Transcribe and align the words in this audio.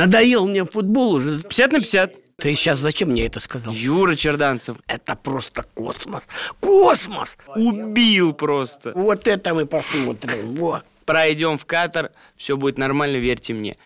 Надоел 0.00 0.46
мне 0.46 0.64
футбол 0.64 1.12
уже. 1.12 1.42
50 1.42 1.72
на 1.72 1.78
50. 1.80 2.14
Ты 2.38 2.54
сейчас 2.54 2.78
зачем 2.78 3.10
мне 3.10 3.26
это 3.26 3.38
сказал? 3.38 3.74
Юра 3.74 4.14
Черданцев. 4.14 4.78
Это 4.86 5.14
просто 5.14 5.62
космос. 5.74 6.24
Космос! 6.58 7.36
Убил 7.54 8.32
просто. 8.32 8.92
Вот 8.94 9.28
это 9.28 9.52
мы 9.52 9.66
посмотрим. 9.66 10.56
Вот. 10.56 10.84
Пройдем 11.04 11.58
в 11.58 11.66
Катар, 11.66 12.12
все 12.38 12.56
будет 12.56 12.78
нормально, 12.78 13.18
верьте 13.18 13.52
мне. 13.52 13.76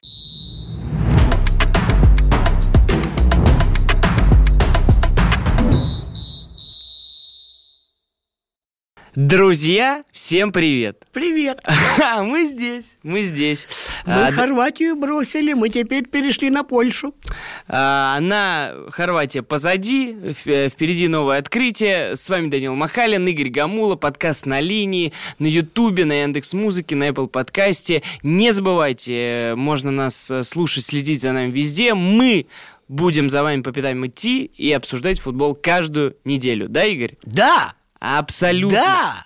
Друзья, 9.14 10.02
всем 10.10 10.50
привет! 10.50 11.04
Привет! 11.12 11.60
А, 12.02 12.24
мы 12.24 12.48
здесь, 12.48 12.96
мы 13.04 13.22
здесь. 13.22 13.68
Мы 14.04 14.12
А, 14.26 14.32
Хорватию 14.32 14.96
бросили, 14.96 15.52
мы 15.52 15.68
теперь 15.68 16.04
перешли 16.04 16.50
на 16.50 16.64
Польшу. 16.64 17.14
а, 17.68 18.16
Она, 18.16 18.72
Хорватия 18.90 19.42
позади, 19.42 20.16
э, 20.46 20.68
впереди 20.68 21.06
новое 21.06 21.38
открытие. 21.38 22.16
С 22.16 22.28
вами 22.28 22.48
Данил 22.48 22.74
Махалин, 22.74 23.24
Игорь 23.28 23.50
Гамула, 23.50 23.94
подкаст 23.94 24.46
на 24.46 24.58
линии, 24.60 25.12
на 25.38 25.46
Ютубе, 25.46 26.04
на 26.04 26.22
Яндекс 26.22 26.52
Музыке, 26.52 26.96
на 26.96 27.10
Apple 27.10 27.28
подкасте. 27.28 28.02
Не 28.24 28.52
забывайте, 28.52 29.14
э, 29.14 29.54
можно 29.54 29.92
нас 29.92 30.28
э, 30.28 30.42
слушать, 30.42 30.86
следить 30.86 31.20
за 31.20 31.30
нами 31.30 31.52
везде. 31.52 31.94
Мы 31.94 32.46
будем 32.88 33.30
за 33.30 33.44
вами 33.44 33.62
по 33.62 33.70
пятам 33.70 34.04
идти 34.08 34.46
и 34.56 34.72
обсуждать 34.72 35.20
футбол 35.20 35.54
каждую 35.54 36.16
неделю. 36.24 36.68
Да, 36.68 36.84
Игорь? 36.84 37.14
Да! 37.22 37.74
Абсолютно. 38.04 38.78
Да! 38.78 39.24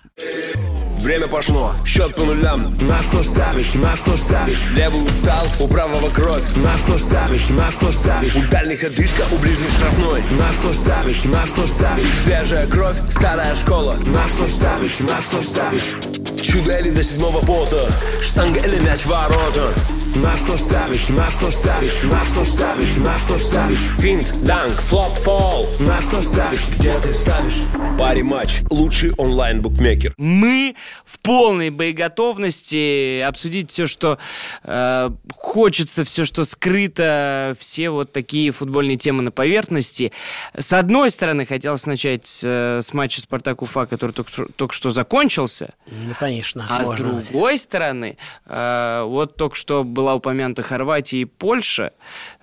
Время 0.99 1.27
пошло, 1.27 1.73
счет 1.85 2.15
по 2.15 2.23
нулям. 2.23 2.73
На 2.87 3.03
что 3.03 3.23
ставишь, 3.23 3.73
на 3.73 3.97
что 3.97 4.15
ставишь? 4.15 4.63
Левый 4.71 5.03
устал, 5.05 5.45
у 5.59 5.67
правого 5.67 6.09
кровь. 6.09 6.43
На 6.57 6.77
что 6.77 6.97
ставишь, 6.97 7.49
на 7.49 7.71
что 7.71 7.91
ставишь? 7.91 8.35
У 8.35 8.47
дальних 8.49 8.83
одышка, 8.83 9.23
у 9.31 9.37
ближних 9.37 9.69
штрафной. 9.71 10.21
На 10.37 10.53
что 10.53 10.73
ставишь, 10.73 11.23
на 11.25 11.45
что 11.45 11.67
ставишь? 11.67 12.09
Свежая 12.23 12.67
кровь, 12.67 12.97
старая 13.09 13.53
школа. 13.55 13.95
На 14.05 14.27
что 14.29 14.47
ставишь, 14.47 14.99
на 14.99 15.21
что 15.21 15.41
ставишь? 15.41 15.95
Чудо 16.41 16.77
или 16.79 16.91
до 16.91 17.03
седьмого 17.03 17.39
пота? 17.45 17.89
Штанга 18.21 18.59
или 18.61 18.79
мяч 18.79 19.01
в 19.01 19.07
ворота 19.07 19.73
на 20.15 20.35
что 20.37 20.57
ставишь, 20.57 21.07
на 21.09 21.29
что 21.29 21.51
ставишь, 21.51 22.01
на 22.03 22.23
что 22.23 22.43
ставишь, 22.43 22.95
на 22.97 23.17
что 23.19 23.37
ставишь 23.37 23.79
Финт, 23.99 24.33
данк, 24.43 24.73
флоп, 24.73 25.13
фол 25.19 25.67
На 25.79 26.01
что 26.01 26.19
ставишь, 26.21 26.67
где 26.75 26.99
ты 26.99 27.13
ставишь 27.13 27.59
Пари 27.97 28.23
матч, 28.23 28.61
лучший 28.71 29.11
онлайн-букмекер 29.17 30.13
Мы 30.17 30.75
в 31.05 31.19
полной 31.19 31.69
боеготовности 31.69 33.21
обсудить 33.21 33.69
все, 33.71 33.85
что 33.85 34.17
э, 34.63 35.09
хочется, 35.35 36.03
все, 36.03 36.25
что 36.25 36.43
скрыто, 36.43 37.55
все 37.59 37.89
вот 37.89 38.11
такие 38.11 38.51
футбольные 38.51 38.97
темы 38.97 39.21
на 39.21 39.31
поверхности. 39.31 40.11
С 40.57 40.73
одной 40.73 41.11
стороны, 41.11 41.45
хотелось 41.45 41.85
начать 41.85 42.41
э, 42.43 42.81
с 42.81 42.93
матча 42.93 43.21
Спартак 43.21 43.61
Уфа, 43.61 43.85
который 43.85 44.11
только, 44.11 44.31
что- 44.31 44.47
только 44.55 44.73
что 44.73 44.91
закончился. 44.91 45.73
Ну, 45.87 46.13
конечно. 46.19 46.65
А 46.69 46.83
с 46.83 46.93
другой 46.93 47.57
стороны, 47.57 48.17
э, 48.45 49.03
вот 49.05 49.35
только 49.35 49.55
что 49.55 49.83
была 49.83 50.08
упомянута 50.15 50.61
Хорватия 50.61 51.21
и 51.21 51.25
Польша, 51.25 51.93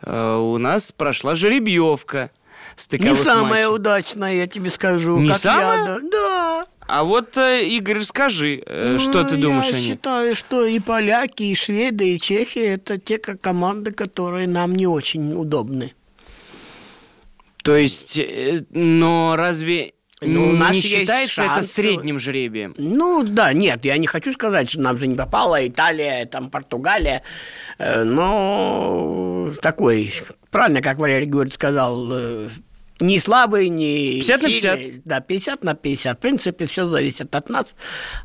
э, 0.03 0.37
у 0.37 0.59
нас 0.59 0.93
прошла 0.93 1.35
жеребьевка. 1.35 2.31
Не 2.93 3.15
самое 3.17 3.67
матчей. 3.69 3.75
удачное, 3.75 4.35
я 4.35 4.47
тебе 4.47 4.71
скажу. 4.71 5.19
Не 5.19 5.31
как 5.31 5.39
самое? 5.39 5.79
я, 5.85 5.99
да. 6.13 6.67
А 6.89 7.03
вот, 7.05 7.37
э, 7.37 7.65
Игорь, 7.67 8.03
скажи, 8.03 8.63
э, 8.67 8.99
что 9.01 9.23
Ну, 9.23 9.29
ты 9.29 9.37
думаешь 9.37 9.65
я 9.67 9.77
о 9.77 9.81
ней? 9.81 9.87
считаю, 9.89 10.35
что 10.37 10.65
и 10.65 10.79
поляки, 10.79 11.43
и 11.45 11.55
шведы, 11.55 12.15
и 12.15 12.21
чехи– 12.21 12.59
это 12.61 12.99
те 12.99 13.19
как 13.19 13.41
команды, 13.41 13.91
которые 13.91 14.47
нам 14.47 14.75
не 14.75 14.87
очень 14.87 15.35
удобны. 15.35 15.95
То 17.65 17.75
есть, 17.77 18.21
но 18.71 19.35
разве 19.37 19.95
Ну, 20.23 20.49
у 20.49 20.53
нас 20.53 20.73
не 20.73 20.81
считается 20.81 21.43
это 21.43 21.55
шансы. 21.55 21.73
средним 21.73 22.19
жребием? 22.19 22.75
Ну 22.79 23.23
да, 23.23 23.53
нет, 23.53 23.85
я 23.85 23.99
не 23.99 24.07
хочу 24.07 24.33
сказать, 24.33 24.71
что 24.71 24.81
нам 24.81 24.97
же 24.97 25.07
не 25.07 25.15
попала 25.15 25.67
Италия, 25.67 26.25
там 26.25 26.49
Португалия, 26.49 27.23
э, 27.79 28.03
но 28.03 29.51
такой, 29.61 30.15
правильно, 30.51 30.81
как 30.81 30.99
Валерий 30.99 31.27
Георгиевич 31.27 31.55
сказал, 31.55 32.09
э, 32.11 32.49
не 32.99 33.19
слабый, 33.19 33.69
не 33.69 34.23
50 34.23 34.43
на 34.43 34.49
50. 34.49 34.79
сильный. 34.79 35.03
Да, 35.05 35.21
50 35.21 35.65
на 35.65 35.75
50. 35.75 36.17
В 36.17 36.21
принципе, 36.21 36.67
все 36.67 36.87
зависит 36.87 37.35
от 37.35 37.51
нас, 37.51 37.75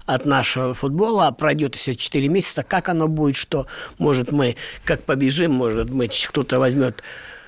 от 0.06 0.26
нашего 0.26 0.74
футбола. 0.74 1.32
Пройдет 1.32 1.76
все 1.76 1.94
4 1.96 2.30
месяца. 2.30 2.64
Как 2.64 2.88
оно 2.88 3.10
будет, 3.10 3.36
что, 3.36 3.68
может, 3.98 4.32
мы 4.32 4.56
как 4.86 5.04
побежим, 5.04 5.52
может 5.52 5.90
быть, 5.90 6.26
кто-то 6.30 6.58
возьмет 6.60 7.04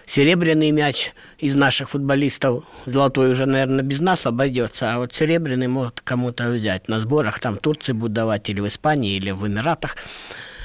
серебряный 0.06 0.72
мяч 0.72 1.12
из 1.40 1.56
наших 1.56 1.90
футболистов. 1.90 2.64
Золотой 2.86 3.32
уже, 3.32 3.46
наверное, 3.46 3.84
без 3.84 4.00
нас 4.00 4.26
обойдется. 4.26 4.94
А 4.94 5.00
вот 5.00 5.14
серебряный 5.14 5.68
может 5.68 6.02
кому-то 6.02 6.50
взять. 6.50 6.88
На 6.88 7.00
сборах 7.00 7.40
там 7.40 7.58
Турции 7.58 7.94
будут 7.94 8.14
давать 8.14 8.50
или 8.50 8.60
в 8.60 8.68
Испании, 8.68 9.16
или 9.16 9.32
в 9.32 9.48
Эмиратах. 9.48 9.98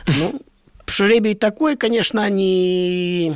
Ну, 0.06 0.40
жребий 0.86 1.34
такой, 1.34 1.76
конечно, 1.76 2.22
они 2.22 3.34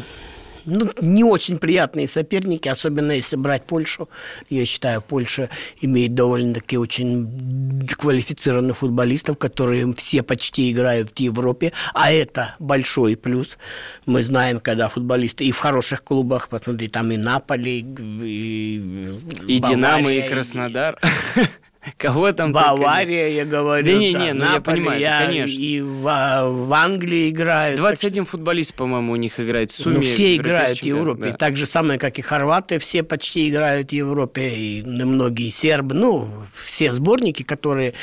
ну, 0.65 0.91
не 1.01 1.25
очень 1.25 1.59
приятные 1.59 2.07
соперники, 2.07 2.69
особенно 2.69 3.13
если 3.13 3.37
брать 3.37 3.65
Польшу. 3.65 4.09
Я 4.49 4.65
считаю, 4.67 5.01
Польша 5.03 5.49
имеет 5.81 6.15
довольно-таки 6.15 6.79
очень 6.79 7.89
квалифицированных 7.99 8.79
футболистов, 8.79 9.39
которые 9.39 9.93
все 9.95 10.23
почти 10.23 10.71
играют 10.71 11.11
в 11.11 11.21
Европе, 11.21 11.73
а 11.95 12.13
это 12.13 12.55
большой 12.59 13.17
плюс. 13.17 13.59
Мы 14.07 14.23
знаем, 14.25 14.61
когда 14.61 14.89
футболисты 14.89 15.45
и 15.45 15.53
в 15.53 15.59
хороших 15.59 16.05
клубах, 16.05 16.49
посмотри, 16.49 16.89
там 16.89 17.11
и 17.13 17.17
Наполи, 17.17 17.81
и, 17.81 19.15
И 19.47 19.59
Динамо, 19.59 20.13
и 20.13 20.29
Краснодар. 20.29 20.99
Кого 21.97 22.33
там 22.33 22.53
только. 22.53 22.69
Бавария, 22.69 23.29
я 23.29 23.45
говорю. 23.45 23.85
Да 23.87 23.93
не, 23.93 24.13
да, 24.13 24.19
не, 24.19 24.33
ну 24.35 24.45
я 24.53 24.61
понимаю, 24.61 25.01
я- 25.01 25.27
конечно. 25.27 25.61
И 25.61 25.81
в, 25.81 26.03
в 26.03 26.73
Англии 26.73 27.31
играют. 27.31 27.77
Так 27.77 27.83
21 27.87 28.25
футболист, 28.25 28.75
по-моему, 28.75 29.13
у 29.13 29.17
них 29.17 29.41
играет 29.41 29.73
в 29.73 29.75
сумме. 29.75 29.97
ну, 29.97 30.03
все 30.03 30.37
играют 30.37 30.79
в 30.79 30.83
Европе. 30.83 31.19
чемпионате, 31.23 31.39
Так 31.39 31.57
же 31.57 31.67
самое, 31.67 31.99
как 31.99 32.19
и 32.19 32.23
хорваты, 32.23 32.79
все 32.79 33.03
почти 33.03 33.49
играют 33.49 33.91
в 33.91 33.93
Европе, 33.93 34.49
и 34.51 34.83
многие 34.85 35.51
сербы, 35.51 35.95
ну, 35.95 36.29
все 36.67 36.93
сборники, 36.93 37.43
которые... 37.43 37.95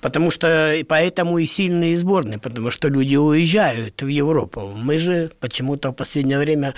Потому 0.00 0.30
что 0.30 0.76
поэтому 0.86 1.38
и 1.38 1.46
сильные 1.46 1.96
сборные, 1.96 2.38
потому 2.38 2.70
что 2.70 2.88
люди 2.88 3.16
уезжают 3.16 4.02
в 4.02 4.06
Европу. 4.06 4.72
Мы 4.76 4.98
же 4.98 5.32
почему-то 5.40 5.90
в 5.90 5.94
последнее 5.94 6.38
время 6.38 6.74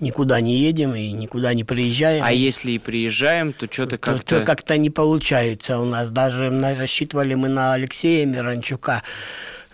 никуда 0.00 0.40
не 0.40 0.56
едем 0.56 0.94
и 0.94 1.10
никуда 1.12 1.54
не 1.54 1.64
приезжаем. 1.64 2.22
А 2.24 2.32
если 2.32 2.72
и 2.72 2.78
приезжаем, 2.78 3.52
то 3.52 3.66
что-то 3.70 3.98
Как-то 3.98 4.44
как-то... 4.44 4.44
как 4.44 4.78
не 4.78 4.90
получается 4.90 5.78
у 5.78 5.84
нас. 5.84 6.10
Даже 6.10 6.50
рассчитывали 6.76 7.34
мы 7.34 7.48
на 7.48 7.74
Алексея 7.74 8.26
Миранчука. 8.26 9.02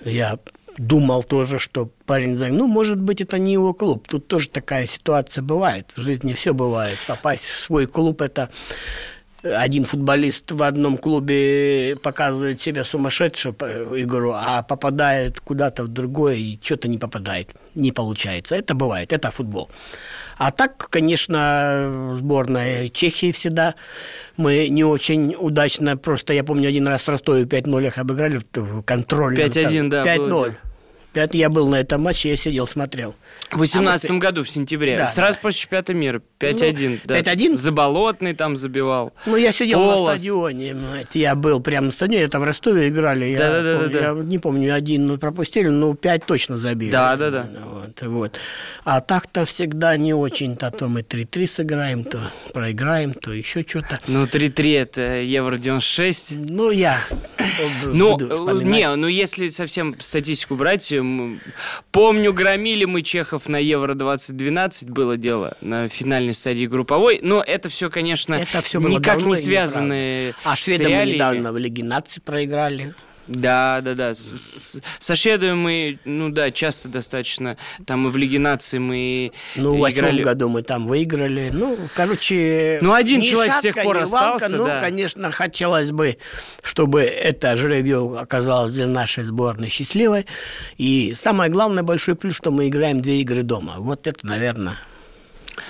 Я 0.05 0.39
думал 0.79 1.23
тоже, 1.23 1.59
что 1.59 1.91
парень, 2.07 2.37
займ- 2.37 2.53
ну, 2.53 2.67
может 2.67 3.01
быть, 3.01 3.21
это 3.21 3.39
не 3.39 3.53
его 3.53 3.75
клуб. 3.75 4.09
Тут 4.09 4.27
тоже 4.29 4.49
такая 4.49 4.87
ситуация 4.87 5.43
бывает. 5.43 5.91
В 5.97 6.01
жизни 6.01 6.33
все 6.33 6.55
бывает. 6.55 6.99
Попасть 7.07 7.45
в 7.45 7.59
свой 7.61 7.87
клуб– 7.87 8.23
это 8.23 8.51
один 9.43 9.85
футболист 9.85 10.51
в 10.53 10.63
одном 10.63 10.97
клубе 10.99 11.97
показывает 12.03 12.61
себя 12.61 12.85
сумасшедшую 12.85 13.55
игру, 14.03 14.33
а 14.35 14.63
попадает 14.63 15.41
куда-то 15.41 15.83
в 15.85 15.89
другое 15.89 16.35
и 16.37 16.59
что-то 16.63 16.89
не 16.89 16.99
попадает, 16.99 17.49
не 17.75 17.91
получается. 17.93 18.55
Это 18.55 18.75
бывает, 18.75 19.13
это 19.13 19.31
футбол. 19.31 19.69
А 20.39 20.51
так, 20.51 20.89
конечно, 20.91 22.15
сборная 22.17 22.89
Чехии 22.89 23.33
всегда 23.33 23.75
мы 24.37 24.69
не 24.69 24.85
очень 24.85 25.35
удачно, 25.39 25.97
просто 25.97 26.33
я 26.33 26.45
помню 26.45 26.69
один 26.69 26.87
раз 26.89 27.03
в 27.03 27.09
Ростове 27.09 27.45
5-0 27.45 27.87
их 27.87 27.99
обыграли 27.99 28.41
в- 28.55 28.83
контрольном. 28.83 29.39
5-1, 29.51 29.89
да, 29.89 30.03
было 30.03 30.13
5-0. 30.15 30.27
дело. 30.45 30.57
Пять- 31.13 31.35
Я 31.35 31.51
был 31.51 31.69
на 31.69 31.77
этом 31.81 32.01
матче, 32.03 32.31
я 32.31 32.37
сидел, 32.37 32.67
смотрел. 32.67 33.15
В 33.53 33.59
18 33.59 34.13
году, 34.13 34.45
в 34.45 34.49
сентябре. 34.49 34.97
Да, 34.97 35.07
Сразу 35.07 35.37
да. 35.37 35.43
после 35.43 35.61
чемпионата 35.61 35.93
мира. 35.93 36.23
5-1. 36.41 36.89
Ну, 36.89 36.99
да. 37.05 37.19
5-1? 37.19 37.57
Заболотный 37.57 38.33
там 38.35 38.57
забивал. 38.57 39.13
Ну, 39.27 39.37
я 39.37 39.53
сидел 39.53 39.81
Полос. 39.81 40.13
на 40.13 40.19
стадионе. 40.19 40.75
мать, 40.75 41.15
Я 41.15 41.35
был 41.35 41.61
прямо 41.61 41.87
на 41.87 41.93
стадионе. 41.93 42.25
Это 42.25 42.41
в 42.41 42.45
Ростове 42.45 42.89
играли. 42.89 43.27
Я, 43.27 43.39
Да-да-да-да-да. 43.39 44.09
помню, 44.09 44.23
я 44.23 44.25
не 44.25 44.39
помню, 44.39 44.75
один 44.75 45.07
ну, 45.07 45.19
пропустили, 45.19 45.69
но 45.69 45.95
пять 45.95 46.25
точно 46.25 46.57
забили. 46.57 46.91
Да-да-да. 46.91 47.47
Вот, 47.65 48.01
вот. 48.03 48.41
А 48.85 49.01
так-то 49.01 49.45
всегда 49.45 49.97
не 49.99 50.15
очень-то. 50.15 50.71
То 50.71 50.89
мы 50.89 51.01
3-3 51.03 51.47
сыграем, 51.47 52.05
то 52.05 52.21
проиграем, 52.55 53.13
то 53.13 53.33
еще 53.33 53.65
что-то. 53.69 54.01
Ну, 54.07 54.25
3-3 54.25 54.79
это 54.79 55.03
Евро-96. 55.21 56.47
Ну, 56.49 56.71
я 56.71 56.99
Ну, 57.85 58.19
не, 58.63 58.95
ну 58.97 59.07
если 59.07 59.49
совсем 59.49 59.95
статистику 60.01 60.55
брать, 60.57 60.93
помню, 61.91 62.33
громили 62.33 62.87
мы 62.87 63.03
чехов 63.23 63.49
на 63.49 63.57
Евро-2012, 63.57 64.91
было 64.91 65.17
дело, 65.17 65.57
на 65.61 65.89
финальной 65.89 66.35
стадии 66.35 66.67
групповой, 66.67 67.21
но 67.23 67.43
это 67.43 67.69
все, 67.69 67.89
конечно, 67.89 68.35
Это 68.35 68.63
все 68.63 68.81
никак 68.81 69.19
не 69.19 69.25
неправда. 69.25 70.35
А 70.45 70.57
шведам 70.57 71.07
недавно 71.07 71.53
в 71.53 71.59
Лиге 71.59 71.85
наций 71.85 72.21
проиграли. 72.21 72.95
Да, 73.29 73.81
да, 73.83 73.95
да. 73.95 74.15
С, 74.15 74.19
с, 74.19 74.81
со 74.99 75.15
мы, 75.55 75.99
ну 76.05 76.29
да, 76.31 76.51
часто 76.51 76.89
достаточно. 76.89 77.57
Там 77.87 78.09
и 78.09 78.11
в 78.11 78.17
Лиге 78.17 78.39
нации 78.39 78.79
мы 78.79 79.33
Ну, 79.57 79.77
в 79.77 79.79
восьмом 79.79 80.17
году 80.23 80.49
мы 80.49 80.63
там 80.63 80.87
выиграли. 80.87 81.51
Ну, 81.53 81.79
короче... 81.95 82.79
Ну, 82.83 82.93
один 82.93 83.21
человек 83.21 83.53
с 83.55 83.63
шатка, 83.63 83.73
тех 83.75 83.85
пор 83.85 83.97
ни 83.97 84.01
валка. 84.11 84.35
остался, 84.37 84.57
Ну, 84.57 84.67
да. 84.67 84.81
конечно, 84.81 85.31
хотелось 85.31 85.93
бы, 85.93 86.19
чтобы 86.65 87.03
это 87.03 87.57
жеребье 87.57 88.19
оказалось 88.19 88.73
для 88.73 88.87
нашей 88.87 89.25
сборной 89.25 89.69
счастливой. 89.69 90.27
И 90.77 91.15
самое 91.17 91.51
главное, 91.51 91.83
большой 91.85 92.17
плюс, 92.17 92.35
что 92.37 92.51
мы 92.51 92.69
играем 92.69 93.01
две 93.03 93.21
игры 93.21 93.43
дома. 93.43 93.77
Вот 93.79 94.07
это, 94.07 94.27
наверное, 94.27 94.77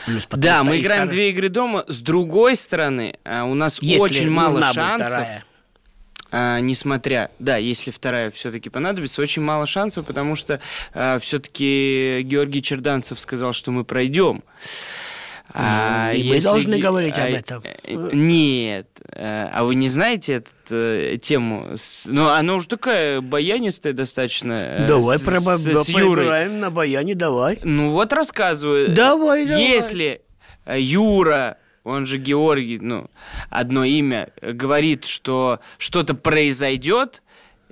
плюс. 0.07 0.27
Да, 0.31 0.65
мы 0.65 0.81
играем 0.81 1.03
вторая- 1.03 1.11
две 1.11 1.31
игры 1.31 1.49
дома. 1.51 1.85
С 1.87 2.01
другой 2.01 2.57
стороны, 2.57 3.19
а, 3.25 3.45
у 3.45 3.55
нас 3.55 3.81
Если 3.83 3.99
очень 4.03 4.31
мало 4.31 4.61
шансов. 4.73 5.07
вторая. 5.09 5.45
А, 6.33 6.59
несмотря, 6.61 7.31
да, 7.39 7.57
если 7.59 7.91
вторая 7.91 8.31
все-таки 8.31 8.71
понадобится, 8.71 9.21
очень 9.23 9.43
мало 9.43 9.67
шансов, 9.67 10.07
потому 10.07 10.35
что 10.35 10.61
все-таки 11.21 12.23
Георгий 12.25 12.63
Черданцев 12.63 13.21
сказал, 13.21 13.53
что 13.53 13.71
мы 13.71 13.85
пройдем. 13.85 14.43
Ну, 15.55 15.61
и 16.15 16.31
мы 16.31 16.41
должны 16.41 16.79
говорить 16.79 17.19
об 17.19 17.29
этом. 17.31 17.63
э, 17.63 17.75
Нет. 18.15 18.87
А 19.15 19.51
а 19.53 19.65
вы 19.65 19.75
не 19.75 19.89
знаете 19.89 20.35
эту 20.37 20.51
э, 20.71 21.19
тему? 21.21 21.73
С- 21.77 22.07
Ну, 22.07 22.27
она 22.29 22.55
уже 22.55 22.69
такая 22.69 23.21
баянистая 23.21 23.93
достаточно. 23.93 24.53
э, 24.79 24.87
Давай 24.87 25.19
с- 25.19 25.23
с, 25.23 25.65
да, 25.65 25.85
с 25.85 25.89
Юрой. 25.91 26.17
поиграем 26.17 26.61
на 26.61 26.71
баяне, 26.71 27.15
давай. 27.15 27.59
Ну 27.63 27.91
вот 27.91 28.15
рассказываю. 28.15 28.89
Давай, 28.95 29.45
давай. 29.45 29.63
Если 29.63 30.23
э, 30.65 30.81
Юра, 30.81 31.59
он 31.85 32.07
же 32.07 32.19
Георгий, 32.19 32.79
ну, 32.79 33.11
одно 33.51 33.85
имя, 33.85 34.29
э, 34.41 34.53
говорит, 34.53 35.05
что 35.05 35.61
что-то 35.79 36.15
произойдет, 36.15 37.22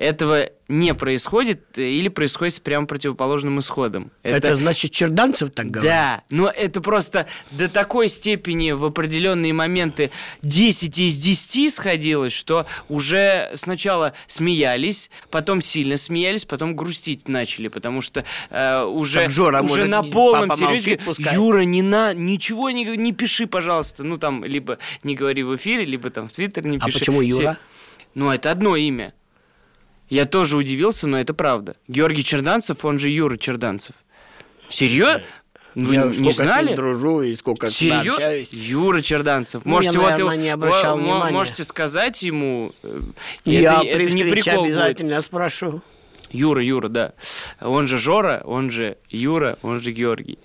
этого 0.00 0.48
не 0.66 0.94
происходит 0.94 1.76
э, 1.76 1.82
или 1.82 2.08
происходит 2.08 2.54
с 2.54 2.60
прямо 2.60 2.86
противоположным 2.86 3.60
исходом. 3.60 4.10
Это, 4.22 4.56
значит, 4.56 4.92
Черданцев 4.92 5.50
так 5.52 5.66
говорит? 5.66 5.90
Да, 5.90 6.22
но 6.30 6.48
это 6.48 6.80
просто 6.80 7.26
до 7.50 7.68
такой 7.68 8.08
степени 8.08 8.70
в 8.70 8.82
определенные 8.86 9.52
моменты 9.52 10.10
10 10.40 10.98
из 10.98 11.18
10 11.18 11.74
сходилось, 11.74 12.32
что 12.32 12.64
уже 12.88 13.50
сначала 13.56 14.14
смеялись, 14.26 15.10
потом 15.28 15.60
сильно 15.60 15.98
смеялись, 15.98 16.46
потом 16.46 16.76
грустить 16.76 17.28
начали, 17.28 17.68
потому 17.68 18.00
что 18.00 18.24
э, 18.48 18.82
уже, 18.82 19.24
Так 19.24 19.30
Жора, 19.30 19.60
уже 19.60 19.84
может, 19.84 19.88
на 19.88 20.02
полном 20.02 20.56
серьезе 20.56 20.98
молчит. 21.04 21.30
Юра, 21.30 21.60
не 21.60 21.82
на, 21.82 22.14
ничего 22.14 22.70
не, 22.70 22.84
не 22.96 23.12
пиши, 23.12 23.46
пожалуйста. 23.46 24.02
Ну 24.02 24.16
там, 24.16 24.46
либо 24.46 24.78
не 25.02 25.14
говори 25.14 25.42
в 25.42 25.54
эфире, 25.56 25.84
либо 25.84 26.08
там 26.08 26.26
в 26.26 26.32
Твиттер 26.32 26.64
не 26.64 26.78
А 26.78 26.86
пиши. 26.86 27.00
почему 27.00 27.20
Все- 27.20 27.28
Юра? 27.28 27.58
Ну, 28.14 28.30
это 28.30 28.50
одно 28.50 28.76
имя. 28.76 29.12
Я 30.10 30.26
тоже 30.26 30.56
удивился, 30.56 31.06
но 31.06 31.18
это 31.18 31.32
правда. 31.34 31.76
Георгий 31.88 32.24
Черданцев, 32.24 32.84
он 32.84 32.98
же 32.98 33.08
Юра 33.08 33.36
Черданцев. 33.36 33.94
Серьезно? 34.68 35.22
Вы 35.76 35.94
Я 35.94 36.04
не 36.06 36.32
знали? 36.32 36.74
дружу 36.74 37.22
и 37.22 37.36
сколько 37.36 37.68
с 37.68 37.80
ним 37.80 37.90
Серьезно? 37.92 38.12
общаюсь. 38.14 38.52
Юра 38.52 39.00
Черданцев. 39.02 39.62
Ну, 39.64 39.70
можете 39.70 39.98
я, 39.98 40.00
вот 40.00 40.10
наверное, 40.10 40.34
его- 40.34 40.42
не 40.42 40.50
обращал 40.50 40.96
мо- 40.98 41.02
внимания. 41.04 41.32
можете 41.32 41.62
сказать 41.64 42.22
ему. 42.24 42.72
э, 42.82 43.00
Я 43.44 43.74
это, 43.74 43.80
при 43.82 44.04
это 44.06 44.10
не 44.14 44.24
прикол 44.24 44.64
будет. 44.64 44.74
обязательно 44.74 45.22
спрошу. 45.22 45.80
Юра, 46.30 46.62
Юра, 46.62 46.88
да. 46.88 47.12
Он 47.60 47.86
же 47.86 47.98
Жора, 47.98 48.42
он 48.44 48.70
же 48.70 48.96
Юра, 49.08 49.58
он 49.62 49.80
же 49.80 49.92
Георгий. 49.92 50.38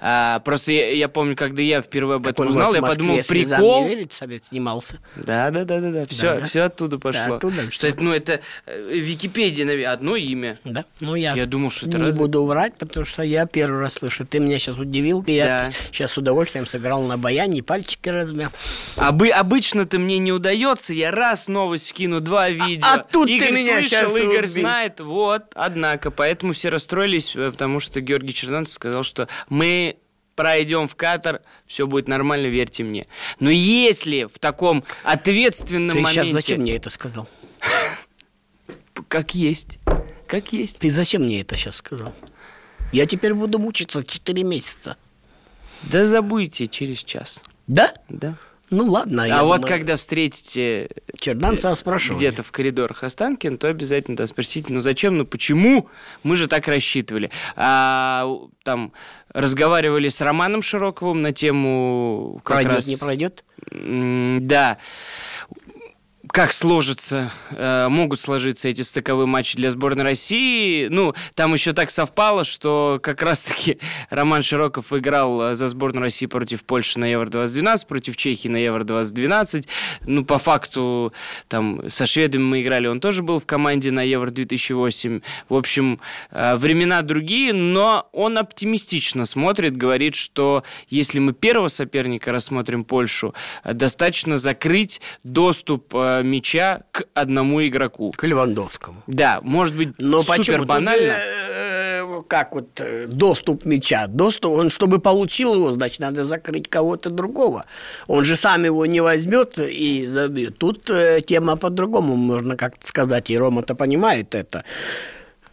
А, 0.00 0.40
просто 0.40 0.72
я, 0.72 0.90
я 0.92 1.08
помню, 1.08 1.36
когда 1.36 1.62
я 1.62 1.80
впервые 1.82 2.16
об 2.16 2.24
Так 2.24 2.32
этом 2.34 2.46
он, 2.46 2.48
узнал, 2.50 2.74
я 2.74 2.82
подумал, 2.82 3.22
«Слезам 3.22 3.58
прикол. 3.60 3.82
не 3.82 3.88
верит, 3.88 4.12
совет 4.12 4.44
снимался. 4.48 4.98
Да, 5.16 5.50
да, 5.50 5.64
да, 5.64 5.80
да, 5.80 5.90
да. 5.90 6.04
Все, 6.06 6.38
да? 6.40 6.46
все 6.46 6.62
оттуда 6.62 6.98
пошло. 6.98 7.36
оттуда 7.36 7.70
что 7.70 7.86
это, 7.86 8.02
ну, 8.02 8.12
это 8.12 8.40
э, 8.66 8.92
Википедия, 8.98 9.64
наверное, 9.66 9.92
одно 9.92 10.16
имя. 10.16 10.58
Да? 10.64 10.84
Ну, 11.00 11.14
я, 11.14 11.34
Я 11.34 11.46
думал, 11.46 11.70
что 11.70 11.88
это 11.88 11.98
не 11.98 12.04
разные. 12.04 12.20
буду 12.20 12.44
врать, 12.44 12.74
потому 12.78 13.06
что 13.06 13.22
я 13.22 13.46
первый 13.46 13.80
раз 13.80 13.94
слышу. 13.94 14.26
Ты 14.26 14.38
меня 14.40 14.58
сейчас 14.58 14.78
удивил, 14.78 15.22
и 15.26 15.32
я 15.32 15.44
Да. 15.44 15.72
сейчас 15.92 16.12
с 16.12 16.18
удовольствием 16.18 16.66
сыграл 16.66 17.02
на 17.02 17.16
баяне 17.18 17.62
пальчики 17.62 18.08
размял. 18.08 18.50
Обы- 18.96 19.30
обычно-то 19.30 19.98
мне 19.98 20.18
не 20.18 20.32
удается, 20.32 20.94
я 20.94 21.10
раз 21.10 21.48
новость 21.48 21.88
скину, 21.88 22.20
два 22.20 22.48
видео. 22.50 22.86
а 22.86 22.98
тут 22.98 23.28
ты 23.28 23.36
Игорь 23.36 23.52
меня 23.52 23.80
слышал, 23.80 23.88
щас 23.90 24.16
Игорь 24.16 24.38
убил. 24.38 24.48
знает, 24.48 25.00
вот, 25.00 25.27
однако, 25.54 26.10
поэтому 26.10 26.52
все 26.52 26.68
расстроились, 26.68 27.34
э, 27.34 27.50
потому 27.50 27.80
что 27.80 28.00
Георгий 28.00 28.32
Черданцев 28.32 28.74
сказал, 28.74 29.02
что 29.02 29.28
мы 29.48 29.98
пройдем 30.34 30.86
в 30.86 30.94
Катар, 30.94 31.42
все 31.66 31.86
будет 31.86 32.06
нормально, 32.06 32.46
верьте 32.46 32.84
мне. 32.84 33.06
Но 33.40 33.50
если 33.50 34.24
в 34.24 34.38
таком 34.38 34.84
ответственном 35.02 35.96
Ты 35.96 36.00
моменте... 36.02 36.22
сейчас 36.24 36.32
зачем 36.32 36.60
мне 36.60 36.76
это 36.76 36.90
сказал? 36.90 37.28
Как 39.08 39.34
есть, 39.34 39.78
как 40.26 40.52
есть. 40.52 40.78
Ты 40.78 40.90
зачем 40.90 41.22
мне 41.22 41.40
это 41.40 41.56
сейчас 41.56 41.76
сказал? 41.76 42.12
Я 42.92 43.06
теперь 43.06 43.32
буду 43.32 43.58
мучиться 43.58 44.04
4 44.04 44.42
месяца. 44.44 44.96
Да 45.82 46.04
забудьте 46.04 46.66
через 46.66 47.02
час, 47.02 47.42
Да? 47.66 47.94
да. 48.08 48.36
Ну 48.70 48.90
ладно. 48.90 49.22
я 49.22 49.40
а 49.40 49.44
вот 49.44 49.62
думаю, 49.62 49.78
когда 49.78 49.96
встретите 49.96 50.90
Черданцева 51.18 51.74
спрошу. 51.74 52.14
где-то 52.14 52.42
в 52.42 52.52
коридорах 52.52 53.02
Останкин, 53.02 53.58
то 53.58 53.68
обязательно 53.68 54.16
да, 54.16 54.26
спросите, 54.26 54.72
ну 54.72 54.80
зачем, 54.80 55.16
ну 55.16 55.24
почему 55.24 55.88
мы 56.22 56.36
же 56.36 56.48
так 56.48 56.68
рассчитывали. 56.68 57.30
А, 57.56 58.28
там 58.62 58.92
разговаривали 59.32 60.08
с 60.08 60.20
Романом 60.20 60.62
Широковым 60.62 61.22
на 61.22 61.32
тему... 61.32 62.40
Как 62.44 62.62
Пройдет, 62.62 62.74
раз, 62.74 62.86
не 62.86 62.96
пройдет? 62.96 63.44
Да. 63.70 64.78
Как 66.32 66.52
сложится, 66.52 67.30
э, 67.50 67.88
могут 67.88 68.20
сложиться 68.20 68.68
эти 68.68 68.82
стыковые 68.82 69.26
матчи 69.26 69.56
для 69.56 69.70
сборной 69.70 70.04
России. 70.04 70.88
Ну, 70.88 71.14
там 71.34 71.54
еще 71.54 71.72
так 71.72 71.90
совпало, 71.90 72.44
что 72.44 72.98
как 73.02 73.22
раз-таки 73.22 73.78
Роман 74.10 74.42
Широков 74.42 74.92
играл 74.92 75.40
э, 75.42 75.54
за 75.54 75.68
сборную 75.68 76.02
России 76.02 76.26
против 76.26 76.64
Польши 76.64 76.98
на 76.98 77.06
Евро-2012, 77.06 77.86
против 77.86 78.16
Чехии 78.16 78.48
на 78.48 78.56
Евро-2012. 78.56 79.66
Ну, 80.06 80.24
по 80.24 80.38
факту, 80.38 81.12
там, 81.48 81.88
со 81.88 82.06
шведами 82.06 82.42
мы 82.42 82.62
играли, 82.62 82.88
он 82.88 83.00
тоже 83.00 83.22
был 83.22 83.38
в 83.38 83.46
команде 83.46 83.90
на 83.90 84.02
Евро-2008. 84.02 85.22
В 85.48 85.54
общем, 85.54 86.00
э, 86.30 86.56
времена 86.56 87.02
другие, 87.02 87.52
но 87.52 88.08
он 88.12 88.38
оптимистично 88.38 89.24
смотрит, 89.24 89.76
говорит, 89.76 90.14
что 90.14 90.64
если 90.88 91.20
мы 91.20 91.32
первого 91.32 91.68
соперника 91.68 92.32
рассмотрим 92.32 92.84
Польшу, 92.84 93.34
э, 93.64 93.72
достаточно 93.72 94.36
закрыть 94.36 95.00
доступ 95.22 95.94
э, 95.94 96.17
мяча 96.22 96.82
к 96.92 97.04
одному 97.14 97.66
игроку. 97.66 98.12
К 98.16 98.24
Левандовскому. 98.24 99.02
Да, 99.06 99.40
может 99.42 99.76
быть, 99.76 99.90
Но 99.98 100.22
супер 100.22 100.64
банально. 100.64 101.14
же, 101.14 101.14
э, 101.14 102.22
как 102.28 102.54
вот 102.54 102.80
э, 102.80 103.06
доступ 103.06 103.64
мяча. 103.64 104.06
Доступ, 104.06 104.52
он, 104.52 104.70
чтобы 104.70 104.98
получил 104.98 105.54
его, 105.54 105.72
значит, 105.72 106.00
надо 106.00 106.24
закрыть 106.24 106.68
кого-то 106.68 107.10
другого. 107.10 107.64
Он 108.06 108.24
же 108.24 108.36
сам 108.36 108.64
его 108.64 108.86
не 108.86 109.00
возьмет 109.00 109.58
и 109.58 110.06
забьет. 110.06 110.58
Тут 110.58 110.90
э, 110.90 111.20
тема 111.20 111.56
по-другому, 111.56 112.16
можно 112.16 112.56
как-то 112.56 112.86
сказать, 112.86 113.30
и 113.30 113.38
Рома-то 113.38 113.74
понимает 113.74 114.34
это. 114.34 114.64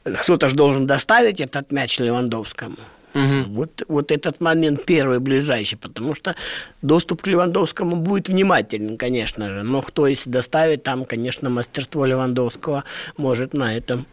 Кто-то 0.03 0.50
же 0.50 0.55
должен 0.55 0.86
доставить 0.86 1.41
этот 1.41 1.72
мяч 1.72 2.00
Левандовскому. 2.00 2.77
Мгм. 3.15 3.53
Вот, 3.53 3.84
вот 3.88 4.12
этот 4.12 4.41
момент 4.41 4.86
первый, 4.86 5.19
ближайший, 5.19 5.77
потому 5.77 6.15
что 6.15 6.36
доступ 6.81 7.22
к 7.22 7.27
Левандовскому 7.27 7.95
будет 7.95 8.27
внимательным, 8.27 8.98
конечно 8.98 9.50
же. 9.50 9.63
Но 9.63 9.81
кто 9.81 10.05
если 10.05 10.29
доставит, 10.29 10.84
там, 10.84 11.05
конечно, 11.05 11.50
мастерство 11.50 12.05
Левандовского 12.05 12.84
может 13.15 13.53
на 13.53 13.75
этом 13.75 14.05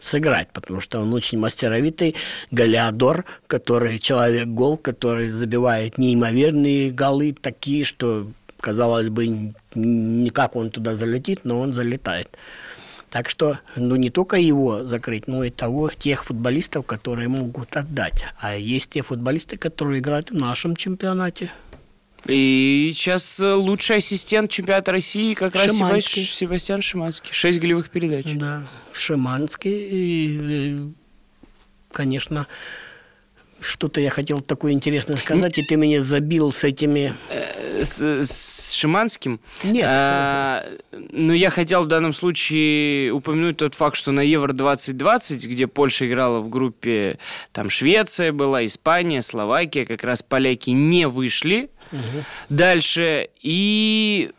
сыграть, 0.00 0.48
потому 0.52 0.80
что 0.80 1.00
он 1.00 1.12
очень 1.12 1.38
мастеровитый 1.38 2.14
голеадор, 2.50 3.26
который 3.46 3.98
человек-гол, 3.98 4.78
который 4.78 5.30
забивает 5.30 5.98
неимоверные 5.98 6.90
голы, 6.90 7.36
такие, 7.38 7.84
что, 7.84 8.28
казалось 8.60 9.10
бы, 9.10 9.52
никак 9.74 10.56
он 10.56 10.70
туда 10.70 10.96
залетит, 10.96 11.40
но 11.44 11.60
он 11.60 11.74
залетает. 11.74 12.28
Так 13.10 13.30
что, 13.30 13.58
ну, 13.74 13.96
не 13.96 14.10
только 14.10 14.36
его 14.36 14.84
закрыть, 14.84 15.28
но 15.28 15.42
и 15.42 15.50
того, 15.50 15.88
тех 15.88 16.24
футболистов, 16.24 16.84
которые 16.84 17.28
могут 17.28 17.76
отдать. 17.76 18.22
А 18.38 18.54
есть 18.54 18.90
те 18.90 19.02
футболисты, 19.02 19.56
которые 19.56 20.00
играют 20.00 20.30
в 20.30 20.34
нашем 20.34 20.76
чемпионате. 20.76 21.50
И 22.26 22.90
сейчас 22.94 23.40
э, 23.40 23.54
лучший 23.54 23.96
ассистент 23.96 24.50
чемпионата 24.50 24.92
России 24.92 25.34
как 25.34 25.54
раз 25.54 25.76
Шиманский. 25.76 26.22
Себастьян, 26.22 26.36
Себастьян 26.36 26.82
Шиманский. 26.82 27.32
Шесть 27.32 27.58
голевых 27.60 27.90
передач. 27.90 28.26
Да, 28.34 28.64
Шиманский. 28.92 29.88
И, 29.90 30.38
э, 30.40 30.88
конечно, 31.92 32.46
что-то 33.60 34.00
я 34.00 34.10
хотел 34.10 34.40
такое 34.40 34.72
интересное 34.72 35.16
сказать, 35.16 35.58
и 35.58 35.62
ты 35.62 35.76
меня 35.76 36.02
забил 36.02 36.52
с 36.52 36.64
этими... 36.64 37.14
Э, 37.30 37.82
С, 37.82 38.00
с 38.00 38.72
Шиманским? 38.72 39.40
Нет. 39.64 39.84
А, 39.86 40.64
ну, 40.92 41.32
я 41.32 41.50
хотел 41.50 41.84
в 41.84 41.86
данном 41.86 42.12
случае 42.12 43.12
упомянуть 43.12 43.56
тот 43.56 43.74
факт, 43.74 43.96
что 43.96 44.12
на 44.12 44.20
Евро-2020, 44.20 45.46
где 45.48 45.66
Польша 45.66 46.08
играла 46.08 46.40
в 46.40 46.48
группе, 46.48 47.18
там 47.52 47.70
Швеция 47.70 48.32
была, 48.32 48.66
Испания, 48.66 49.22
Словакия, 49.22 49.86
как 49.86 50.02
раз 50.04 50.22
поляки 50.22 50.70
не 50.70 51.06
вышли 51.06 51.70
дальше. 52.48 53.28
И 53.40 54.30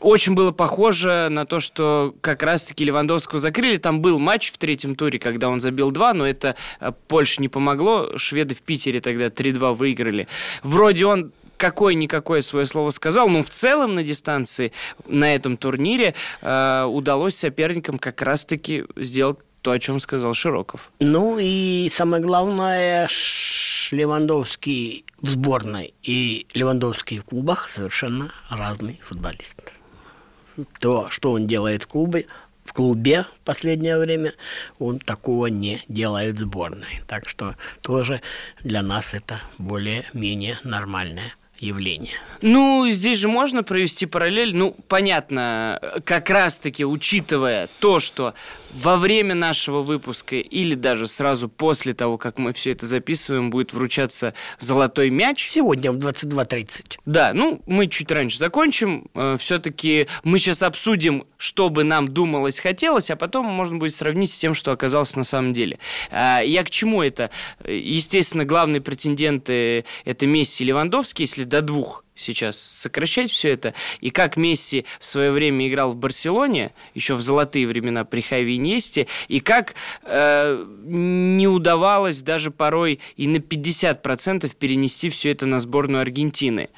очень 0.00 0.34
было 0.34 0.50
похоже 0.50 1.28
на 1.30 1.46
то, 1.46 1.60
что 1.60 2.14
как 2.20 2.42
раз-таки 2.42 2.84
Левандовского 2.84 3.40
закрыли. 3.40 3.76
Там 3.76 4.00
был 4.00 4.18
матч 4.18 4.52
в 4.52 4.58
третьем 4.58 4.94
туре, 4.96 5.18
когда 5.18 5.48
он 5.48 5.60
забил 5.60 5.90
два, 5.90 6.14
но 6.14 6.26
это 6.26 6.56
э, 6.80 6.92
Польше 7.08 7.40
не 7.40 7.48
помогло. 7.48 8.16
Шведы 8.16 8.54
в 8.54 8.62
Питере 8.62 9.00
тогда 9.00 9.26
3-2 9.26 9.74
выиграли. 9.74 10.28
Вроде 10.62 11.06
он 11.06 11.32
какое-никакое 11.56 12.40
свое 12.40 12.66
слово 12.66 12.90
сказал, 12.90 13.28
но 13.28 13.42
в 13.42 13.50
целом 13.50 13.94
на 13.94 14.02
дистанции 14.02 14.72
на 15.06 15.34
этом 15.34 15.56
турнире 15.56 16.14
э, 16.40 16.84
удалось 16.84 17.36
соперникам 17.36 17.98
как 17.98 18.22
раз-таки 18.22 18.84
сделать 18.96 19.38
то, 19.62 19.70
о 19.70 19.78
чем 19.78 19.98
сказал 19.98 20.34
Широков. 20.34 20.92
Ну 21.00 21.38
и 21.40 21.88
самое 21.90 22.22
главное, 22.22 23.08
Левандовский 23.90 25.06
в 25.22 25.28
сборной 25.28 25.94
и 26.02 26.46
Левандовский 26.52 27.20
в 27.20 27.24
клубах 27.24 27.68
совершенно 27.68 28.30
разный 28.50 29.00
футболист. 29.02 29.62
То, 30.78 31.10
что 31.10 31.32
он 31.32 31.46
делает 31.46 31.84
в 31.84 31.86
клубе, 31.86 32.26
в 32.64 32.72
клубе 32.72 33.24
в 33.24 33.44
последнее 33.44 33.98
время, 33.98 34.34
он 34.78 34.98
такого 34.98 35.46
не 35.46 35.82
делает 35.88 36.36
в 36.36 36.40
сборной. 36.40 37.02
Так 37.06 37.28
что 37.28 37.56
тоже 37.82 38.22
для 38.62 38.82
нас 38.82 39.14
это 39.14 39.40
более-менее 39.58 40.58
нормальное 40.64 41.34
явление. 41.64 42.14
Ну, 42.42 42.86
здесь 42.90 43.18
же 43.18 43.28
можно 43.28 43.62
провести 43.62 44.06
параллель. 44.06 44.54
Ну, 44.54 44.76
понятно, 44.88 45.80
как 46.04 46.28
раз-таки 46.30 46.84
учитывая 46.84 47.68
то, 47.80 48.00
что 48.00 48.34
во 48.74 48.96
время 48.96 49.34
нашего 49.34 49.82
выпуска 49.82 50.36
или 50.36 50.74
даже 50.74 51.06
сразу 51.06 51.48
после 51.48 51.94
того, 51.94 52.18
как 52.18 52.38
мы 52.38 52.52
все 52.52 52.72
это 52.72 52.86
записываем, 52.86 53.50
будет 53.50 53.72
вручаться 53.72 54.34
золотой 54.58 55.10
мяч. 55.10 55.46
Сегодня 55.48 55.92
в 55.92 55.96
22.30. 55.96 56.98
Да, 57.06 57.32
ну, 57.32 57.62
мы 57.66 57.86
чуть 57.86 58.10
раньше 58.10 58.38
закончим. 58.38 59.06
Э, 59.14 59.36
Все-таки 59.38 60.08
мы 60.24 60.38
сейчас 60.38 60.62
обсудим, 60.62 61.24
что 61.44 61.68
бы 61.68 61.84
нам 61.84 62.08
думалось, 62.08 62.58
хотелось, 62.58 63.10
а 63.10 63.16
потом 63.16 63.44
можно 63.44 63.76
будет 63.76 63.94
сравнить 63.94 64.32
с 64.32 64.38
тем, 64.38 64.54
что 64.54 64.72
оказалось 64.72 65.14
на 65.14 65.24
самом 65.24 65.52
деле. 65.52 65.78
А, 66.10 66.40
я 66.40 66.64
к 66.64 66.70
чему 66.70 67.02
это? 67.02 67.28
Естественно, 67.66 68.46
главные 68.46 68.80
претенденты– 68.80 69.84
это 70.06 70.26
Месси 70.26 70.64
и 70.64 70.68
Левандовский, 70.68 71.24
если 71.24 71.44
до 71.44 71.60
двух 71.60 72.02
сейчас 72.14 72.58
сокращать 72.58 73.30
все 73.30 73.50
это. 73.50 73.74
И 74.00 74.08
как 74.08 74.38
Месси 74.38 74.86
в 74.98 75.04
свое 75.04 75.32
время 75.32 75.68
играл 75.68 75.92
в 75.92 75.96
Барселоне, 75.96 76.72
еще 76.94 77.14
в 77.14 77.20
золотые 77.20 77.66
времена 77.66 78.04
при 78.04 78.22
Хайве 78.22 78.56
Иньесте, 78.56 79.06
и 79.28 79.40
как 79.40 79.74
э, 80.04 80.64
не 80.84 81.46
удавалось 81.46 82.22
даже 82.22 82.50
порой 82.52 83.00
и 83.16 83.26
на 83.26 83.36
50% 83.36 84.50
перенести 84.58 85.10
все 85.10 85.30
это 85.30 85.44
на 85.44 85.60
сборную 85.60 86.00
Аргентины. 86.00 86.70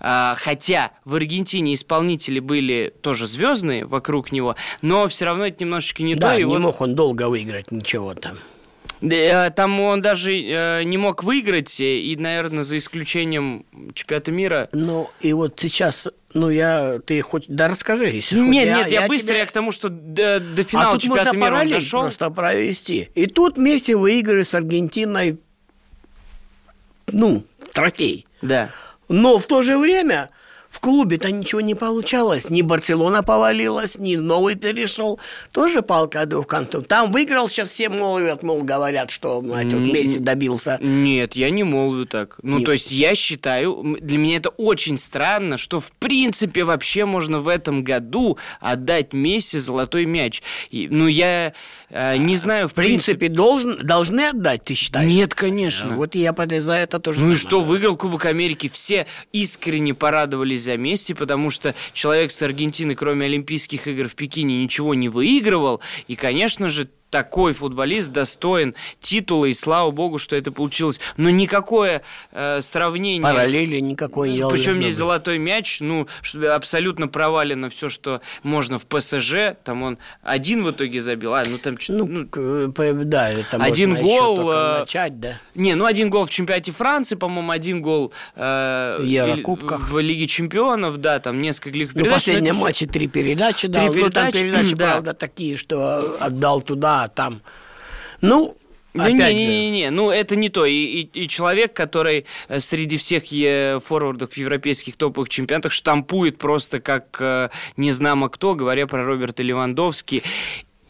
А, 0.00 0.36
хотя 0.38 0.92
в 1.04 1.14
Аргентине 1.14 1.74
исполнители 1.74 2.40
были 2.40 2.92
тоже 3.02 3.26
звездные 3.26 3.84
вокруг 3.84 4.32
него, 4.32 4.56
но 4.82 5.08
все 5.08 5.24
равно 5.24 5.46
это 5.46 5.64
немножечко 5.64 6.02
не 6.02 6.14
да, 6.14 6.34
то. 6.34 6.38
не 6.38 6.44
вот... 6.44 6.60
мог 6.60 6.80
он 6.80 6.94
долго 6.94 7.28
выиграть 7.28 7.70
ничего 7.72 8.14
там. 8.14 8.38
Э, 9.00 9.50
там 9.50 9.80
он 9.80 10.00
даже 10.00 10.32
э, 10.34 10.82
не 10.84 10.98
мог 10.98 11.22
выиграть, 11.22 11.80
и, 11.80 12.16
наверное, 12.18 12.64
за 12.64 12.78
исключением 12.78 13.64
чемпионата 13.94 14.32
мира. 14.32 14.68
Ну, 14.72 15.10
и 15.20 15.32
вот 15.32 15.58
сейчас, 15.60 16.08
ну, 16.34 16.50
я, 16.50 16.98
ты 17.04 17.20
хоть, 17.22 17.44
да 17.48 17.68
расскажи, 17.68 18.06
если 18.06 18.38
Нет, 18.38 18.66
я, 18.66 18.76
нет, 18.78 18.90
я, 18.90 19.02
я 19.02 19.08
быстро, 19.08 19.30
тебя... 19.30 19.40
я 19.40 19.46
к 19.46 19.52
тому, 19.52 19.70
что 19.70 19.88
до, 19.88 20.40
до 20.40 20.64
финала 20.64 20.96
а 20.96 20.98
чемпионата 20.98 21.36
можно 21.36 21.46
мира 21.46 21.60
он 21.60 21.68
дошел. 21.68 22.00
просто 22.02 22.30
провести. 22.30 23.10
И 23.14 23.26
тут 23.26 23.56
вместе 23.56 23.96
выиграли 23.96 24.42
с 24.42 24.54
Аргентиной, 24.54 25.38
ну, 27.12 27.44
трофей. 27.72 28.26
Да. 28.42 28.70
Но 29.08 29.38
в 29.38 29.46
то 29.46 29.62
же 29.62 29.78
время 29.78 30.30
в 30.68 30.80
клубе-то 30.80 31.30
ничего 31.30 31.60
не 31.60 31.74
получалось. 31.74 32.50
Ни 32.50 32.62
Барселона 32.62 33.22
повалилась, 33.22 33.96
ни 33.96 34.16
новый 34.16 34.54
перешел. 34.54 35.18
Тоже 35.52 35.82
палка 35.82 36.22
о 36.22 36.26
двух 36.26 36.46
концов. 36.46 36.84
Там 36.86 37.10
выиграл, 37.10 37.48
сейчас 37.48 37.70
все 37.70 37.88
молвят, 37.88 38.42
мол, 38.42 38.62
говорят, 38.62 39.10
что 39.10 39.40
знаете, 39.42 39.76
вот 39.76 39.86
Месси 39.86 40.18
добился. 40.18 40.78
Нет, 40.82 41.34
я 41.36 41.50
не 41.50 41.64
молвю 41.64 42.04
так. 42.04 42.36
Ну, 42.42 42.58
не... 42.58 42.64
то 42.64 42.72
есть 42.72 42.92
я 42.92 43.14
считаю, 43.14 43.96
для 44.00 44.18
меня 44.18 44.36
это 44.36 44.50
очень 44.50 44.98
странно, 44.98 45.56
что 45.56 45.80
в 45.80 45.90
принципе 45.92 46.64
вообще 46.64 47.06
можно 47.06 47.40
в 47.40 47.48
этом 47.48 47.82
году 47.82 48.36
отдать 48.60 49.14
Месси 49.14 49.58
золотой 49.58 50.04
мяч. 50.04 50.42
И, 50.70 50.88
ну, 50.90 51.06
я 51.06 51.54
не 51.90 52.36
знаю, 52.36 52.68
в, 52.68 52.72
в 52.72 52.74
принципе... 52.74 53.18
принципе 53.18 53.28
должен, 53.28 53.86
должны 53.86 54.28
отдать, 54.28 54.64
ты 54.64 54.74
считаешь? 54.74 55.10
Нет, 55.10 55.34
конечно. 55.34 55.94
Вот 55.96 56.14
я 56.14 56.34
за 56.36 56.72
это 56.72 56.98
тоже... 57.00 57.20
Ну 57.20 57.32
и 57.32 57.34
что, 57.34 57.62
выиграл 57.62 57.96
Кубок 57.96 58.26
Америки, 58.26 58.68
все 58.72 59.06
искренне 59.32 59.94
порадовались 59.94 60.62
за 60.62 60.76
Месси, 60.76 61.14
потому 61.14 61.50
что 61.50 61.74
человек 61.92 62.30
с 62.30 62.42
Аргентины, 62.42 62.94
кроме 62.94 63.26
Олимпийских 63.26 63.86
игр 63.88 64.08
в 64.08 64.14
Пекине, 64.14 64.62
ничего 64.62 64.94
не 64.94 65.08
выигрывал. 65.08 65.80
И, 66.08 66.16
конечно 66.16 66.68
же, 66.68 66.88
такой 67.10 67.52
футболист 67.52 68.12
достоин 68.12 68.74
титула, 69.00 69.46
и 69.46 69.52
слава 69.52 69.90
богу, 69.90 70.18
что 70.18 70.36
это 70.36 70.52
получилось. 70.52 71.00
Но 71.16 71.30
никакое 71.30 72.02
э, 72.32 72.60
сравнение... 72.60 73.22
Параллели 73.22 73.80
никакой 73.80 74.30
не 74.30 74.48
Причем 74.48 74.80
быть. 74.80 74.94
золотой 74.94 75.38
мяч, 75.38 75.80
ну, 75.80 76.06
абсолютно 76.50 77.08
провалено 77.08 77.70
все, 77.70 77.88
что 77.88 78.20
можно 78.42 78.78
в 78.78 78.86
ПСЖ. 78.86 79.56
Там 79.64 79.82
он 79.82 79.98
один 80.22 80.64
в 80.64 80.70
итоге 80.70 81.00
забил. 81.00 81.34
А, 81.34 81.44
ну, 81.48 81.58
там... 81.58 81.78
Ну, 81.88 82.06
ну 82.06 83.04
да, 83.04 83.30
это 83.30 83.56
один 83.56 83.94
гол... 83.96 84.50
Э, 84.50 84.80
начать, 84.80 85.18
да? 85.18 85.40
Не, 85.54 85.74
ну, 85.74 85.86
один 85.86 86.10
гол 86.10 86.26
в 86.26 86.30
чемпионате 86.30 86.72
Франции, 86.72 87.16
по-моему, 87.16 87.50
один 87.50 87.80
гол 87.82 88.12
э, 88.34 88.98
в 88.98 89.98
Лиге 89.98 90.26
чемпионов, 90.26 90.98
да, 90.98 91.20
там 91.20 91.40
несколько 91.40 91.78
лиг 91.78 91.90
Ну, 91.94 92.06
последние 92.06 92.52
матчи 92.52 92.86
три 92.86 93.06
передачи 93.06 93.68
дал. 93.68 93.90
Три 93.90 94.02
передачи, 94.02 94.16
ну, 94.16 94.32
там 94.32 94.32
передачи, 94.32 94.74
да. 94.74 94.92
правда, 94.92 95.14
такие, 95.14 95.56
что 95.56 96.16
отдал 96.20 96.60
туда 96.60 96.97
там. 97.06 97.40
Ну, 98.20 98.56
ну, 98.94 99.06
не, 99.08 99.34
не, 99.34 99.46
не, 99.46 99.70
не, 99.70 99.90
ну 99.90 100.10
это 100.10 100.34
не 100.34 100.48
то. 100.48 100.66
И, 100.66 100.72
и, 100.72 101.22
и 101.22 101.28
человек, 101.28 101.72
который 101.72 102.26
э, 102.48 102.58
среди 102.58 102.96
всех 102.96 103.26
е 103.26 103.80
форвардов 103.84 104.32
в 104.32 104.36
европейских 104.36 104.96
топовых 104.96 105.28
чемпионатах 105.28 105.72
штампует 105.72 106.38
просто 106.38 106.80
как 106.80 107.16
э, 107.20 107.50
незнамо 107.76 108.28
кто, 108.28 108.54
говоря 108.54 108.86
про 108.86 109.04
Роберта 109.04 109.42
Левандовски. 109.42 110.22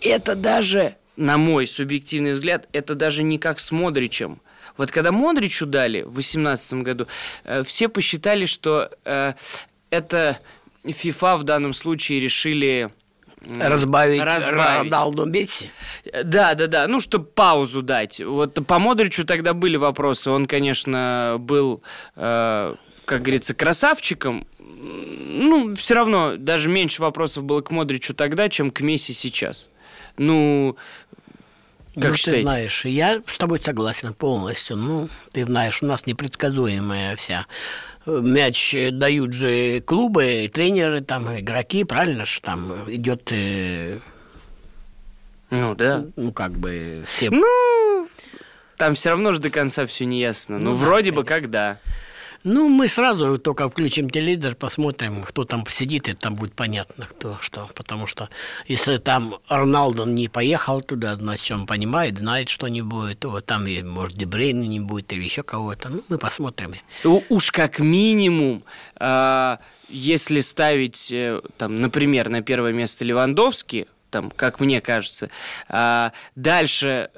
Это 0.01 0.37
даже, 0.37 0.95
на 1.17 1.37
мой 1.37 1.67
субъективный 1.67 2.33
взгляд, 2.33 2.69
это 2.73 2.95
даже 2.95 3.23
не 3.23 3.39
как 3.39 3.61
с 3.61 3.73
Модричем. 3.73 4.41
Вот 4.77 4.93
когда 4.93 5.11
Модричу 5.11 5.67
дали 5.67 6.03
в 6.03 6.15
2018 6.15 6.75
году, 6.85 7.07
э, 7.45 7.65
все 7.65 7.89
посчитали, 7.89 8.47
что 8.47 8.91
э, 9.05 9.35
это 9.91 10.39
FIFA 10.85 11.39
в 11.39 11.43
данном 11.43 11.75
случае 11.75 12.21
решили 12.21 12.91
Разбавить, 13.47 14.23
Разбавить. 14.23 14.93
Роналду 14.93 15.25
Месси? 15.25 15.71
Да, 16.25 16.55
да, 16.55 16.67
да. 16.67 16.87
Ну, 16.89 17.01
чтобы 17.01 17.27
паузу 17.27 17.83
дать. 17.83 18.21
Вот 18.21 18.55
по 18.67 18.79
Модричу 18.79 19.25
тогда 19.25 19.55
были 19.55 19.77
вопросы. 19.77 20.31
Он, 20.31 20.47
конечно, 20.47 21.37
был, 21.39 21.83
э, 22.17 22.75
как 23.05 23.23
говорится, 23.23 23.55
красавчиком. 23.55 24.47
Ну, 24.59 25.75
все 25.77 25.95
равно 25.95 26.37
даже 26.37 26.69
меньше 26.69 27.01
вопросов 27.01 27.45
было 27.45 27.61
к 27.61 27.71
Модричу 27.71 28.15
тогда, 28.15 28.49
чем 28.49 28.71
к 28.71 28.81
Месси 28.81 29.13
сейчас. 29.13 29.71
Ну, 30.17 30.77
как 31.95 32.11
ну, 32.11 32.17
считаете? 32.17 32.41
ты 32.41 32.43
знаешь, 32.43 32.85
я 32.85 33.23
с 33.27 33.39
тобой 33.39 33.61
согласен 33.61 34.15
полностью. 34.15 34.77
Ну, 34.77 35.09
ты 35.33 35.45
знаешь, 35.45 35.83
у 35.83 35.87
нас 35.87 36.07
непредсказуемая 36.07 37.17
вся 37.17 37.47
мяч 38.09 38.75
дают 38.93 39.33
же 39.35 39.81
клубы, 39.81 40.51
тренеры, 40.53 41.01
там, 41.01 41.39
игроки, 41.39 41.85
правильно 41.85 42.25
же, 42.25 42.41
там 42.41 42.73
идет... 42.89 43.31
Э, 43.31 43.99
ну, 45.51 45.75
да. 45.75 46.05
Ну, 46.17 46.33
как 46.33 46.53
бы... 46.53 47.05
Все... 47.07 47.31
Ну, 47.31 48.09
там 48.77 48.95
все 48.95 49.11
равно 49.11 49.33
же 49.33 49.41
до 49.41 49.51
конца 49.51 49.87
все 49.87 50.05
не 50.05 50.21
ясно. 50.21 50.59
Ну, 50.59 50.71
ну 50.71 50.77
вроде 50.77 51.11
да, 51.11 51.17
бы 51.17 51.25
как 51.25 51.51
да. 51.51 51.79
Ну, 52.45 52.69
мы 52.69 52.89
сразу 52.89 53.37
только 53.39 53.69
включим 53.69 54.11
телевизор, 54.11 54.55
посмотрим, 54.55 55.25
кто 55.25 55.45
там 55.45 55.65
сидит, 55.69 56.09
и 56.09 56.15
там 56.15 56.37
будет 56.37 56.55
понятно, 56.55 57.07
кто 57.07 57.39
что. 57.41 57.69
Потому 57.75 58.07
что 58.07 58.29
если 58.67 58.97
там 58.99 59.35
Роналдо 59.49 60.05
не 60.05 60.29
поехал 60.29 60.81
туда, 60.81 61.17
значит, 61.17 61.51
он 61.51 61.67
понимает, 61.67 62.19
знает, 62.19 62.49
что 62.49 62.69
не 62.69 62.83
будет. 62.83 63.19
То 63.21 63.41
там, 63.41 63.67
может, 63.87 64.17
Дебрейна 64.17 64.65
не 64.65 64.81
будет 64.81 65.13
или 65.13 65.25
еще 65.25 65.43
кого-то. 65.43 65.89
Ну, 65.89 66.05
мы 66.09 66.19
посмотрим. 66.19 66.75
Уж 67.05 67.51
как 67.51 67.81
минимум, 67.81 68.63
э, 69.01 69.57
если 69.89 70.41
ставить, 70.41 71.11
э, 71.13 71.41
там, 71.57 71.81
например, 71.81 72.29
на 72.29 72.43
первое 72.43 72.73
место 72.73 73.05
Левандовский, 73.05 73.87
там, 74.11 74.31
как 74.31 74.61
мне 74.61 74.81
кажется, 74.81 75.31
э, 75.69 76.11
дальше 76.37 77.11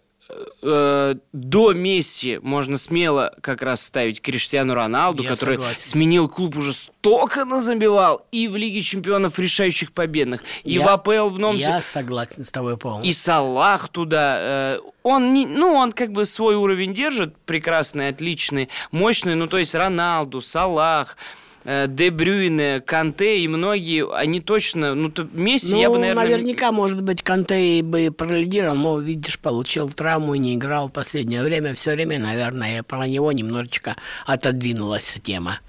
э, 0.62 1.14
до 1.32 1.72
Месси 1.72 2.38
можно 2.42 2.78
смело 2.78 3.34
как 3.40 3.62
раз 3.62 3.82
ставить 3.82 4.20
Криштиану 4.20 4.74
Роналду, 4.74 5.22
Я 5.22 5.30
который 5.30 5.56
согласен. 5.56 5.82
сменил 5.82 6.28
клуб 6.28 6.56
уже 6.56 6.72
столько 6.72 7.44
назабивал 7.44 8.26
и 8.32 8.48
в 8.48 8.56
Лиге 8.56 8.82
Чемпионов 8.82 9.38
решающих 9.38 9.92
победных, 9.92 10.42
и 10.64 10.74
Я... 10.74 10.86
в 10.86 10.88
АПЛ 10.88 11.30
в 11.30 11.38
Номсе. 11.38 11.62
Я 11.62 11.82
согласен 11.82 12.44
с 12.44 12.50
тобой 12.50 12.76
полностью. 12.76 13.10
И 13.10 13.14
Салах 13.14 13.88
туда. 13.88 14.36
Э, 14.40 14.78
он 15.02 15.32
не, 15.32 15.46
ну, 15.46 15.74
он 15.74 15.92
как 15.92 16.12
бы 16.12 16.26
свой 16.26 16.56
уровень 16.56 16.92
держит, 16.92 17.36
прекрасный, 17.46 18.08
отличный, 18.08 18.68
мощный, 18.90 19.34
ну, 19.34 19.46
то 19.46 19.58
есть 19.58 19.74
Роналду, 19.74 20.40
Салах, 20.40 21.16
Де 21.64 22.10
Брюйне, 22.10 22.80
Канте 22.80 23.40
и 23.40 23.48
многие, 23.48 24.10
они 24.14 24.40
точно, 24.40 24.94
ну, 24.94 25.10
то 25.10 25.28
Месси, 25.32 25.74
ну, 25.74 25.80
я 25.80 25.90
бы, 25.90 25.98
наверное... 25.98 26.24
наверняка, 26.24 26.72
может 26.72 27.02
быть, 27.02 27.22
Канте 27.22 27.82
бы 27.82 28.10
пролидировал, 28.10 28.76
но, 28.76 28.98
видишь, 28.98 29.38
получил 29.38 29.90
травму 29.90 30.34
и 30.34 30.38
не 30.38 30.54
играл 30.54 30.88
в 30.88 30.92
последнее 30.92 31.42
время. 31.42 31.74
Все 31.74 31.92
время, 31.92 32.18
наверное, 32.18 32.82
про 32.82 33.06
него 33.06 33.30
немножечко 33.32 33.96
отодвинулась 34.26 35.16
тема. 35.22 35.60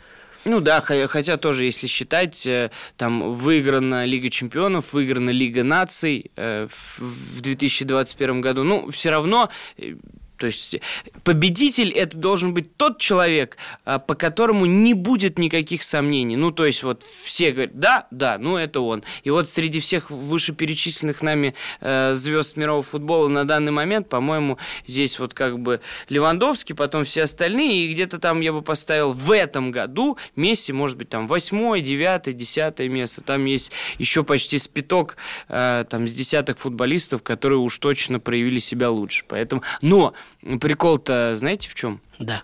Ну 0.43 0.59
да, 0.59 0.81
хотя 0.81 1.37
тоже, 1.37 1.65
если 1.65 1.87
считать, 1.87 2.47
э, 2.47 2.71
там 2.97 3.35
выиграна 3.35 4.05
Лига 4.05 4.29
Чемпионов, 4.29 4.91
выиграна 4.91 5.29
Лига 5.29 5.63
Наций 5.63 6.31
э, 6.35 6.67
в 6.97 7.41
2021 7.41 8.41
году, 8.41 8.63
ну, 8.63 8.89
все 8.89 9.11
равно 9.11 9.49
э, 9.77 9.93
то 10.41 10.47
есть 10.47 10.77
победитель 11.23 11.91
это 11.91 12.17
должен 12.17 12.55
быть 12.55 12.75
тот 12.75 12.97
человек, 12.97 13.57
а, 13.85 13.99
по 13.99 14.15
которому 14.15 14.65
не 14.65 14.95
будет 14.95 15.37
никаких 15.37 15.83
сомнений. 15.83 16.35
Ну, 16.35 16.49
то 16.49 16.65
есть 16.65 16.81
вот 16.81 17.03
все 17.23 17.51
говорят, 17.51 17.77
да, 17.77 18.07
да, 18.09 18.39
ну 18.39 18.57
это 18.57 18.79
он. 18.79 19.03
И 19.23 19.29
вот 19.29 19.47
среди 19.47 19.79
всех 19.79 20.09
вышеперечисленных 20.09 21.21
нами 21.21 21.53
э, 21.79 22.15
звезд 22.15 22.57
мирового 22.57 22.81
футбола 22.81 23.27
на 23.27 23.45
данный 23.45 23.71
момент, 23.71 24.09
по-моему, 24.09 24.57
здесь 24.87 25.19
вот 25.19 25.35
как 25.35 25.59
бы 25.59 25.79
Левандовский, 26.09 26.73
потом 26.73 27.03
все 27.03 27.21
остальные, 27.21 27.85
и 27.85 27.93
где-то 27.93 28.17
там 28.17 28.41
я 28.41 28.51
бы 28.51 28.63
поставил 28.63 29.13
в 29.13 29.31
этом 29.31 29.69
году 29.69 30.17
Месси, 30.35 30.73
может 30.73 30.97
быть, 30.97 31.09
там 31.09 31.27
восьмое, 31.27 31.81
девятое, 31.81 32.33
десятое 32.33 32.89
место. 32.89 33.21
Там 33.21 33.45
есть 33.45 33.71
еще 33.99 34.23
почти 34.23 34.57
спиток 34.57 35.17
э, 35.49 35.85
там 35.87 36.07
с 36.07 36.13
десяток 36.15 36.57
футболистов, 36.57 37.21
которые 37.21 37.59
уж 37.59 37.77
точно 37.77 38.19
проявили 38.19 38.57
себя 38.57 38.89
лучше. 38.89 39.23
Поэтому, 39.27 39.61
но 39.83 40.15
Прикол-то 40.41 41.35
знаете 41.35 41.69
в 41.69 41.75
чем? 41.75 42.01
Да. 42.19 42.43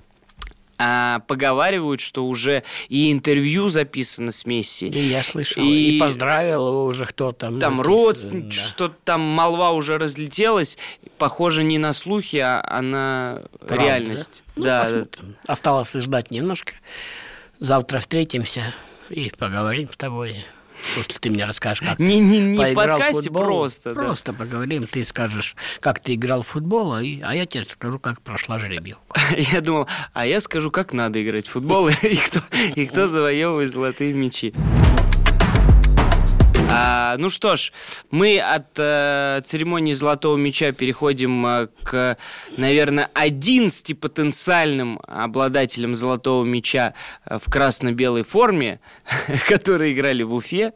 А 0.80 1.22
поговаривают, 1.22 2.02
что 2.02 2.26
уже 2.28 2.64
и 2.88 3.12
интервью 3.12 3.70
записано 3.70 4.32
с 4.32 4.46
Месси. 4.46 4.88
И 4.88 5.00
я 5.00 5.24
слышал. 5.24 5.64
И, 5.64 5.96
и 5.96 6.00
поздравил 6.00 6.68
его 6.68 6.86
уже 6.86 7.08
кто-то. 7.08 7.52
Там 7.60 7.82
родственник, 7.82 8.46
да. 8.46 8.52
что-то 8.52 8.96
там 9.04 9.22
молва 9.22 9.72
уже 9.72 9.98
разлетелась. 9.98 10.78
Похоже 11.18 11.64
не 11.64 11.80
на 11.80 11.94
слухи, 11.94 12.38
а, 12.38 12.64
а 12.64 12.82
на 12.84 13.42
Правда, 13.60 13.84
реальность. 13.84 14.44
Да? 14.56 14.88
Ну, 14.88 15.08
да. 15.12 15.28
Осталось 15.48 15.94
ждать 15.94 16.30
немножко. 16.30 16.74
Завтра 17.60 18.00
встретимся 18.00 18.76
и 19.10 19.32
поговорим 19.36 19.90
с 19.92 19.98
тобой. 19.98 20.46
После 20.96 21.20
ты 21.20 21.30
мне 21.30 21.46
расскажешь, 21.46 21.88
как 21.88 22.00
не, 22.00 22.20
не, 22.20 22.40
не 22.40 22.58
в 22.58 22.74
подкасте 22.74 23.24
футбол. 23.24 23.44
просто. 23.44 23.92
Просто 23.92 24.32
да. 24.32 24.38
поговорим, 24.38 24.86
ты 24.86 25.04
скажешь, 25.06 25.56
как 25.80 26.00
ты 26.00 26.16
играл 26.16 26.44
в 26.44 26.48
футбол, 26.48 26.94
а, 26.94 27.02
я 27.02 27.46
тебе 27.46 27.66
скажу, 27.66 28.00
как 28.00 28.22
прошла 28.22 28.60
жеребьевка. 28.60 29.20
Я 29.36 29.62
думал, 29.62 29.88
а 30.14 30.26
я 30.26 30.40
скажу, 30.42 30.72
как 30.72 30.94
надо 30.94 31.24
играть 31.24 31.48
в 31.48 31.52
футбол 31.52 31.90
и 32.76 32.86
кто 32.86 33.08
завоевывает 33.08 33.72
золотые 33.72 34.14
мячи. 34.14 34.54
А, 36.70 37.16
ну 37.18 37.30
что 37.30 37.56
ж, 37.56 37.72
мы 38.12 38.40
от 38.40 38.78
э, 38.78 39.42
церемонии 39.46 39.94
Золотого 39.94 40.36
Мяча 40.36 40.74
переходим 40.74 41.46
э, 41.46 41.68
к, 41.84 42.18
наверное, 42.58 43.10
11 43.14 43.98
потенциальным 43.98 45.00
обладателям 45.08 45.96
Золотого 45.96 46.44
Мяча 46.44 46.94
э, 47.26 47.40
в 47.40 47.50
красно-белой 47.50 48.24
форме, 48.24 48.82
которые 49.48 49.94
играли 49.94 50.24
в 50.24 50.34
Уфе 50.34 50.74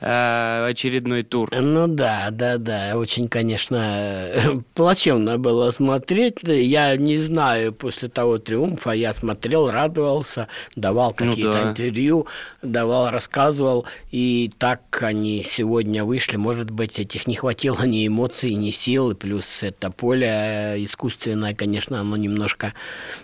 э, 0.00 0.66
очередной 0.68 1.22
тур. 1.22 1.48
Ну 1.50 1.86
да, 1.88 2.28
да, 2.30 2.58
да, 2.58 2.92
очень, 2.96 3.28
конечно, 3.28 4.62
плачевно 4.74 5.38
было 5.38 5.70
смотреть. 5.70 6.36
Я 6.42 6.94
не 6.96 7.18
знаю, 7.18 7.72
после 7.72 8.08
того 8.08 8.36
триумфа 8.36 8.90
я 8.90 9.14
смотрел, 9.14 9.70
радовался, 9.70 10.48
давал 10.76 11.14
ну 11.18 11.30
какие-то 11.30 11.56
ну, 11.56 11.62
да. 11.62 11.70
интервью, 11.70 12.26
давал, 12.60 13.10
рассказывал, 13.10 13.86
и 14.10 14.52
так 14.58 14.82
они 15.00 15.21
они 15.22 15.46
сегодня 15.48 16.04
вышли, 16.04 16.36
может 16.36 16.70
быть, 16.70 16.98
этих 16.98 17.28
не 17.28 17.36
хватило 17.36 17.84
ни 17.84 18.08
эмоций, 18.08 18.54
ни 18.54 18.72
сил, 18.72 19.14
плюс 19.14 19.62
это 19.62 19.90
поле 19.92 20.26
э, 20.26 20.84
искусственное, 20.84 21.54
конечно, 21.54 22.00
оно 22.00 22.16
немножко 22.16 22.74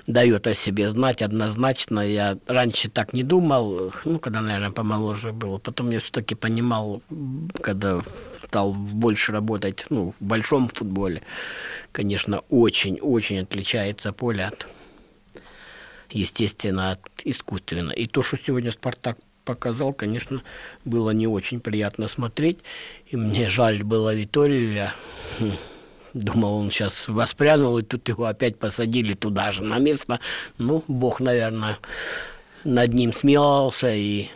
дает 0.07 0.47
о 0.47 0.55
себе 0.55 0.90
знать 0.90 1.23
однозначно. 1.23 2.00
Я 2.00 2.38
раньше 2.47 2.88
так 2.88 3.12
не 3.12 3.25
думал, 3.25 3.93
ну, 4.05 4.21
когда, 4.21 4.40
наверное, 4.40 4.70
помоложе 4.70 5.33
было. 5.33 5.59
Потом 5.59 5.90
я 5.90 5.99
все-таки 5.99 6.37
понимал, 6.37 7.03
когда 7.61 8.03
стал 8.44 8.72
больше 8.75 9.33
работать 9.33 9.85
ну, 9.90 10.14
в 10.20 10.25
большом 10.25 10.68
футболе, 10.68 11.22
конечно, 11.90 12.42
очень-очень 12.49 13.40
отличается 13.40 14.12
поле 14.12 14.44
от 14.44 14.68
естественно, 16.11 16.92
от 16.92 17.01
искусственно. 17.25 17.90
И 17.90 18.07
то, 18.07 18.22
что 18.22 18.38
сегодня 18.38 18.70
«Спартак» 18.70 19.18
показал, 19.48 19.94
конечно, 19.94 20.42
было 20.84 21.08
не 21.12 21.26
очень 21.26 21.61
приятно 21.61 22.08
смотреть. 22.08 22.58
И 23.06 23.16
мне 23.16 23.48
жаль 23.48 23.82
было 23.82 24.14
Виторию. 24.14 24.74
Я 24.74 24.94
хм, 25.38 25.52
думал, 26.12 26.58
он 26.58 26.70
сейчас 26.70 27.08
воспрянул, 27.08 27.78
и 27.78 27.82
тут 27.82 28.06
его 28.11 28.26
опять 28.26 28.58
посадили 28.58 29.14
туда 29.14 29.50
же, 29.50 29.62
на 29.62 29.78
место. 29.78 30.20
Ну, 30.58 30.84
Бог, 30.87 31.20
наверное, 31.20 31.78
над 32.62 32.92
ним 32.92 33.14
смеялся 33.14 33.90
и 33.90 34.28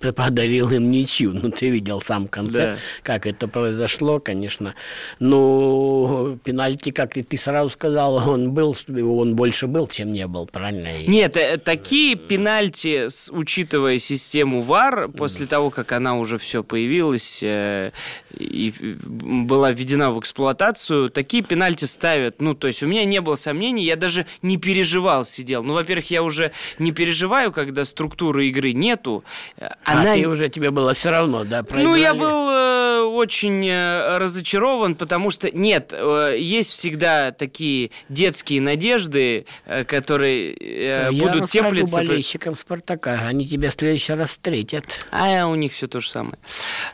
подарил 0.00 0.70
им 0.70 0.90
ничью. 0.90 1.32
Ну, 1.32 1.50
ты 1.50 1.70
видел 1.70 2.00
сам 2.00 2.26
в 2.26 2.30
конце, 2.30 2.58
да. 2.58 2.76
как 3.02 3.26
это 3.26 3.48
произошло, 3.48 4.20
конечно. 4.20 4.74
Но 5.18 6.38
пенальти, 6.44 6.90
как 6.90 7.16
и 7.16 7.22
ты 7.22 7.36
сразу 7.36 7.70
сказал, 7.70 8.28
он 8.28 8.52
был, 8.52 8.76
он 8.88 9.36
больше 9.36 9.66
был, 9.66 9.86
чем 9.86 10.12
не 10.12 10.26
был, 10.26 10.46
правильно? 10.46 10.88
Нет, 11.06 11.36
э, 11.36 11.58
такие 11.58 12.16
пенальти, 12.16 13.08
учитывая 13.30 13.98
систему 13.98 14.62
ВАР, 14.62 15.08
после 15.08 15.46
того, 15.46 15.70
как 15.70 15.92
она 15.92 16.16
уже 16.16 16.38
все 16.38 16.62
появилась 16.62 17.42
э, 17.42 17.92
и 18.36 18.72
была 19.04 19.72
введена 19.72 20.10
в 20.10 20.20
эксплуатацию, 20.20 21.10
такие 21.10 21.42
пенальти 21.42 21.84
ставят. 21.84 22.40
Ну, 22.40 22.54
то 22.54 22.66
есть 22.68 22.82
у 22.82 22.86
меня 22.86 23.04
не 23.04 23.20
было 23.20 23.34
сомнений, 23.34 23.84
я 23.84 23.96
даже 23.96 24.26
не 24.42 24.56
переживал, 24.56 25.24
сидел. 25.24 25.62
Ну, 25.62 25.74
во-первых, 25.74 26.10
я 26.10 26.22
уже 26.22 26.52
не 26.78 26.92
переживаю, 26.92 27.52
когда 27.52 27.84
структуры 27.84 28.48
игры 28.48 28.72
нету, 28.72 29.24
а 29.58 29.74
она... 29.84 30.14
ты 30.14 30.28
уже 30.28 30.48
тебе 30.48 30.70
было 30.70 30.92
все 30.92 31.10
равно, 31.10 31.44
да? 31.44 31.62
Проиграли? 31.62 31.84
Ну, 31.84 31.94
я 31.94 32.14
был 32.14 32.50
э, 32.50 33.00
очень 33.02 33.66
э, 33.66 34.18
разочарован, 34.18 34.94
потому 34.94 35.30
что, 35.30 35.50
нет, 35.50 35.92
э, 35.92 36.36
есть 36.38 36.70
всегда 36.70 37.32
такие 37.32 37.90
детские 38.08 38.60
надежды, 38.60 39.46
э, 39.64 39.84
которые 39.84 40.54
э, 40.54 41.08
я 41.12 41.22
будут 41.22 41.50
теплиться. 41.50 41.96
болельщикам 41.96 42.56
Спартака, 42.56 43.26
они 43.26 43.46
тебя 43.46 43.70
в 43.70 43.74
следующий 43.74 44.12
раз 44.12 44.30
встретят. 44.30 44.84
А 45.10 45.46
у 45.46 45.54
них 45.54 45.72
все 45.72 45.86
то 45.86 46.00
же 46.00 46.08
самое. 46.08 46.38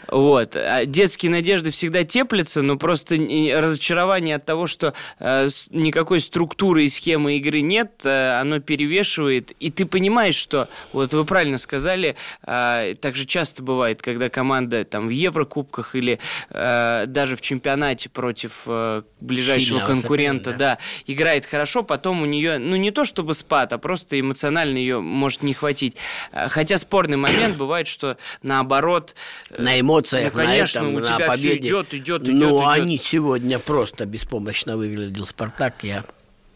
Вот. 0.09 0.57
А 0.57 0.85
детские 0.85 1.32
надежды 1.33 1.71
всегда 1.71 2.05
теплятся, 2.05 2.63
но 2.63 2.77
просто 2.77 3.17
разочарование 3.17 4.37
от 4.37 4.45
того, 4.45 4.67
что 4.67 4.95
э, 5.19 5.49
никакой 5.71 6.21
структуры 6.21 6.85
и 6.85 6.89
схемы 6.89 7.37
игры 7.37 7.61
нет, 7.61 8.03
э, 8.05 8.41
оно 8.41 8.61
перевешивает, 8.61 9.53
и 9.59 9.71
ты 9.71 9.87
понимаешь, 9.87 10.37
что, 10.37 10.69
вот 10.93 11.13
вы 11.15 11.25
правильно 11.25 11.59
сказали, 11.59 12.17
э, 12.47 12.95
так 13.01 13.17
же 13.17 13.25
часто 13.25 13.63
бывает, 13.63 14.03
когда 14.03 14.29
команда 14.29 14.85
там 14.85 15.09
в 15.09 15.11
Еврокубках 15.11 15.95
или 15.95 16.19
э, 16.51 17.05
даже 17.07 17.37
в 17.37 17.41
чемпионате 17.41 18.09
против 18.09 18.53
э, 18.67 19.03
ближайшего 19.21 19.81
Сильного 19.81 19.87
конкурента, 19.87 20.51
да. 20.51 20.57
да, 20.57 20.79
играет 21.07 21.47
хорошо, 21.47 21.83
потом 21.83 22.23
у 22.23 22.27
нее, 22.27 22.59
ну 22.59 22.77
не 22.77 22.91
то 22.91 23.05
чтобы 23.05 23.35
спад, 23.35 23.73
а 23.73 23.79
просто 23.79 24.19
эмоционально 24.19 24.79
ее 24.79 25.01
может 25.01 25.43
не 25.43 25.55
хватить. 25.55 25.97
Э, 26.33 26.49
хотя 26.49 26.79
спорный 26.79 27.17
момент 27.17 27.57
бывает, 27.57 27.87
что 27.87 28.17
наоборот. 28.43 29.15
Э, 29.51 29.63
на 29.63 29.81
эмоциях, 29.81 30.35
ну, 30.35 30.41
конечно, 30.41 30.83
на 30.83 30.89
этом, 30.89 30.97
у 30.97 31.01
тебя 31.01 31.22
на 31.27 31.33
победе. 31.33 31.69
идет, 31.69 31.95
идет, 31.95 32.23
идет. 32.23 32.35
Ну, 32.35 32.67
они 32.67 32.99
сегодня 32.99 33.59
просто 33.59 34.07
беспомощно 34.07 34.77
выглядел 34.77 35.27
Спартак, 35.27 35.85
я 35.85 36.05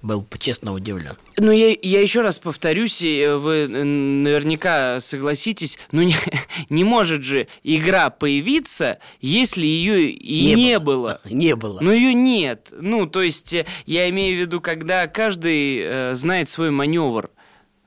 был 0.07 0.27
честно 0.39 0.73
удивлен. 0.73 1.17
Ну, 1.39 1.51
я, 1.51 1.77
я 1.83 2.01
еще 2.01 2.21
раз 2.23 2.39
повторюсь, 2.39 3.01
вы 3.01 3.67
наверняка 3.69 5.01
согласитесь, 5.01 5.79
ну 5.93 6.03
не, 6.03 6.15
не 6.71 6.85
может 6.85 7.23
же 7.23 7.49
игра 7.65 8.11
появиться, 8.11 8.99
если 9.21 9.67
ее 9.67 10.11
и 10.11 10.55
не, 10.55 10.55
не 10.55 10.79
было. 10.79 10.97
было. 10.97 11.21
Не 11.25 11.57
было. 11.57 11.81
Ну, 11.81 11.93
ее 11.93 12.15
нет. 12.15 12.73
Ну, 12.73 13.07
то 13.07 13.23
есть, 13.23 13.53
э, 13.53 13.67
я 13.87 14.09
имею 14.11 14.37
в 14.37 14.41
виду, 14.41 14.61
когда 14.61 15.07
каждый 15.09 15.81
э, 15.83 16.15
знает 16.15 16.49
свой 16.49 16.71
маневр. 16.71 17.31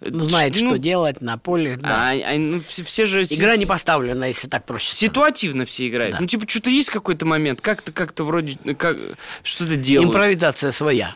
Ну, 0.01 0.23
знает, 0.23 0.53
ну, 0.62 0.69
что 0.69 0.77
делать 0.77 1.21
на 1.21 1.38
поле. 1.38 1.77
Да. 1.77 2.12
А, 2.12 2.13
а, 2.13 2.38
ну, 2.38 2.62
все, 2.65 2.83
все 2.83 3.05
же... 3.05 3.23
Игра 3.23 3.57
не 3.57 3.65
поставлена, 3.65 4.25
если 4.25 4.47
так 4.47 4.65
проще. 4.65 4.93
Ситуативно 4.93 5.65
все 5.65 5.89
играют. 5.89 6.13
Да. 6.13 6.21
Ну, 6.21 6.27
типа, 6.27 6.47
что-то 6.47 6.69
есть 6.69 6.89
какой-то 6.89 7.25
момент, 7.25 7.59
как-то 7.59 7.91
как-то 7.91 8.23
вроде 8.23 8.57
как, 8.77 8.97
что-то 9.43 9.75
делают. 9.75 10.09
Импровизация 10.09 10.71
своя. 10.71 11.15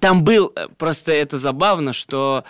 Там 0.00 0.24
был, 0.24 0.52
э, 0.56 0.68
просто 0.78 1.12
это 1.12 1.38
забавно, 1.38 1.92
что 1.92 2.44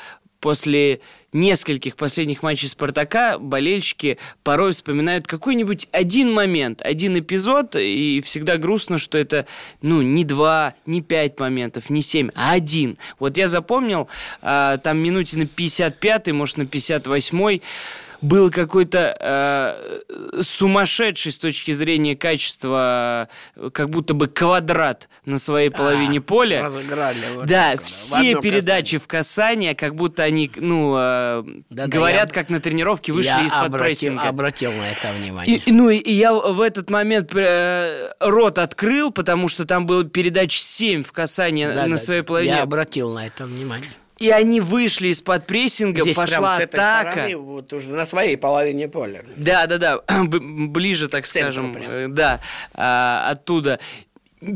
после 0.44 1.00
нескольких 1.33 1.96
последних 1.96 2.42
матчей 2.42 2.68
«Спартака» 2.68 3.38
болельщики 3.38 4.18
порой 4.42 4.72
вспоминают 4.72 5.26
какой-нибудь 5.26 5.88
один 5.90 6.30
момент, 6.30 6.83
один 6.83 7.18
эпизод, 7.18 7.76
и 7.76 8.20
всегда 8.22 8.59
грустно, 8.59 8.98
что 8.98 9.16
это, 9.16 9.46
ну, 9.80 10.02
не 10.02 10.22
два, 10.22 10.74
не 10.85 11.00
пять 11.00 11.40
моментов, 11.40 11.88
не 11.88 12.02
семь, 12.02 12.28
а 12.35 12.52
один. 12.52 12.98
Вот 13.18 13.38
я 13.38 13.48
запомнил, 13.48 14.07
э, 14.42 14.76
там 14.85 14.98
минуте 14.98 15.38
на 15.38 15.44
55-й, 15.44 16.33
может, 16.33 16.59
на 16.59 16.64
58-й, 16.64 17.62
был 18.25 18.51
какой-то 18.51 19.17
э, 19.21 20.43
сумасшедший 20.43 21.31
с 21.31 21.39
точки 21.39 21.73
зрения 21.73 22.17
качества, 22.17 23.29
как 23.73 23.91
будто 23.91 24.15
бы 24.15 24.29
квадрат 24.29 25.09
на 25.27 25.39
своей 25.39 25.71
половине 25.71 26.19
а, 26.19 26.23
поля. 26.23 26.63
Разыграли. 26.63 27.35
Вот 27.35 27.47
да, 27.47 27.73
так, 27.73 27.83
все 27.83 28.41
передачи 28.41 28.99
в 28.99 29.07
касание, 29.07 29.75
как 29.75 29.95
будто 29.95 30.23
они, 30.23 30.51
ну, 30.57 30.95
э, 30.97 31.45
да, 31.69 31.87
говорят, 31.87 32.29
да, 32.29 32.35
как 32.35 32.49
на 32.49 32.61
тренировке 32.61 33.13
вышли 33.13 33.47
из-под 33.47 33.77
прессинга. 33.79 34.29
обратил 34.29 34.73
на 34.73 34.91
это 34.91 35.13
внимание. 35.13 35.59
И, 35.59 35.73
ну, 35.73 35.91
и 35.91 36.13
я 36.13 36.33
в 36.33 36.61
этот 36.61 36.89
момент 36.89 37.35
э, 37.35 38.13
рот 38.21 38.59
открыл, 38.59 39.11
потому 39.11 39.49
что 39.49 39.67
там 39.67 39.85
было 39.85 40.05
передач 40.05 40.59
7 40.59 41.05
в 41.05 41.13
касание 41.13 41.71
да, 41.71 41.83
на 41.83 41.97
да, 41.97 41.97
своей 41.97 42.23
половине. 42.23 42.55
Я 42.55 42.63
обратил 42.63 43.13
на 43.13 43.27
это 43.27 43.45
внимание. 43.45 43.91
И 44.18 44.31
они 44.31 44.61
вышли 44.61 45.09
из-под 45.09 45.46
прессинга, 45.46 46.03
Здесь 46.03 46.16
пошла 46.16 46.57
прям 46.57 46.70
с 46.70 46.74
атака. 46.74 47.11
Стороны, 47.11 47.37
вот 47.37 47.72
уже 47.72 47.92
на 47.92 48.07
своей 48.07 48.37
половине 48.37 48.88
поля. 48.88 49.24
Да, 49.37 49.66
да, 49.66 49.79
да, 49.79 50.00
ближе, 50.24 51.09
так 51.09 51.27
скажем, 51.27 51.72
прям. 51.72 51.90
Э, 51.90 52.09
да, 52.09 52.40
а, 52.74 53.31
оттуда 53.31 53.81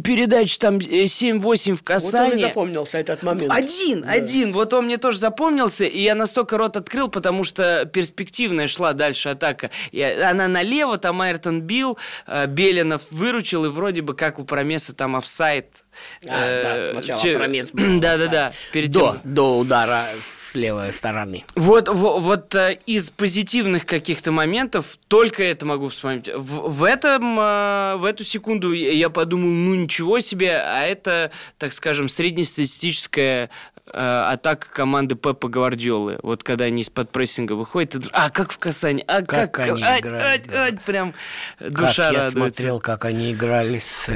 передач 0.05 0.59
там 0.59 0.79
7-8 0.79 1.77
в 1.77 1.83
касании. 1.83 2.27
Вот 2.27 2.33
он 2.33 2.39
и 2.39 2.43
запомнился 2.43 2.99
этот 2.99 3.23
момент. 3.23 3.53
Один, 3.53 4.03
да. 4.03 4.11
один. 4.11 4.53
Вот 4.53 4.73
он 4.75 4.87
мне 4.87 4.99
тоже 4.99 5.19
запомнился, 5.19 5.85
и 5.85 6.01
я 6.01 6.15
настолько 6.15 6.59
рот 6.59 6.77
открыл, 6.77 7.09
потому 7.09 7.45
что 7.45 7.89
перспективная 7.93 8.67
шла 8.67 8.93
дальше 8.93 9.31
атака. 9.31 9.71
И 9.93 10.03
она 10.03 10.49
налево, 10.49 10.99
там 10.99 11.21
Айртон 11.23 11.63
бил, 11.63 11.99
э, 12.27 12.47
Белинов 12.47 13.03
выручил, 13.11 13.65
и 13.65 13.69
вроде 13.69 14.03
бы 14.03 14.15
как 14.15 14.39
у 14.39 14.45
Промеса 14.45 14.95
там 14.95 15.17
офсайд. 15.17 15.85
А, 16.27 16.63
да, 16.63 16.77
э, 16.77 17.03
сначала 17.03 17.47
был. 17.73 18.01
Да, 18.01 18.19
да, 18.19 18.27
да. 18.27 18.53
Перед 18.73 18.91
до, 18.91 19.19
тем... 19.23 19.35
до 19.35 19.59
удара 19.59 20.07
с 20.21 20.55
левой 20.55 20.93
стороны. 20.93 21.45
Вот, 21.55 21.89
вот, 21.89 22.21
вот 22.23 22.55
э, 22.55 22.79
из 22.87 23.11
позитивных 23.11 23.87
каких-то 23.87 24.33
моментов 24.33 24.99
только 25.09 25.43
это 25.43 25.67
могу 25.67 25.89
вспомнить. 25.89 26.29
В, 26.35 26.71
в, 26.71 26.85
этом, 26.85 27.37
в 27.37 28.05
эту 28.09 28.25
секунду 28.25 28.73
я 28.73 29.11
подумал, 29.11 29.49
ну 29.49 29.75
ничего 29.75 30.21
себе, 30.21 30.57
а 30.57 30.83
это, 30.83 31.31
так 31.59 31.73
скажем, 31.73 32.09
среднестатистическая 32.09 33.51
э, 33.93 33.99
атака 34.33 34.69
команды 34.71 35.15
Пепа 35.15 35.49
Гвардиолы. 35.49 36.19
Вот 36.23 36.43
когда 36.43 36.67
они 36.67 36.83
из-под 36.83 37.11
прессинга 37.11 37.53
выходят, 37.53 37.95
и, 37.95 38.09
а 38.13 38.31
как 38.31 38.53
в 38.53 38.59
касании, 38.59 39.05
а 39.07 39.23
как, 39.23 39.53
как 39.53 39.67
они 39.67 39.81
играют, 39.81 40.23
ать, 40.23 40.51
да. 40.51 40.65
ать, 40.65 40.83
прям 40.83 41.15
душа 41.61 42.05
как 42.05 42.15
радуется. 42.15 42.25
я 42.25 42.31
смотрел, 42.31 42.81
как 42.81 43.05
они 43.05 43.33
играли 43.33 43.79
с 43.79 44.09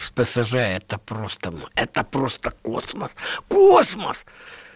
с 0.00 0.10
ПСЖ, 0.10 0.54
это 0.54 0.98
просто, 0.98 1.52
это 1.74 2.04
просто 2.04 2.50
космос. 2.62 3.12
Космос! 3.48 4.24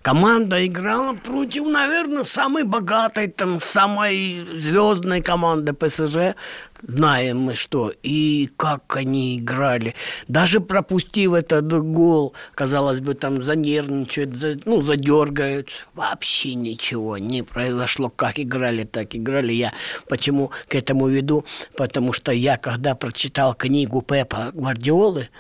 Команда 0.04 0.66
играла 0.66 1.14
против, 1.14 1.66
наверное, 1.66 2.24
самой 2.24 2.64
богатой, 2.64 3.28
там, 3.28 3.58
самой 3.62 4.46
звездной 4.52 5.22
команды 5.22 5.72
ПСЖ. 5.72 6.36
Знаем 6.82 7.38
мы 7.38 7.54
что. 7.54 7.90
И 8.02 8.50
как 8.58 8.96
они 8.96 9.38
играли. 9.38 9.94
Даже 10.28 10.60
пропустив 10.60 11.32
этот 11.32 11.72
гол, 11.72 12.34
казалось 12.54 13.00
бы, 13.00 13.14
там 13.14 13.42
занервничают, 13.42 14.36
за, 14.36 14.58
ну, 14.66 14.82
задергают. 14.82 15.70
Вообще 15.94 16.52
ничего 16.52 17.16
не 17.16 17.42
произошло. 17.42 18.10
Как 18.10 18.38
играли, 18.38 18.84
так 18.84 19.16
играли. 19.16 19.54
Я 19.54 19.72
почему 20.06 20.50
к 20.68 20.74
этому 20.74 21.08
веду? 21.08 21.46
Потому 21.78 22.12
что 22.12 22.30
я, 22.30 22.58
когда 22.58 22.94
прочитал 22.94 23.54
книгу 23.54 24.02
Пепа 24.02 24.50
Гвардиолы, 24.52 25.30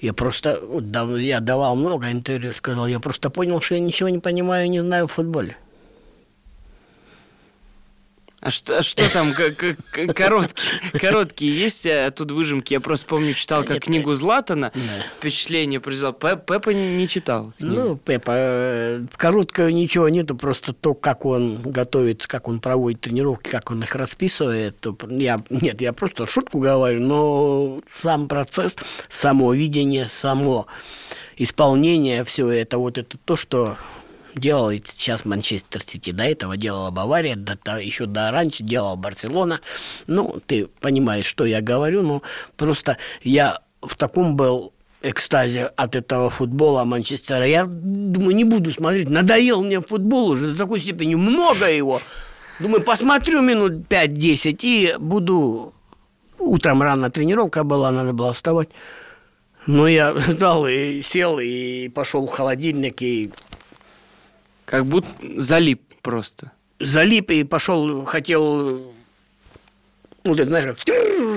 я 0.00 0.12
просто, 0.12 0.60
вот, 0.62 0.84
я 1.18 1.40
давал 1.40 1.76
много 1.76 2.10
интервью, 2.10 2.54
сказал, 2.54 2.86
я 2.86 3.00
просто 3.00 3.30
понял, 3.30 3.60
что 3.60 3.74
я 3.74 3.80
ничего 3.80 4.08
не 4.08 4.18
понимаю 4.18 4.66
и 4.66 4.68
не 4.68 4.80
знаю 4.80 5.06
в 5.06 5.12
футболе. 5.12 5.56
А 8.40 8.50
что, 8.50 8.78
а 8.78 8.82
что 8.82 9.12
там, 9.12 9.34
короткие, 9.34 9.76
короткие 10.92 11.58
есть 11.58 11.84
оттуда 11.86 12.34
выжимки? 12.34 12.72
Я 12.72 12.80
просто 12.80 13.06
помню, 13.06 13.34
читал 13.34 13.64
как 13.64 13.80
книгу 13.80 14.14
Златана, 14.14 14.72
впечатление 15.18 15.80
произвел. 15.80 16.12
Пеппа 16.12 16.70
не 16.70 17.08
читал. 17.08 17.52
Ну, 17.58 17.96
Пеппа, 17.96 18.32
э, 18.34 19.04
короткого 19.16 19.68
ничего 19.68 20.08
нету, 20.08 20.36
просто 20.36 20.72
то, 20.72 20.94
как 20.94 21.24
он 21.24 21.60
готовит, 21.62 22.28
как 22.28 22.46
он 22.46 22.60
проводит 22.60 23.00
тренировки, 23.00 23.48
как 23.50 23.72
он 23.72 23.82
их 23.82 23.94
расписывает. 23.96 24.86
Я, 25.08 25.38
нет, 25.50 25.80
я 25.80 25.92
просто 25.92 26.28
шутку 26.28 26.60
говорю, 26.60 27.00
но 27.00 27.80
сам 28.00 28.28
процесс, 28.28 28.76
само 29.08 29.52
видение, 29.52 30.08
само 30.08 30.68
исполнение, 31.36 32.22
все 32.22 32.48
это, 32.50 32.78
вот 32.78 32.98
это 32.98 33.18
то, 33.18 33.34
что 33.34 33.78
делал 34.38 34.70
сейчас 34.70 35.24
Манчестер 35.24 35.82
Сити. 35.82 36.10
До 36.10 36.24
этого 36.24 36.56
делала 36.56 36.90
Бавария, 36.90 37.36
до, 37.36 37.58
до, 37.64 37.78
еще 37.78 38.06
до 38.06 38.30
раньше 38.30 38.62
делала 38.62 38.96
Барселона. 38.96 39.60
Ну, 40.06 40.40
ты 40.46 40.66
понимаешь, 40.80 41.26
что 41.26 41.44
я 41.44 41.60
говорю, 41.60 42.02
но 42.02 42.22
просто 42.56 42.98
я 43.22 43.60
в 43.82 43.96
таком 43.96 44.36
был 44.36 44.72
экстазе 45.02 45.66
от 45.76 45.94
этого 45.94 46.30
футбола 46.30 46.84
Манчестера. 46.84 47.46
Я 47.46 47.66
думаю, 47.66 48.34
не 48.34 48.44
буду 48.44 48.70
смотреть. 48.70 49.08
Надоел 49.08 49.62
мне 49.62 49.80
футбол 49.80 50.30
уже 50.30 50.52
до 50.52 50.58
такой 50.58 50.80
степени. 50.80 51.14
Много 51.14 51.70
его. 51.70 52.00
Думаю, 52.60 52.82
посмотрю 52.82 53.42
минут 53.42 53.86
5-10 53.88 54.58
и 54.62 54.94
буду... 54.98 55.72
Утром 56.38 56.82
рано 56.82 57.10
тренировка 57.10 57.64
была, 57.64 57.90
надо 57.90 58.12
было 58.12 58.32
вставать. 58.32 58.68
Но 59.66 59.86
я 59.86 60.12
дал 60.38 60.66
и 60.66 61.02
сел, 61.02 61.38
и 61.38 61.88
пошел 61.88 62.26
в 62.26 62.30
холодильник, 62.30 63.02
и 63.02 63.30
как 64.68 64.84
будто 64.84 65.08
залип 65.38 65.80
просто. 66.02 66.52
Залип 66.78 67.30
и 67.30 67.42
пошел, 67.42 68.04
хотел, 68.04 68.92
ну, 70.24 70.34
ты 70.36 70.44
знаешь, 70.44 70.76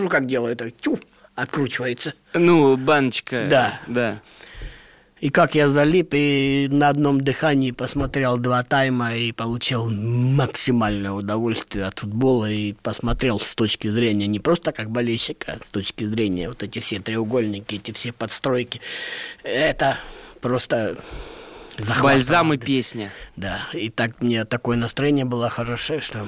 как 0.09 0.27
делает, 0.27 0.61
это, 0.61 0.69
тю, 0.71 0.99
откручивается. 1.33 2.13
Ну, 2.33 2.75
баночка. 2.75 3.47
Да. 3.49 3.79
Да. 3.87 4.19
И 5.21 5.29
как 5.29 5.55
я 5.55 5.69
залип, 5.69 6.09
и 6.13 6.67
на 6.69 6.89
одном 6.89 7.21
дыхании 7.21 7.71
посмотрел 7.71 8.37
два 8.37 8.63
тайма 8.63 9.15
и 9.15 9.31
получил 9.31 9.89
максимальное 9.89 11.11
удовольствие 11.11 11.85
от 11.85 11.99
футбола 11.99 12.51
и 12.51 12.73
посмотрел 12.73 13.39
с 13.39 13.55
точки 13.55 13.87
зрения 13.87 14.27
не 14.27 14.39
просто 14.39 14.73
как 14.73 14.89
болельщик, 14.89 15.45
а 15.47 15.57
с 15.63 15.69
точки 15.69 16.03
зрения 16.03 16.49
вот 16.49 16.63
эти 16.63 16.79
все 16.79 16.99
треугольники, 16.99 17.75
эти 17.75 17.91
все 17.93 18.11
подстройки. 18.11 18.81
Это 19.43 19.99
просто 20.41 20.97
Захватывало. 21.77 22.13
Бальзам 22.13 22.53
и 22.53 22.57
песня. 22.57 23.11
Да, 23.35 23.67
и 23.73 23.89
так 23.89 24.21
мне 24.21 24.45
такое 24.45 24.77
настроение 24.77 25.25
было 25.25 25.49
хорошее, 25.49 26.01
что 26.01 26.27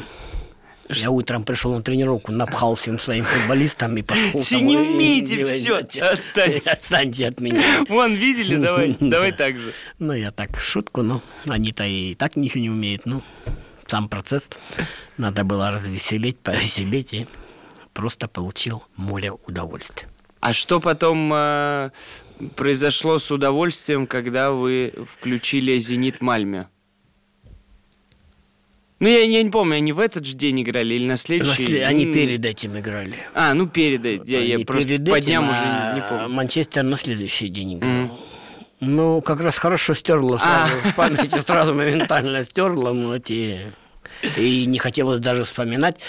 я 0.90 1.12
утром 1.12 1.44
пришел 1.44 1.74
на 1.74 1.82
тренировку, 1.82 2.32
напхал 2.32 2.76
всем 2.76 3.00
своим 3.00 3.24
футболистам 3.24 3.96
и 3.98 4.02
пошел 4.02 4.42
Все 4.42 4.60
не 4.60 4.78
умеете 4.78 5.46
все, 5.46 5.78
отстаньте. 5.78 6.70
Отстаньте 6.72 7.28
от 7.28 7.40
меня. 7.40 7.86
Вон, 7.88 8.14
видели? 8.14 8.58
Давай, 8.58 8.96
давай 9.00 9.32
так 9.32 9.58
же. 9.58 9.74
Ну, 10.00 10.14
я 10.14 10.32
так 10.32 10.60
шутку, 10.60 11.02
но 11.02 11.22
они-то 11.48 11.86
и 11.86 12.16
так 12.16 12.36
ничего 12.36 12.62
не 12.62 12.70
умеют. 12.70 13.06
Ну, 13.06 13.22
сам 13.88 14.10
процесс 14.10 14.48
надо 15.18 15.44
было 15.44 15.72
развеселить, 15.72 16.40
повеселить, 16.40 17.14
и 17.14 17.28
просто 17.94 18.28
получил 18.28 18.84
море 18.96 19.32
удовольствия. 19.32 20.10
А 20.44 20.52
что 20.52 20.82
потом 20.82 21.32
э, 21.34 21.92
произошло 22.58 23.18
с 23.18 23.32
удовольствием, 23.32 24.06
когда 24.06 24.52
вы 24.52 24.94
включили 25.08 25.80
«Зенит 25.80 26.20
Мальме»? 26.20 26.68
Ну, 29.00 29.08
я, 29.08 29.22
я 29.22 29.42
не 29.42 29.50
помню, 29.50 29.78
они 29.78 29.94
в 29.94 30.00
этот 30.00 30.26
же 30.26 30.36
день 30.36 30.62
играли 30.64 30.96
или 30.96 31.08
на 31.08 31.16
следующий? 31.16 31.80
На 31.80 31.88
Они 31.88 32.12
перед 32.12 32.44
этим 32.44 32.78
играли. 32.78 33.16
А, 33.34 33.54
ну 33.54 33.68
перед 33.68 34.06
этим. 34.06 34.26
Я, 34.26 34.42
я 34.42 34.66
просто 34.66 34.90
перед 34.90 35.10
по 35.10 35.22
дням 35.22 35.50
уже 35.50 35.62
не, 35.62 36.02
не 36.02 36.10
помню. 36.10 36.28
Манчестер 36.36 36.84
на 36.84 36.98
следующий 36.98 37.48
день 37.48 37.76
играл. 37.76 37.92
Mm. 37.92 38.12
Ну, 38.82 39.22
как 39.22 39.40
раз 39.40 39.58
хорошо 39.58 39.94
стерло 39.94 40.36
а. 40.42 40.68
сразу, 40.68 40.74
а. 40.84 40.90
в 40.90 40.96
памяти 40.96 41.40
сразу 41.40 41.74
моментально 41.74 42.44
стерло, 42.44 43.16
эти... 43.16 43.72
и 44.36 44.66
не 44.66 44.78
хотелось 44.78 45.22
даже 45.22 45.46
вспоминать 45.46 46.02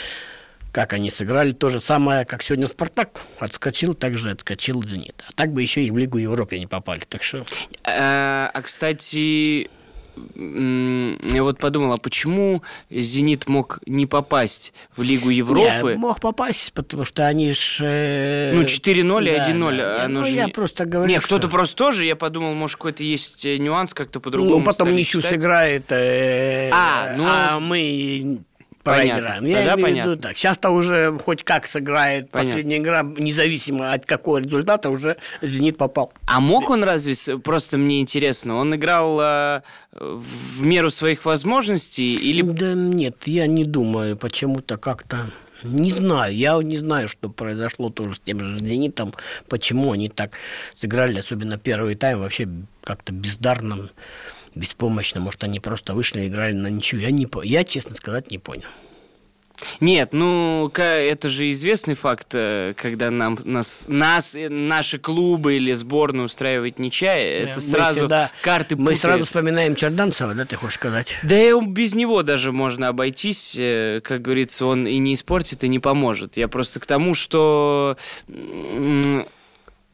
как 0.75 0.93
они 0.93 1.09
сыграли. 1.09 1.53
То 1.53 1.71
же 1.71 1.81
самое, 1.81 2.25
как 2.25 2.43
сегодня 2.43 2.67
«Спартак». 2.67 3.21
Отскочил, 3.39 3.95
также 3.95 4.33
отскочил 4.33 4.83
«Зенит». 4.83 5.23
А 5.29 5.33
так 5.33 5.53
бы 5.53 5.63
еще 5.63 5.85
и 5.85 5.91
в 5.91 5.97
Лигу 5.97 6.19
Европы 6.19 6.59
не 6.59 6.67
попали. 6.67 7.03
Так 7.09 7.23
что... 7.23 7.47
А, 7.85 8.51
а 8.53 8.61
кстати, 8.61 9.71
я 10.35 11.43
вот 11.45 11.59
подумал, 11.59 11.93
а 11.93 11.97
почему 11.97 12.65
«Зенит» 12.91 13.49
мог 13.49 13.79
не 13.87 14.07
попасть 14.07 14.73
в 14.97 15.03
Лигу 15.03 15.31
Европы? 15.31 15.93
Не, 15.93 15.97
мог 15.97 16.21
попасть, 16.21 16.73
потому 16.73 17.05
что 17.05 17.25
они 17.25 17.53
же... 17.53 17.85
Э, 17.85 18.53
ну, 18.55 18.63
4-0 18.63 18.97
и 18.97 19.37
да, 19.37 19.51
1-0. 19.51 19.77
Да. 19.77 20.05
Оно 20.07 20.21
ну, 20.23 20.27
же... 20.27 20.35
я 20.35 20.49
просто 20.49 20.87
говорю, 20.87 21.09
Нет, 21.09 21.23
кто-то 21.23 21.47
просто 21.47 21.77
тоже, 21.77 22.05
я 22.05 22.17
подумал, 22.17 22.53
может, 22.55 22.79
какой-то 22.79 23.05
есть 23.05 23.47
э, 23.47 23.59
нюанс 23.59 23.95
как-то 23.95 24.19
по-другому 24.19 24.59
Ну, 24.59 24.65
потом 24.65 24.93
ничью 24.93 25.23
сыграет, 25.23 25.93
э, 25.93 26.71
а, 26.73 27.15
ну... 27.17 27.25
а 27.25 27.61
мы 27.61 28.41
проиграем. 28.85 29.45
Я 29.45 29.57
Тогда 29.57 29.75
имею 29.75 29.87
понятно. 29.87 30.03
в 30.03 30.13
виду 30.13 30.23
так. 30.23 30.37
Сейчас-то 30.37 30.71
уже 30.71 31.19
хоть 31.19 31.43
как 31.43 31.67
сыграет 31.67 32.31
понятно. 32.31 32.53
последняя 32.53 32.79
игра, 32.79 33.03
независимо 33.03 33.93
от 33.93 34.07
какого 34.07 34.39
результата, 34.39 34.91
уже 34.91 35.17
«Зенит» 35.43 35.77
попал. 35.77 36.13
А 36.27 36.41
мог 36.41 36.71
он 36.71 36.85
разве, 36.85 37.15
просто 37.39 37.79
мне 37.79 38.01
интересно, 38.01 38.57
он 38.57 38.75
играл 38.75 39.19
э, 39.21 39.63
в 39.93 40.63
меру 40.63 40.91
своих 40.91 41.25
возможностей 41.25 42.15
или... 42.15 42.43
Да 42.43 42.75
нет, 42.75 43.27
я 43.27 43.47
не 43.47 43.65
думаю, 43.65 44.17
почему-то 44.17 44.77
как-то... 44.77 45.31
Не 45.63 45.93
знаю, 45.93 46.37
я 46.37 46.63
не 46.63 46.77
знаю, 46.77 47.09
что 47.09 47.31
произошло 47.31 47.89
тоже 47.89 48.17
с 48.17 48.21
тем 48.21 48.41
же 48.41 48.59
«Зенитом», 48.59 49.15
почему 49.49 49.93
они 49.93 50.11
так 50.11 50.33
сыграли, 50.75 51.21
особенно 51.21 51.57
первый 51.57 51.95
тайм, 51.95 52.21
вообще 52.21 52.47
как-то 52.83 53.15
бездарно 53.15 53.89
беспомощно. 54.55 55.21
Может, 55.21 55.45
они 55.45 55.61
просто 55.61 55.95
вышли 55.95 56.23
и 56.23 56.29
играли 56.29 56.55
на 56.55 56.69
ничью. 56.69 57.01
Я, 57.01 57.11
не, 57.11 57.29
я, 57.45 57.65
честно 57.65 57.95
сказать, 57.95 58.31
не 58.31 58.39
понял. 58.39 58.69
Нет, 59.81 60.13
ну 60.13 60.71
это 60.75 61.29
же 61.29 61.51
известный 61.53 61.95
факт, 61.95 62.29
э, 62.33 62.75
когда 62.77 63.11
нам 63.11 63.39
нас, 63.45 63.87
нас 63.89 64.35
э, 64.35 64.49
наши 64.49 64.99
клубы 64.99 65.57
или 65.57 65.73
сборную 65.75 66.27
устраивает 66.27 66.79
ничья, 66.79 67.17
это 67.17 67.57
мы 67.57 67.61
сразу 67.61 68.01
всегда, 68.01 68.31
карты 68.43 68.77
Мы 68.77 68.97
сразу 68.97 69.25
вспоминаем 69.25 69.77
Черданцева, 69.77 70.35
да, 70.35 70.45
ты 70.45 70.57
хочешь 70.57 70.75
сказать? 70.75 71.17
Да 71.23 71.41
и 71.41 71.53
без 71.65 71.95
него 71.95 72.23
даже 72.23 72.51
можно 72.51 72.89
обойтись, 72.89 73.55
э, 73.57 74.01
как 74.03 74.23
говорится, 74.23 74.67
он 74.67 74.87
и 74.87 74.99
не 74.99 75.15
испортит, 75.15 75.63
и 75.63 75.69
не 75.69 75.79
поможет. 75.79 76.37
Я 76.37 76.49
просто 76.49 76.81
к 76.81 76.87
тому, 76.87 77.15
что 77.15 77.97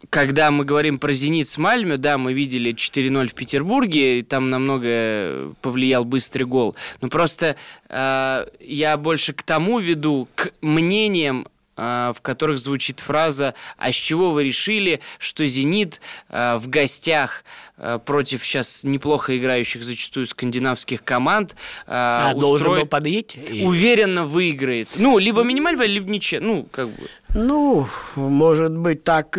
когда 0.09 0.51
мы 0.51 0.65
говорим 0.65 0.99
про 0.99 1.13
«Зенит» 1.13 1.49
с 1.49 1.59
Мальме, 1.59 1.97
да, 1.99 2.17
мы 2.17 2.33
видели 2.33 2.73
4-0 2.73 3.29
в 3.29 3.35
Петербурге, 3.35 4.21
и 4.21 4.23
там 4.23 4.49
намного 4.49 5.53
повлиял 5.61 6.05
быстрый 6.05 6.45
гол. 6.45 6.75
Но 7.01 7.09
просто 7.09 7.57
э, 7.89 8.47
я 8.61 8.97
больше 8.97 9.35
к 9.35 9.43
тому 9.43 9.79
веду, 9.79 10.29
к 10.35 10.53
мнениям 10.63 11.47
в 11.81 12.16
которых 12.21 12.59
звучит 12.59 13.01
фраза 13.01 13.55
«А 13.79 13.90
с 13.90 13.95
чего 13.95 14.33
вы 14.33 14.45
решили, 14.45 15.01
что 15.19 15.47
«Зенит» 15.47 16.01
э, 16.29 16.57
в 16.59 16.69
гостях 16.69 17.45
Э, 17.83 17.99
против 18.05 18.45
сейчас 18.45 18.85
неплохо 18.85 19.38
играющих 19.38 19.83
зачастую 19.83 20.27
скандинавских 20.27 21.03
команд. 21.03 21.57
А 21.87 22.33
устроит, 22.35 22.40
должен 22.40 22.75
был 22.81 22.87
победить? 22.87 23.38
Уверенно 23.62 24.27
выиграет. 24.27 24.90
Ну, 24.97 25.16
либо 25.19 25.43
минимально, 25.43 25.85
либо 25.85 26.11
ничего. 26.11 26.45
Ну, 26.45 26.66
как 26.71 26.88
бы. 26.88 27.09
Ну, 27.35 27.87
может 28.16 28.77
быть, 28.77 29.05
так 29.05 29.37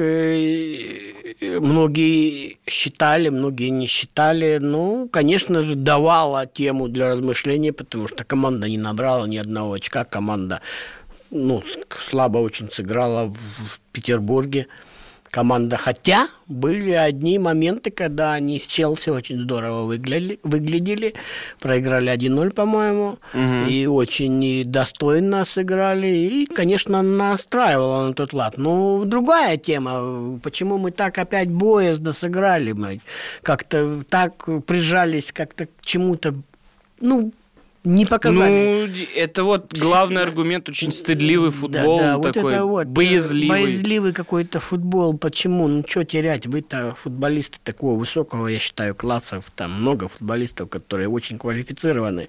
многие 1.40 2.58
считали, 2.66 3.30
многие 3.30 3.70
не 3.70 3.86
считали. 3.86 4.58
Ну, 4.60 5.08
конечно 5.12 5.62
же, 5.62 5.76
давала 5.76 6.48
тему 6.48 6.88
для 6.88 7.10
размышления, 7.10 7.74
потому 7.74 8.08
что 8.08 8.24
команда 8.24 8.68
не 8.68 8.80
набрала 8.80 9.28
ни 9.28 9.38
одного 9.38 9.74
очка. 9.74 10.04
Команда 10.04 10.62
ну, 11.32 11.64
слабо 12.10 12.38
очень 12.40 12.70
сыграла 12.70 13.28
в 13.28 13.80
Петербурге 13.92 14.68
команда. 15.32 15.78
Хотя 15.78 16.28
были 16.48 16.92
одни 16.92 17.40
моменты, 17.40 17.90
когда 17.90 18.34
они 18.34 18.60
с 18.60 18.68
Челси 18.68 19.10
очень 19.10 19.40
здорово 19.40 19.86
выглядели, 19.86 20.40
выглядели 20.44 21.16
проиграли 21.60 22.12
1-0, 22.14 22.52
по-моему, 22.52 23.18
угу. 23.34 23.70
и 23.70 23.86
очень 23.86 24.66
достойно 24.66 25.46
сыграли, 25.46 26.08
и, 26.08 26.46
конечно, 26.46 27.02
настраивало 27.02 28.08
на 28.08 28.14
тот 28.14 28.34
лад. 28.34 28.58
Но 28.58 29.04
другая 29.06 29.58
тема, 29.58 30.38
почему 30.44 30.78
мы 30.78 30.92
так 30.92 31.18
опять 31.18 31.50
боязно 31.50 32.12
сыграли, 32.12 32.74
мы 32.74 33.00
как-то 33.42 34.04
так 34.10 34.46
прижались 34.66 35.32
как-то 35.32 35.68
к 35.68 35.70
чему-то, 35.82 36.36
ну, 37.00 37.32
не 37.84 38.06
показали. 38.06 38.88
Ну, 38.88 39.06
это 39.16 39.44
вот 39.44 39.78
главный 39.78 40.22
аргумент, 40.22 40.70
очень 40.70 40.92
стыдливый 40.92 41.50
футбол 41.50 42.00
да, 42.00 42.18
да, 42.18 42.32
такой, 42.32 42.42
вот 42.42 42.52
это 42.52 42.66
вот, 42.66 42.86
э, 42.86 42.90
боязливый. 42.90 43.64
Боязливый 43.64 44.14
какой-то 44.14 44.60
футбол. 44.60 45.18
Почему? 45.18 45.68
Ну, 45.68 45.84
что 45.88 46.04
терять? 46.04 46.46
Вы-то 46.46 46.96
футболисты 47.02 47.58
такого 47.64 47.98
высокого, 47.98 48.48
я 48.48 48.60
считаю, 48.60 48.94
класса. 48.94 49.42
Там 49.56 49.82
много 49.82 50.08
футболистов, 50.08 50.70
которые 50.70 51.10
очень 51.10 51.40
квалифицированы. 51.40 52.28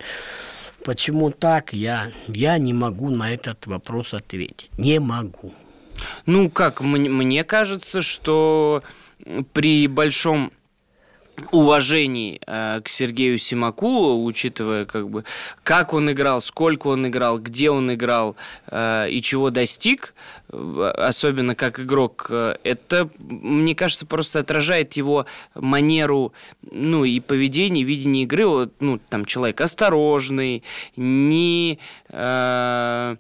Почему 0.85 1.31
так? 1.31 1.73
Я, 1.73 2.11
я 2.27 2.59
не 2.59 2.73
могу 2.73 3.11
на 3.11 3.33
этот 3.35 3.67
вопрос 3.67 4.15
ответить. 4.15 4.71
Не 4.79 5.01
могу. 5.01 5.53
Ну, 6.27 6.51
как, 6.51 6.81
мне, 6.81 7.09
мне 7.09 7.45
кажется, 7.45 8.03
что 8.03 8.83
при 9.53 9.87
большом 9.87 10.51
уважении 11.51 12.41
э, 12.47 12.81
к 12.83 12.89
Сергею 12.89 13.39
Симаку, 13.39 14.25
учитывая 14.25 14.85
как 14.85 15.09
бы 15.09 15.25
как 15.63 15.93
он 15.95 16.11
играл, 16.11 16.43
сколько 16.43 16.89
он 16.89 17.07
играл, 17.07 17.39
где 17.39 17.71
он 17.71 17.93
играл 17.93 18.37
э, 18.69 19.09
и 19.11 19.21
чего 19.23 19.51
достиг, 19.51 20.15
особенно 20.51 21.55
как 21.55 21.81
игрок, 21.81 22.27
э, 22.29 22.57
это, 22.63 23.09
мне 23.19 23.75
кажется, 23.75 24.07
просто 24.07 24.41
отражает 24.41 24.95
его 24.95 25.27
манеру, 25.55 26.33
ну 26.71 27.05
и 27.05 27.21
поведение, 27.21 27.85
видение 27.85 28.25
игры. 28.25 28.47
Вот, 28.47 28.73
ну 28.81 29.01
там 29.09 29.25
человек 29.25 29.61
осторожный, 29.61 30.63
не 30.97 31.79
э, 32.11 33.17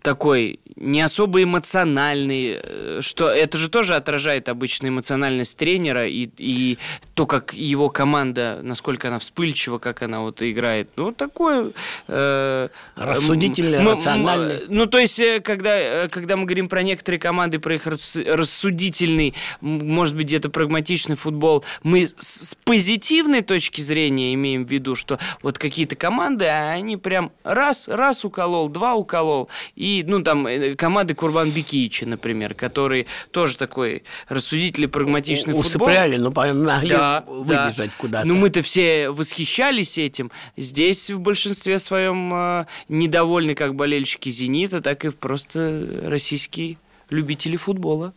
такой 0.00 0.60
не 0.76 1.00
особо 1.00 1.42
эмоциональный, 1.42 2.60
э, 2.62 2.98
что 3.02 3.28
это 3.28 3.58
же 3.58 3.68
тоже 3.68 3.94
отражает 3.94 4.48
обычно 4.48 4.88
эмоциональность 4.88 5.56
тренера 5.58 6.06
и, 6.06 6.28
и 6.38 6.78
то, 7.14 7.26
как 7.26 7.54
его 7.54 7.88
команда, 7.88 8.60
насколько 8.62 9.08
она 9.08 9.18
вспыльчива, 9.18 9.78
как 9.78 10.02
она 10.02 10.20
вот 10.20 10.42
играет. 10.42 10.90
Ну, 10.96 11.12
такое... 11.12 11.72
Э, 12.08 12.68
Рассудительный, 12.96 13.78
м- 13.78 13.88
рациональный. 13.88 14.62
Ну, 14.68 14.86
то 14.86 14.98
есть, 14.98 15.20
э, 15.20 15.40
когда, 15.40 15.78
э, 15.78 16.08
когда 16.08 16.36
мы 16.36 16.44
говорим 16.44 16.68
про 16.68 16.82
некоторые 16.82 17.20
команды, 17.20 17.58
про 17.58 17.74
их 17.74 17.86
рассудительный, 17.86 19.34
может 19.60 20.16
быть, 20.16 20.26
где-то 20.26 20.50
прагматичный 20.50 21.16
футбол, 21.16 21.64
мы 21.82 22.08
с 22.18 22.56
позитивной 22.64 23.42
точки 23.42 23.80
зрения 23.80 24.34
имеем 24.34 24.64
в 24.66 24.70
виду, 24.70 24.94
что 24.94 25.18
вот 25.42 25.58
какие-то 25.58 25.96
команды, 25.96 26.46
а 26.46 26.72
они 26.72 26.96
прям 26.96 27.32
раз, 27.44 27.88
раз 27.88 28.24
уколол, 28.24 28.68
два 28.68 28.94
уколол, 28.94 29.48
и, 29.82 30.04
ну, 30.06 30.22
там, 30.22 30.46
команды 30.76 31.12
Курбан 31.14 31.50
Бекичи, 31.50 32.04
например, 32.04 32.54
который 32.54 33.08
тоже 33.32 33.56
такой 33.56 34.04
рассудительный, 34.28 34.86
прагматичный 34.86 35.54
У, 35.54 35.62
футбол. 35.62 35.88
Усыпляли, 35.88 36.18
но 36.18 36.30
могли 36.30 36.90
да, 36.90 37.24
выбежать 37.26 37.90
да. 37.90 37.96
куда-то. 37.98 38.28
Ну, 38.28 38.36
мы-то 38.36 38.62
все 38.62 39.10
восхищались 39.10 39.98
этим. 39.98 40.30
Здесь 40.56 41.10
в 41.10 41.18
большинстве 41.18 41.80
своем 41.80 42.32
э, 42.32 42.66
недовольны 42.88 43.56
как 43.56 43.74
болельщики 43.74 44.28
«Зенита», 44.28 44.80
так 44.80 45.04
и 45.04 45.10
просто 45.10 46.02
российские 46.04 46.78
любители 47.10 47.56
футбола. 47.56 48.14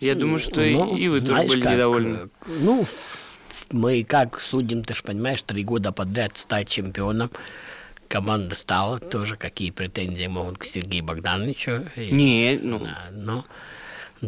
Я 0.00 0.16
думаю, 0.16 0.38
что 0.38 0.60
ну, 0.60 0.94
и 0.98 1.08
вы 1.08 1.22
тоже 1.22 1.48
были 1.48 1.62
как, 1.62 1.72
недовольны. 1.72 2.28
Ну, 2.46 2.84
мы 3.72 4.04
как 4.04 4.38
судим, 4.38 4.84
ты 4.84 4.94
же 4.94 5.02
понимаешь, 5.02 5.40
три 5.40 5.64
года 5.64 5.92
подряд 5.92 6.36
стать 6.36 6.68
чемпионом 6.68 7.30
команда 8.08 8.54
стала 8.54 8.98
тоже, 8.98 9.36
какие 9.36 9.70
претензии 9.70 10.26
могут 10.26 10.58
к 10.58 10.64
Сергею 10.64 11.04
Богдановичу. 11.04 11.86
Нет, 11.96 12.62
ну... 12.62 12.86
но 13.12 13.44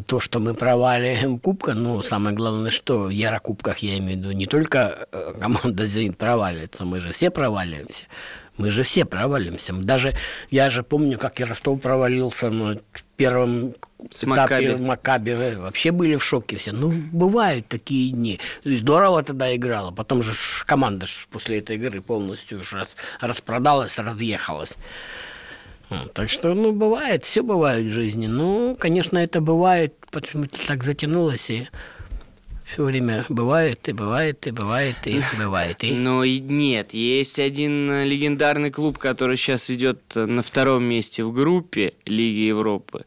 то, 0.07 0.21
что 0.21 0.38
мы 0.38 0.55
проваливаем 0.55 1.38
Кубка, 1.38 1.75
ну, 1.75 2.03
самое 2.03 2.37
главное, 2.37 2.71
что 2.71 3.05
в 3.05 3.11
Ярокубках, 3.11 3.79
я 3.79 3.99
имею 3.99 4.19
в 4.19 4.23
виду, 4.23 4.33
не 4.33 4.47
только 4.47 5.09
э, 5.11 5.35
команда 5.41 5.87
«Зенит» 5.87 6.19
проваливается, 6.19 6.85
мы 6.85 7.01
же 7.01 7.12
все 7.12 7.31
проваливаемся. 7.31 8.05
Мы 8.59 8.71
же 8.71 8.83
все 8.83 9.05
провалимся. 9.05 9.73
Даже, 9.73 10.14
я 10.51 10.69
же 10.69 10.83
помню, 10.83 11.17
как 11.17 11.41
и 11.41 11.45
Ростов 11.45 11.81
провалился 11.81 12.51
но 12.51 12.75
первом 13.18 13.74
с 14.11 14.24
этапе 14.24 14.74
Макаби. 14.74 14.74
Макаби. 14.76 15.57
Вообще 15.57 15.90
были 15.90 16.16
в 16.16 16.24
шоке 16.24 16.57
все. 16.57 16.72
Ну, 16.72 16.90
бывают 16.90 17.66
такие 17.68 18.12
дни. 18.12 18.40
Здорово 18.64 19.22
тогда 19.22 19.54
играла. 19.54 19.90
Потом 19.90 20.22
же 20.22 20.33
команда 20.64 21.07
после 21.31 21.59
этой 21.59 21.76
игры 21.76 22.00
полностью 22.00 22.61
уже 22.61 22.87
распродалась, 23.20 23.98
разъехалась. 23.98 24.70
Так 26.14 26.31
что, 26.31 26.54
ну, 26.54 26.72
бывает, 26.72 27.24
все 27.24 27.42
бывает 27.42 27.87
в 27.87 27.90
жизни. 27.90 28.26
Ну, 28.26 28.76
конечно, 28.78 29.18
это 29.18 29.40
бывает, 29.40 29.94
почему 30.11 30.46
так 30.66 30.85
затянулось, 30.85 31.50
и 31.50 31.68
все 32.68 32.85
время 32.85 33.24
бывает, 33.28 33.88
и 33.88 33.92
бывает, 33.92 34.46
и 34.46 34.50
бывает, 34.50 34.96
и 35.07 35.20
бывает. 35.38 35.83
И... 35.83 35.92
Ну 35.92 36.22
и 36.22 36.38
нет, 36.38 36.92
есть 36.92 37.40
один 37.40 37.90
э, 37.90 38.04
легендарный 38.04 38.70
клуб, 38.70 38.98
который 38.98 39.37
сейчас 39.37 39.70
идет 39.70 40.00
э, 40.16 40.26
на 40.26 40.42
втором 40.42 40.85
месте 40.85 41.24
в 41.24 41.33
группе 41.33 41.94
Лиги 42.04 42.40
Европы. 42.40 43.07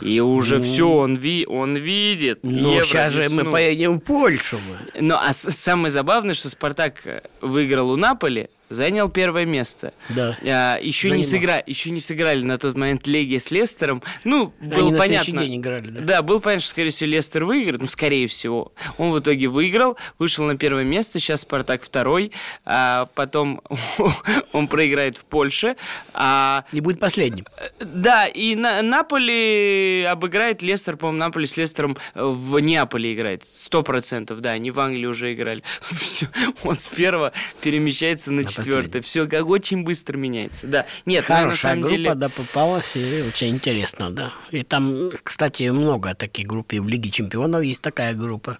И 0.00 0.20
уже 0.20 0.58
ну, 0.58 0.62
все 0.62 0.88
он, 0.88 1.16
ви 1.16 1.44
он 1.46 1.76
видит. 1.76 2.38
Ну, 2.42 2.72
Евро 2.72 2.84
сейчас 2.84 3.12
же 3.12 3.28
мы 3.28 3.50
поедем 3.50 3.98
в 3.98 4.00
Польшу. 4.00 4.60
Ну, 4.98 5.16
а 5.16 5.32
самое 5.32 5.90
забавное, 5.90 6.34
что 6.34 6.48
Спартак 6.48 7.24
выиграл 7.40 7.90
у 7.90 7.96
Наполи, 7.96 8.48
занял 8.70 9.08
первое 9.10 9.44
место. 9.44 9.92
Да. 10.08 10.38
А, 10.42 10.78
еще, 10.80 11.10
не 11.10 11.24
сыгра... 11.24 11.62
еще 11.66 11.90
не 11.90 12.00
сыграли 12.00 12.42
на 12.42 12.56
тот 12.56 12.76
момент 12.76 13.06
Легия 13.06 13.40
с 13.40 13.50
Лестером. 13.50 14.02
Ну, 14.24 14.54
было 14.60 14.88
Они 14.88 14.96
понятно. 14.96 15.34
На 15.34 15.42
день 15.42 15.56
играли, 15.56 15.90
да? 15.90 16.00
да, 16.00 16.22
было 16.22 16.38
понятно, 16.38 16.62
что, 16.62 16.70
скорее 16.70 16.90
всего, 16.90 17.10
Лестер 17.10 17.44
выиграет. 17.44 17.80
Ну, 17.80 17.88
скорее 17.88 18.28
всего. 18.28 18.72
Он 18.96 19.10
в 19.10 19.18
итоге 19.18 19.48
выиграл, 19.48 19.96
вышел 20.18 20.44
на 20.44 20.56
первое 20.56 20.84
место. 20.84 21.18
Сейчас 21.18 21.42
Спартак 21.42 21.82
второй. 21.82 22.30
А 22.64 23.06
потом 23.14 23.60
он 24.52 24.68
проиграет 24.68 25.18
в 25.18 25.24
Польше. 25.24 25.76
А... 26.14 26.64
Не 26.70 26.80
будет 26.80 27.00
последним. 27.00 27.46
Да, 27.80 28.26
и 28.26 28.54
на... 28.54 28.82
Наполи 28.82 30.04
обыграет 30.08 30.62
Лестер. 30.62 30.96
По-моему, 30.96 31.18
Наполи 31.18 31.46
с 31.46 31.56
Лестером 31.56 31.96
в 32.14 32.58
Неаполе 32.60 33.14
играет. 33.14 33.44
Сто 33.44 33.82
процентов, 33.82 34.40
да. 34.40 34.52
Они 34.52 34.70
в 34.70 34.78
Англии 34.78 35.06
уже 35.06 35.34
играли. 35.34 35.64
Все. 35.80 36.28
Он 36.62 36.78
с 36.78 36.86
первого 36.88 37.32
перемещается 37.60 38.32
на 38.32 38.44
четвертое. 38.44 38.59
Все 39.02 39.26
как 39.26 39.46
очень 39.46 39.84
быстро 39.84 40.16
меняется. 40.16 40.66
Да. 40.66 40.86
Нет, 41.06 41.24
Хорошая 41.24 41.48
на 41.48 41.56
самом 41.56 41.80
группа, 41.80 41.96
деле... 41.96 42.14
да, 42.14 42.28
попалась, 42.28 42.96
и 42.96 43.22
очень 43.26 43.48
интересно, 43.48 44.10
да. 44.10 44.32
И 44.50 44.62
там, 44.62 45.10
кстати, 45.22 45.68
много 45.70 46.14
таких 46.14 46.46
групп. 46.46 46.72
И 46.72 46.80
в 46.80 46.88
Лиге 46.88 47.10
Чемпионов 47.10 47.62
есть 47.62 47.82
такая 47.82 48.14
группа. 48.14 48.58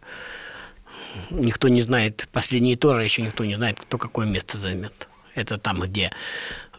Никто 1.31 1.69
не 1.69 1.83
знает, 1.83 2.29
последние 2.33 2.77
тоже 2.77 3.03
еще 3.03 3.23
никто 3.23 3.45
не 3.45 3.57
знает, 3.57 3.81
кто 3.81 3.99
какое 3.99 4.27
место 4.27 4.59
займет. 4.59 5.09
Это 5.35 5.59
там, 5.59 5.81
где 5.81 6.13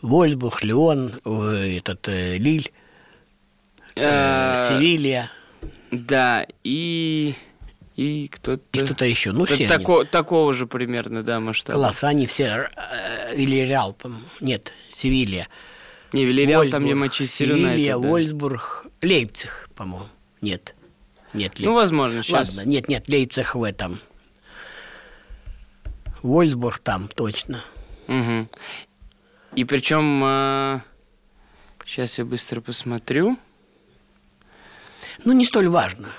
Вольсбург, 0.01 0.63
Леон, 0.63 1.21
этот 1.25 2.07
э, 2.07 2.37
Лиль, 2.37 2.71
э, 3.95 4.01
э, 4.03 4.67
Севилья. 4.69 5.31
Да, 5.91 6.45
и 6.63 7.35
и 7.95 8.27
кто-то... 8.29 8.63
И 8.71 8.85
кто-то 8.85 9.05
еще, 9.05 9.31
ну 9.31 9.45
все 9.45 9.67
тако, 9.67 10.05
Такого 10.05 10.53
же 10.53 10.65
примерно, 10.65 11.23
да, 11.23 11.39
масштаба. 11.39 11.77
Класс, 11.77 12.03
они 12.03 12.25
все... 12.25 12.69
Э, 12.75 13.35
Вильяреал, 13.35 13.97
нет, 14.39 14.73
Севилья. 14.93 15.47
Не, 16.13 16.25
Вильяреал 16.25 16.69
там, 16.69 16.83
где 16.83 16.95
Манчестер. 16.95 17.47
Севилья, 17.47 17.97
да. 17.97 18.07
Вольсбург, 18.07 18.85
Лейпциг, 19.01 19.69
по-моему. 19.75 20.07
Нет. 20.41 20.75
Нет, 21.33 21.51
Лейпциг. 21.51 21.65
Ну, 21.65 21.73
возможно, 21.73 22.23
сейчас. 22.23 22.55
Ладно, 22.55 22.69
нет, 22.69 22.87
нет, 22.87 23.07
Лейпциг 23.07 23.55
в 23.55 23.63
этом. 23.63 23.99
Вольсбург 26.21 26.79
там, 26.79 27.07
точно. 27.07 27.63
Угу. 28.07 28.47
И 29.55 29.65
причем... 29.65 30.23
Э, 30.23 30.79
сейчас 31.85 32.17
я 32.19 32.25
быстро 32.25 32.61
посмотрю. 32.61 33.37
Ну, 35.25 35.33
не 35.33 35.45
столь 35.45 35.67
важно 35.67 36.09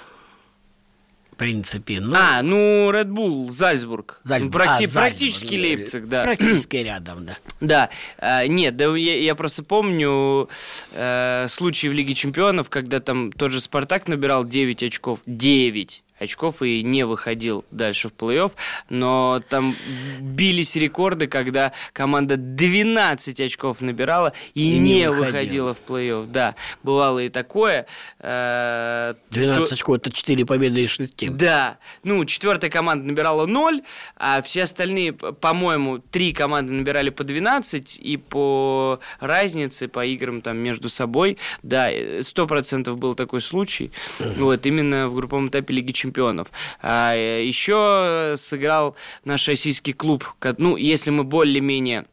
принципе. 1.37 2.01
Ну, 2.01 2.17
а, 2.17 2.43
ну, 2.43 2.91
Red 2.91 3.09
Bull, 3.09 3.51
Зальцбург. 3.51 4.21
Зальцбург. 4.25 4.55
Практи- 4.55 4.69
а, 4.69 4.77
Зальцбург. 4.77 4.93
Практически 4.93 5.55
Лейпциг, 5.55 6.09
да. 6.09 6.23
Практически 6.25 6.77
рядом, 6.77 7.27
да. 7.27 7.37
Да, 7.61 7.91
а, 8.19 8.47
нет, 8.47 8.77
да 8.77 8.95
я, 8.97 9.19
я 9.21 9.35
просто 9.35 9.63
помню 9.63 10.49
э, 10.93 11.47
случаи 11.49 11.89
в 11.89 11.93
Лиге 11.93 12.15
Чемпионов, 12.15 12.71
когда 12.71 13.01
там 13.01 13.33
тот 13.33 13.53
же 13.53 13.61
Спартак 13.61 14.09
набирал 14.09 14.45
9 14.45 14.83
очков. 14.83 15.21
9 15.27 16.03
очков 16.23 16.63
и 16.63 16.83
не 16.83 17.05
выходил 17.05 17.65
дальше 17.71 18.09
в 18.09 18.13
плей-офф, 18.13 18.53
но 18.89 19.43
там 19.49 19.77
бились 20.21 20.77
рекорды, 20.77 21.27
когда 21.27 21.73
команда 21.93 22.37
12 22.37 23.41
очков 23.41 23.81
набирала 23.81 24.33
и, 24.55 24.75
и 24.75 24.79
не, 24.79 25.01
не 25.01 25.11
выходила 25.11 25.75
в 25.75 25.79
плей-офф. 25.87 26.27
Да, 26.31 26.55
бывало 26.83 27.19
и 27.21 27.29
такое. 27.29 27.87
12 28.19 28.23
э, 28.23 29.15
То... 29.35 29.75
очков, 29.75 29.97
это 29.97 30.13
4 30.13 30.47
победы 30.47 30.83
из 30.83 30.91
6. 30.91 31.37
Да, 31.37 31.79
ну, 32.03 32.25
четвертая 32.25 32.71
команда 32.71 33.07
набирала 33.07 33.47
0, 33.47 33.83
а 34.17 34.43
все 34.43 34.63
остальные, 34.63 35.13
по-моему, 35.13 35.99
три 35.99 36.33
команды 36.33 36.73
набирали 36.73 37.11
по 37.11 37.25
12, 37.25 37.99
и 38.01 38.17
по 38.17 39.01
разнице, 39.21 39.89
по 39.89 40.05
играм 40.07 40.41
там 40.41 40.59
между 40.59 40.89
собой, 40.89 41.39
да, 41.63 41.93
100% 41.93 42.95
был 42.95 43.15
такой 43.15 43.41
случай. 43.41 43.91
Вот, 44.19 44.67
именно 44.67 45.09
в 45.09 45.15
групповом 45.15 45.49
этапе 45.49 45.75
Лиги 45.75 45.93
Чемпионов 45.93 46.12
чемпионов. 46.13 46.49
А 46.81 47.15
еще 47.15 48.35
сыграл 48.37 48.95
наш 49.25 49.49
российский 49.49 49.93
клуб. 49.93 50.25
Ну, 50.59 50.77
если 50.77 51.11
мы 51.11 51.25
более-менее 51.25 52.05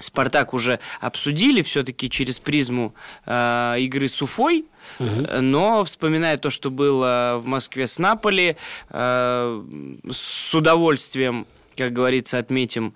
Спартак 0.00 0.54
уже 0.54 0.78
обсудили 1.00 1.60
все-таки 1.62 2.08
через 2.08 2.38
призму 2.38 2.94
э, 3.26 3.74
игры 3.80 4.06
с 4.06 4.22
Уфой, 4.22 4.66
угу. 5.00 5.26
но 5.40 5.82
вспоминая 5.82 6.38
то, 6.38 6.50
что 6.50 6.70
было 6.70 7.40
в 7.42 7.46
Москве 7.46 7.88
с 7.88 7.98
Наполи, 7.98 8.56
э, 8.90 9.62
с 10.08 10.54
удовольствием, 10.54 11.48
как 11.76 11.92
говорится, 11.92 12.38
отметим 12.38 12.94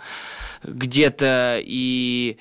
где-то 0.62 1.60
и 1.60 2.36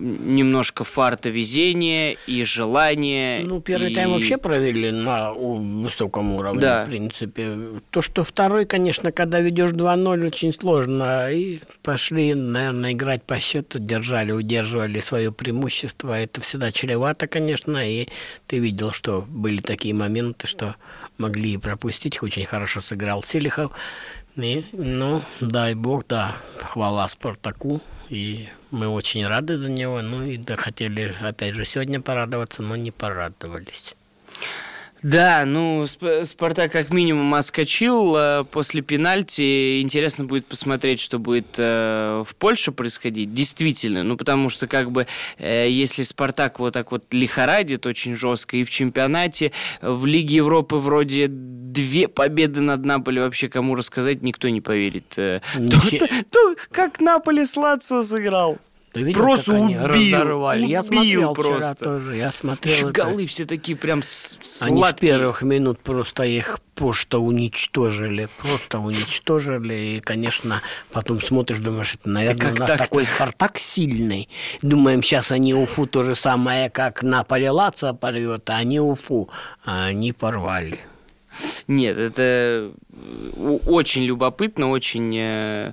немножко 0.00 0.84
фарта 0.84 1.28
везения 1.28 2.16
и 2.26 2.42
желания. 2.44 3.40
Ну, 3.44 3.60
первый 3.60 3.92
и... 3.92 3.94
тайм 3.94 4.12
вообще 4.12 4.38
провели 4.38 4.90
на 4.90 5.32
высоком 5.32 6.34
уровне, 6.34 6.60
да. 6.60 6.84
в 6.84 6.88
принципе. 6.88 7.56
То, 7.90 8.02
что 8.02 8.24
второй, 8.24 8.64
конечно, 8.64 9.12
когда 9.12 9.40
ведешь 9.40 9.70
2-0, 9.70 10.26
очень 10.26 10.52
сложно. 10.52 11.30
И 11.30 11.60
пошли, 11.82 12.34
наверное, 12.34 12.92
играть 12.92 13.22
по 13.22 13.38
счету, 13.38 13.78
держали, 13.78 14.32
удерживали 14.32 15.00
свое 15.00 15.32
преимущество. 15.32 16.18
Это 16.18 16.40
всегда 16.40 16.72
чревато, 16.72 17.26
конечно. 17.26 17.86
И 17.86 18.08
ты 18.46 18.58
видел, 18.58 18.92
что 18.92 19.24
были 19.28 19.60
такие 19.60 19.94
моменты, 19.94 20.46
что 20.46 20.76
могли 21.18 21.54
и 21.54 21.58
пропустить. 21.58 22.22
Очень 22.22 22.46
хорошо 22.46 22.80
сыграл 22.80 23.22
Селихов. 23.22 23.72
И, 24.36 24.64
ну, 24.72 25.22
дай 25.40 25.74
бог, 25.74 26.06
да, 26.08 26.36
хвала 26.60 27.08
Спартаку. 27.08 27.80
И 28.10 28.48
мы 28.72 28.88
очень 28.88 29.24
рады 29.24 29.56
за 29.56 29.70
него. 29.70 30.02
Ну 30.02 30.24
и 30.24 30.36
да, 30.36 30.56
хотели, 30.56 31.16
опять 31.20 31.54
же, 31.54 31.64
сегодня 31.64 32.00
порадоваться, 32.00 32.60
но 32.60 32.74
не 32.74 32.90
порадовались. 32.90 33.94
Да, 35.02 35.44
ну, 35.46 35.86
Спартак 35.86 36.72
как 36.72 36.92
минимум 36.92 37.34
отскочил 37.34 38.14
э, 38.16 38.44
после 38.44 38.82
пенальти. 38.82 39.80
Интересно 39.80 40.26
будет 40.26 40.46
посмотреть, 40.46 41.00
что 41.00 41.18
будет 41.18 41.54
э, 41.56 42.22
в 42.26 42.34
Польше 42.36 42.70
происходить. 42.70 43.32
Действительно, 43.32 44.02
ну, 44.02 44.16
потому 44.16 44.50
что, 44.50 44.66
как 44.66 44.90
бы, 44.90 45.06
э, 45.38 45.70
если 45.70 46.02
Спартак 46.02 46.58
вот 46.58 46.74
так 46.74 46.92
вот 46.92 47.04
лихорадит 47.12 47.86
очень 47.86 48.14
жестко 48.14 48.58
и 48.58 48.64
в 48.64 48.70
чемпионате, 48.70 49.52
в 49.80 50.04
Лиге 50.04 50.36
Европы 50.36 50.76
вроде 50.76 51.28
две 51.28 52.06
победы 52.06 52.60
над 52.60 52.84
Наполи, 52.84 53.20
вообще 53.20 53.48
кому 53.48 53.74
рассказать, 53.74 54.22
никто 54.22 54.48
не 54.48 54.60
поверит. 54.60 55.08
То, 55.10 55.40
то, 55.54 56.06
то, 56.30 56.54
как 56.70 57.00
Наполи 57.00 57.44
с 57.44 57.56
Лацио 57.56 58.02
сыграл. 58.02 58.58
Ты 58.92 59.02
видел, 59.02 59.20
просто 59.20 59.52
как 59.52 59.62
убил, 59.62 60.44
убил 60.46 60.66
я 60.66 60.82
смотрел 60.82 61.34
просто. 61.34 61.74
тоже. 61.76 62.16
Я 62.16 62.32
смотрел 62.32 62.74
это. 62.74 62.92
голы 62.92 63.26
все 63.26 63.44
такие 63.44 63.78
прям 63.78 64.02
сладкие. 64.02 64.68
Они 64.68 64.82
с 64.82 65.00
первых 65.00 65.42
минут 65.42 65.78
просто 65.78 66.24
их 66.24 66.58
просто 66.74 67.18
уничтожили. 67.18 68.28
Просто 68.40 68.80
уничтожили. 68.80 69.74
И, 69.74 70.00
конечно, 70.00 70.62
потом 70.90 71.20
смотришь, 71.20 71.58
думаешь, 71.58 71.94
это, 71.94 72.08
наверное, 72.08 72.40
как 72.40 72.54
у 72.54 72.58
нас 72.58 72.68
так 72.68 72.78
такой 72.78 73.06
Спартак 73.06 73.58
сильный. 73.58 74.28
Думаем, 74.62 75.02
сейчас 75.04 75.30
они 75.30 75.54
Уфу 75.54 75.86
то 75.86 76.02
же 76.02 76.16
самое, 76.16 76.68
как 76.68 77.04
на 77.04 77.24
Лацио 77.28 77.94
порвет, 77.94 78.50
а 78.50 78.56
они 78.56 78.80
Уфу. 78.80 79.30
А 79.64 79.84
они 79.84 80.12
порвали. 80.12 80.80
Нет, 81.68 81.96
это 81.96 82.72
очень 83.66 84.04
любопытно, 84.04 84.70
очень 84.70 85.14
э, 85.16 85.72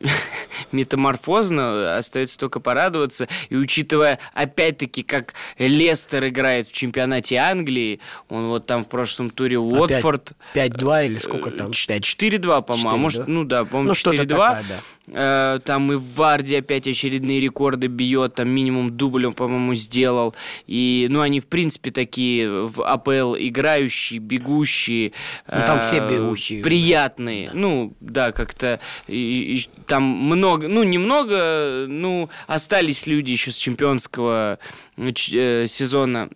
метаморфозно. 0.72 1.96
Остается 1.96 2.38
только 2.38 2.60
порадоваться. 2.60 3.28
И 3.48 3.56
учитывая, 3.56 4.18
опять-таки, 4.34 5.02
как 5.02 5.34
Лестер 5.58 6.28
играет 6.28 6.66
в 6.66 6.72
чемпионате 6.72 7.36
Англии, 7.36 8.00
он 8.28 8.48
вот 8.48 8.66
там 8.66 8.84
в 8.84 8.88
прошлом 8.88 9.30
туре 9.30 9.58
Уотфорд... 9.58 10.32
5-2 10.54 11.06
или 11.06 11.18
сколько 11.18 11.50
там? 11.50 11.70
4-2, 11.70 12.62
по-моему. 12.62 12.90
А 12.90 12.96
может, 12.96 13.28
ну 13.28 13.44
да, 13.44 13.64
по-моему, 13.64 13.94
ну, 14.04 14.12
4-2. 14.12 14.26
Такая, 14.26 14.64
да. 14.68 14.80
Э, 15.08 15.58
там 15.64 15.92
и 15.92 15.96
в 15.96 16.14
Варде 16.14 16.58
опять 16.58 16.86
очередные 16.86 17.40
рекорды 17.40 17.88
бьет, 17.88 18.34
там 18.34 18.48
минимум 18.48 18.96
дубль 18.96 19.26
он, 19.26 19.34
по-моему, 19.34 19.74
сделал. 19.74 20.34
И, 20.66 21.06
ну, 21.10 21.20
они, 21.20 21.40
в 21.40 21.46
принципе, 21.46 21.90
такие 21.90 22.48
в 22.48 22.82
АПЛ 22.82 23.34
играющие, 23.38 24.20
бегущие. 24.20 25.12
Ну, 25.46 25.60
там 25.66 25.78
э, 25.78 25.82
все 25.82 26.08
бегущие. 26.08 26.62
Приятные. 26.62 27.48
Да. 27.48 27.58
Ну, 27.58 27.94
да, 28.00 28.32
как-то 28.32 28.80
и, 29.08 29.56
и, 29.56 29.68
там 29.86 30.04
много, 30.04 30.68
ну, 30.68 30.82
немного, 30.84 31.86
ну, 31.88 32.30
остались 32.46 33.06
люди 33.06 33.32
еще 33.32 33.50
с 33.50 33.56
чемпионского 33.56 34.58
э, 34.96 35.66
сезона 35.66 36.30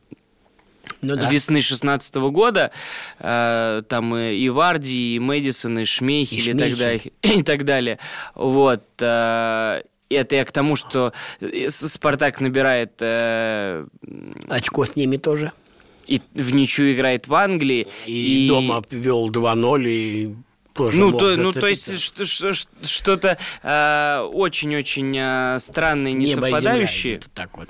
ну, 1.02 1.16
да. 1.16 1.30
весны 1.30 1.62
16 1.62 2.16
-го 2.16 2.30
года. 2.30 2.70
Э, 3.18 3.82
там 3.88 4.16
и 4.16 4.48
Варди, 4.48 5.14
и 5.14 5.18
Мэдисон, 5.18 5.80
и 5.80 5.84
Шмейхель, 5.84 6.48
и, 6.48 6.50
и, 6.50 6.54
так 6.54 6.76
далее, 6.76 7.00
и 7.22 7.42
так 7.42 7.64
далее. 7.64 7.98
Вот. 8.34 8.84
Э, 9.00 9.82
это 10.08 10.36
я 10.36 10.44
к 10.44 10.52
тому, 10.52 10.76
что 10.76 11.12
Спартак 11.68 12.40
набирает... 12.40 12.92
Э, 13.00 13.86
Очко 14.48 14.86
с 14.86 14.96
ними 14.96 15.16
тоже. 15.16 15.52
и 16.06 16.20
в 16.34 16.54
ничью 16.54 16.92
играет 16.92 17.26
в 17.28 17.34
Англии. 17.34 17.86
И, 18.06 18.46
и... 18.46 18.48
дома 18.48 18.82
вел 18.90 19.30
2-0, 19.30 19.88
и 19.88 20.34
тоже 20.76 20.98
ну, 20.98 21.12
то, 21.12 21.36
ну, 21.36 21.52
то 21.52 21.66
есть 21.66 22.00
что-то 22.00 23.38
э, 23.62 24.28
очень-очень 24.32 25.16
э, 25.16 25.58
странное, 25.58 26.12
не 26.12 26.26
совпадающее. 26.26 27.20
Так 27.34 27.56
вот. 27.56 27.68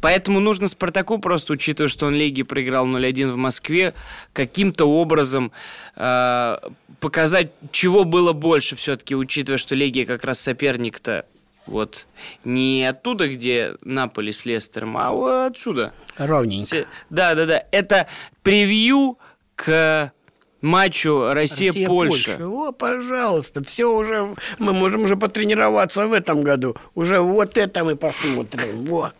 Поэтому 0.00 0.40
нужно 0.40 0.68
Спартаку, 0.68 1.18
просто 1.18 1.52
учитывая, 1.52 1.88
что 1.88 2.06
он 2.06 2.14
Леги 2.14 2.42
проиграл 2.42 2.86
0-1 2.86 3.32
в 3.32 3.36
Москве, 3.36 3.94
каким-то 4.32 4.86
образом 4.86 5.52
э, 5.96 6.56
показать, 7.00 7.52
чего 7.70 8.04
было 8.04 8.32
больше 8.32 8.76
все-таки, 8.76 9.14
учитывая, 9.14 9.58
что 9.58 9.74
Легия 9.74 10.06
как 10.06 10.24
раз 10.24 10.40
соперник-то 10.40 11.26
вот 11.66 12.06
не 12.44 12.86
оттуда, 12.88 13.28
где 13.28 13.74
Наполи 13.82 14.32
с 14.32 14.44
Лестером, 14.44 14.96
а 14.96 15.10
вот 15.10 15.52
отсюда. 15.52 15.92
Ровненько. 16.16 16.86
Да, 17.10 17.34
да, 17.34 17.46
да. 17.46 17.64
Это 17.72 18.06
превью 18.42 19.18
к 19.56 20.12
матчу 20.60 21.32
Россия-Польша. 21.32 22.32
Россия, 22.32 22.46
О, 22.46 22.72
пожалуйста, 22.72 23.62
все 23.62 23.86
уже, 23.86 24.34
мы 24.58 24.72
можем 24.72 25.02
уже 25.02 25.16
потренироваться 25.16 26.06
в 26.06 26.12
этом 26.12 26.42
году. 26.42 26.76
Уже 26.94 27.20
вот 27.20 27.56
это 27.58 27.84
мы 27.84 27.96
посмотрим. 27.96 28.86
Вот. 28.86 29.14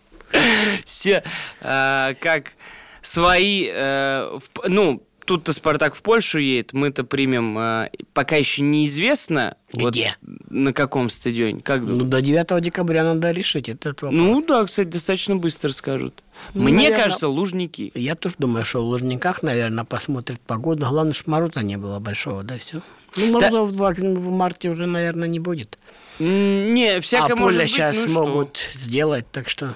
Все, 0.84 1.22
э, 1.60 2.14
как 2.20 2.52
свои, 3.00 3.68
э, 3.72 4.38
в, 4.38 4.68
ну, 4.68 5.05
тут-то 5.26 5.52
Спартак 5.52 5.94
в 5.94 6.02
Польшу 6.02 6.38
едет, 6.38 6.72
мы-то 6.72 7.04
примем, 7.04 7.58
э, 7.58 7.90
пока 8.14 8.36
еще 8.36 8.62
неизвестно, 8.62 9.56
где, 9.72 10.16
вот, 10.22 10.50
на 10.50 10.72
каком 10.72 11.10
стадионе. 11.10 11.60
Как 11.60 11.82
ну, 11.82 12.04
до 12.04 12.22
9 12.22 12.62
декабря 12.62 13.04
надо 13.04 13.32
решить 13.32 13.68
этот 13.68 14.02
вопрос. 14.02 14.12
Ну 14.12 14.42
да, 14.42 14.64
кстати, 14.64 14.88
достаточно 14.88 15.36
быстро 15.36 15.70
скажут. 15.70 16.22
Ну, 16.54 16.62
Мне 16.62 16.74
наверное, 16.74 17.02
кажется, 17.04 17.28
Лужники. 17.28 17.92
Я 17.94 18.14
тоже 18.14 18.36
думаю, 18.38 18.64
что 18.64 18.82
в 18.82 18.88
Лужниках, 18.88 19.42
наверное, 19.42 19.84
посмотрят 19.84 20.40
погоду. 20.40 20.86
Главное, 20.88 21.12
что 21.12 21.30
мороза 21.30 21.60
не 21.60 21.76
было 21.76 21.98
большого, 21.98 22.42
да, 22.42 22.58
все. 22.58 22.80
Ну, 23.16 23.32
морозов 23.32 23.72
да. 23.72 23.92
в, 23.92 24.14
в 24.14 24.30
марте 24.30 24.70
уже, 24.70 24.86
наверное, 24.86 25.28
не 25.28 25.40
будет. 25.40 25.78
Не, 26.18 27.00
всякое 27.00 27.34
а 27.34 27.36
может 27.36 27.60
быть, 27.60 27.70
сейчас 27.70 27.96
ну, 28.06 28.24
могут 28.24 28.56
что? 28.56 28.78
сделать, 28.78 29.26
так 29.30 29.48
что... 29.48 29.74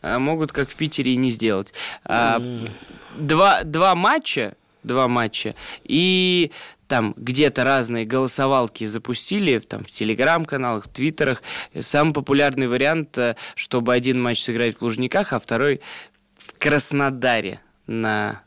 А 0.00 0.18
могут, 0.18 0.50
как 0.50 0.68
в 0.68 0.74
Питере, 0.74 1.12
и 1.12 1.16
не 1.16 1.30
сделать. 1.30 1.72
А, 2.04 2.40
mm. 2.40 2.70
два, 3.18 3.62
два 3.62 3.94
матча 3.94 4.54
два 4.82 5.08
матча. 5.08 5.54
И 5.84 6.50
там 6.88 7.14
где-то 7.16 7.64
разные 7.64 8.04
голосовалки 8.04 8.86
запустили, 8.86 9.58
там 9.58 9.84
в 9.84 9.90
телеграм-каналах, 9.90 10.84
в 10.84 10.88
твиттерах. 10.88 11.42
Самый 11.78 12.12
популярный 12.12 12.68
вариант, 12.68 13.16
э, 13.16 13.36
чтобы 13.54 13.94
один 13.94 14.20
матч 14.20 14.42
сыграть 14.42 14.76
в 14.76 14.82
Лужниках, 14.82 15.32
а 15.32 15.40
второй 15.40 15.80
в 16.36 16.58
Краснодаре 16.58 17.60
на 17.86 18.42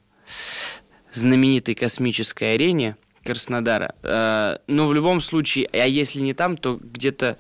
знаменитой 1.11 1.75
космической 1.75 2.55
арене 2.55 2.97
Краснодара. 3.23 3.95
Э, 4.03 4.57
но 4.67 4.87
в 4.87 4.93
любом 4.93 5.21
случае, 5.21 5.67
а 5.73 5.87
если 5.87 6.19
не 6.19 6.33
там, 6.33 6.57
то 6.57 6.79
где-то 6.79 7.37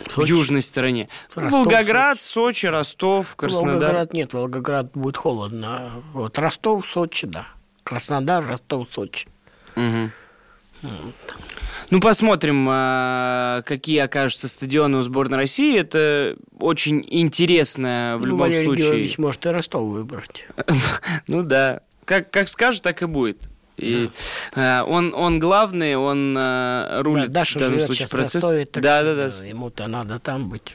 в 0.00 0.24
южной 0.24 0.62
стороне. 0.62 1.08
Ростов, 1.34 1.52
Волгоград, 1.52 2.20
Сочи. 2.20 2.32
Сочи, 2.32 2.66
Ростов, 2.66 3.36
Краснодар. 3.36 3.74
Волгоград 3.74 4.12
нет, 4.14 4.32
Волгоград 4.32 4.90
будет 4.94 5.16
холодно. 5.16 6.02
Вот 6.12 6.38
Ростов, 6.38 6.86
Сочи, 6.86 7.26
да. 7.26 7.46
Краснодар, 7.86 8.44
Ростов, 8.44 8.88
Сочи. 8.92 9.28
Угу. 9.76 10.10
Ну, 11.90 12.00
посмотрим, 12.00 12.66
а, 12.68 13.62
какие 13.62 13.98
окажутся 14.00 14.48
стадионы 14.48 14.98
у 14.98 15.02
сборной 15.02 15.38
России. 15.38 15.78
Это 15.78 16.36
очень 16.58 17.06
интересно 17.08 18.16
в 18.18 18.22
ну, 18.22 18.26
любом 18.26 18.40
Валерий 18.40 18.64
случае. 18.64 18.86
Георгиевич 18.86 19.18
может 19.18 19.46
и 19.46 19.50
Ростов 19.50 19.82
выбрать. 19.82 20.46
ну 21.28 21.44
да. 21.44 21.82
Как, 22.04 22.28
как 22.32 22.48
скажет, 22.48 22.82
так 22.82 23.02
и 23.02 23.06
будет. 23.06 23.38
И 23.76 24.10
да. 24.56 24.84
он, 24.84 25.14
он 25.14 25.38
главный, 25.38 25.94
он 25.96 26.36
э, 26.36 27.02
рулит 27.02 27.28
да, 27.28 27.40
Даша 27.40 27.58
в 27.58 27.62
данном 27.62 27.80
случае 27.80 28.08
процесс. 28.08 28.42
Ростове, 28.42 28.68
да, 28.72 29.04
да, 29.04 29.14
да. 29.14 29.46
Ему-то 29.46 29.86
надо 29.86 30.18
там 30.18 30.48
быть. 30.48 30.74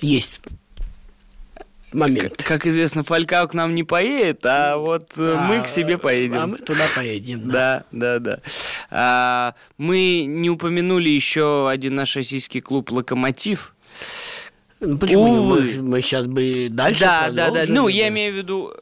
Есть 0.00 0.40
момент. 1.92 2.42
Как 2.42 2.66
известно, 2.66 3.02
Фалькау 3.02 3.48
к 3.48 3.54
нам 3.54 3.74
не 3.74 3.84
поедет, 3.84 4.44
а 4.44 4.76
вот 4.76 5.12
э, 5.16 5.36
а, 5.36 5.46
мы 5.46 5.62
к 5.62 5.68
себе 5.68 5.98
поедем. 5.98 6.38
А 6.38 6.46
мы 6.46 6.58
туда 6.58 6.84
поедем, 6.94 7.48
да. 7.48 7.84
Да, 7.90 8.18
да, 8.18 8.18
да. 8.18 8.40
А, 8.90 9.54
мы 9.76 10.24
не 10.26 10.50
упомянули 10.50 11.08
еще 11.08 11.68
один 11.68 11.94
наш 11.94 12.16
российский 12.16 12.60
клуб 12.60 12.90
«Локомотив». 12.90 13.74
Ну, 14.80 14.96
почему 14.96 15.42
мы, 15.42 15.82
мы 15.82 16.02
сейчас 16.02 16.26
бы 16.26 16.68
дальше 16.70 17.00
Да, 17.00 17.30
да, 17.30 17.50
да. 17.50 17.64
Ну, 17.66 17.88
я 17.88 18.08
имею 18.08 18.32
в 18.32 18.36
виду, 18.36 18.72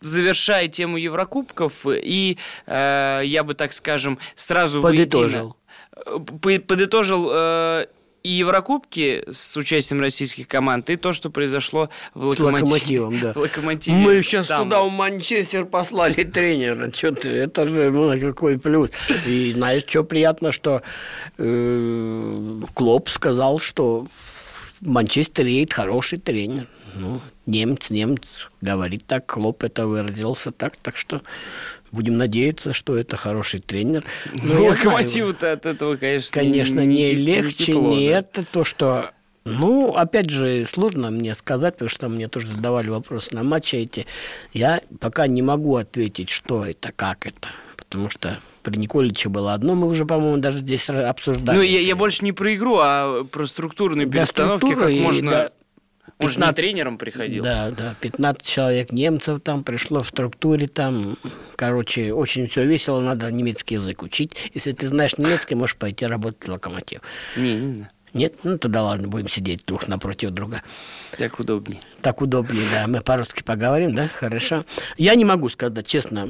завершая 0.00 0.68
тему 0.68 0.96
Еврокубков, 0.96 1.86
и 1.86 2.38
э, 2.66 3.20
я 3.24 3.44
бы, 3.44 3.54
так 3.54 3.72
скажем, 3.72 4.18
сразу 4.34 4.82
подытожил. 4.82 5.56
Воедино, 6.06 6.64
подытожил 6.66 7.28
э, 7.30 7.86
и 8.24 8.30
Еврокубки 8.30 9.22
с 9.30 9.54
участием 9.58 10.00
российских 10.00 10.48
команд, 10.48 10.88
и 10.88 10.96
то, 10.96 11.12
что 11.12 11.28
произошло 11.28 11.90
в 12.14 12.26
Локомотиве. 12.26 13.00
Локомотивом, 13.00 13.20
да. 13.20 13.32
В 13.34 13.36
Локомотиве. 13.36 13.96
Мы 13.98 14.22
сейчас 14.22 14.46
там. 14.46 14.64
туда 14.64 14.82
в 14.82 14.90
Манчестер 14.90 15.66
послали 15.66 16.24
тренера. 16.24 16.90
Что 16.90 17.12
ты, 17.12 17.28
это 17.28 17.66
же 17.68 17.90
ну, 17.90 18.18
какой 18.18 18.58
плюс. 18.58 18.90
И 19.26 19.52
знаешь, 19.52 19.84
что 19.86 20.04
приятно, 20.04 20.52
что 20.52 20.82
э, 21.36 22.60
Клоп 22.72 23.10
сказал, 23.10 23.58
что 23.58 24.08
Манчестер 24.80 25.44
едет 25.44 25.74
хороший 25.74 26.18
тренер. 26.18 26.66
Ну, 26.94 27.20
немец, 27.44 27.90
немец 27.90 28.22
говорит 28.62 29.04
так, 29.06 29.26
Клоп 29.26 29.64
это 29.64 29.86
выразился 29.86 30.50
так, 30.50 30.76
так 30.76 30.96
что 30.96 31.20
Будем 31.94 32.18
надеяться, 32.18 32.72
что 32.72 32.96
это 32.96 33.16
хороший 33.16 33.60
тренер. 33.60 34.04
Ну, 34.32 34.66
локомотиву-то 34.66 35.52
от 35.52 35.64
этого, 35.64 35.96
конечно, 35.96 36.30
Конечно, 36.32 36.80
не, 36.80 37.10
не, 37.10 37.14
легче, 37.14 37.46
не, 37.46 37.66
тепло, 37.66 37.94
не 37.94 38.08
да? 38.08 38.18
это 38.18 38.44
то, 38.44 38.64
что 38.64 39.10
ну, 39.44 39.94
опять 39.94 40.28
же, 40.28 40.66
сложно 40.66 41.10
мне 41.10 41.36
сказать, 41.36 41.74
потому 41.74 41.88
что 41.88 42.08
мне 42.08 42.28
тоже 42.28 42.48
задавали 42.48 42.88
вопросы 42.88 43.32
на 43.32 43.44
матче 43.44 43.76
эти. 43.76 44.06
Я 44.52 44.80
пока 45.00 45.28
не 45.28 45.42
могу 45.42 45.76
ответить, 45.76 46.30
что 46.30 46.64
это, 46.64 46.90
как 46.96 47.26
это, 47.26 47.48
потому 47.76 48.10
что 48.10 48.40
при 48.64 48.76
Николиче 48.76 49.28
было 49.28 49.54
одно, 49.54 49.76
мы 49.76 49.86
уже, 49.86 50.06
по-моему, 50.06 50.38
даже 50.38 50.58
здесь 50.58 50.88
обсуждали. 50.88 51.58
Ну, 51.58 51.62
я, 51.62 51.78
я 51.78 51.94
больше 51.94 52.24
не 52.24 52.32
про 52.32 52.54
игру, 52.56 52.78
а 52.80 53.22
про 53.24 53.46
структурные 53.46 54.08
перестановки, 54.08 54.74
как 54.74 54.90
можно... 54.90 55.30
Да, 55.30 55.50
15... 56.18 56.36
Он 56.40 56.48
же 56.48 56.54
тренером 56.54 56.98
приходил. 56.98 57.42
Да, 57.42 57.70
да, 57.70 57.94
15 58.00 58.42
человек 58.42 58.92
немцев 58.92 59.40
там 59.42 59.64
пришло 59.64 60.02
в 60.02 60.08
структуре 60.08 60.68
там. 60.68 61.16
Короче, 61.56 62.12
очень 62.12 62.48
все 62.48 62.64
весело, 62.64 63.00
надо 63.00 63.30
немецкий 63.30 63.76
язык 63.76 64.02
учить. 64.02 64.32
Если 64.54 64.72
ты 64.72 64.88
знаешь 64.88 65.18
немецкий, 65.18 65.54
можешь 65.54 65.76
пойти 65.76 66.06
работать 66.06 66.46
в 66.46 66.52
локомотив. 66.52 67.00
Не, 67.36 67.54
не 67.54 67.76
знаю. 67.76 67.90
Нет? 68.14 68.34
Ну, 68.44 68.58
тогда 68.58 68.84
ладно, 68.84 69.08
будем 69.08 69.28
сидеть 69.28 69.64
друг 69.66 69.88
напротив 69.88 70.30
друга. 70.30 70.62
Так 71.18 71.40
удобнее. 71.40 71.80
Так 72.00 72.22
удобнее, 72.22 72.64
да. 72.72 72.86
Мы 72.86 73.00
по-русски 73.00 73.42
поговорим, 73.42 73.94
да? 73.94 74.08
Хорошо. 74.08 74.64
Я 74.96 75.16
не 75.16 75.24
могу 75.24 75.48
сказать, 75.48 75.84
честно, 75.86 76.28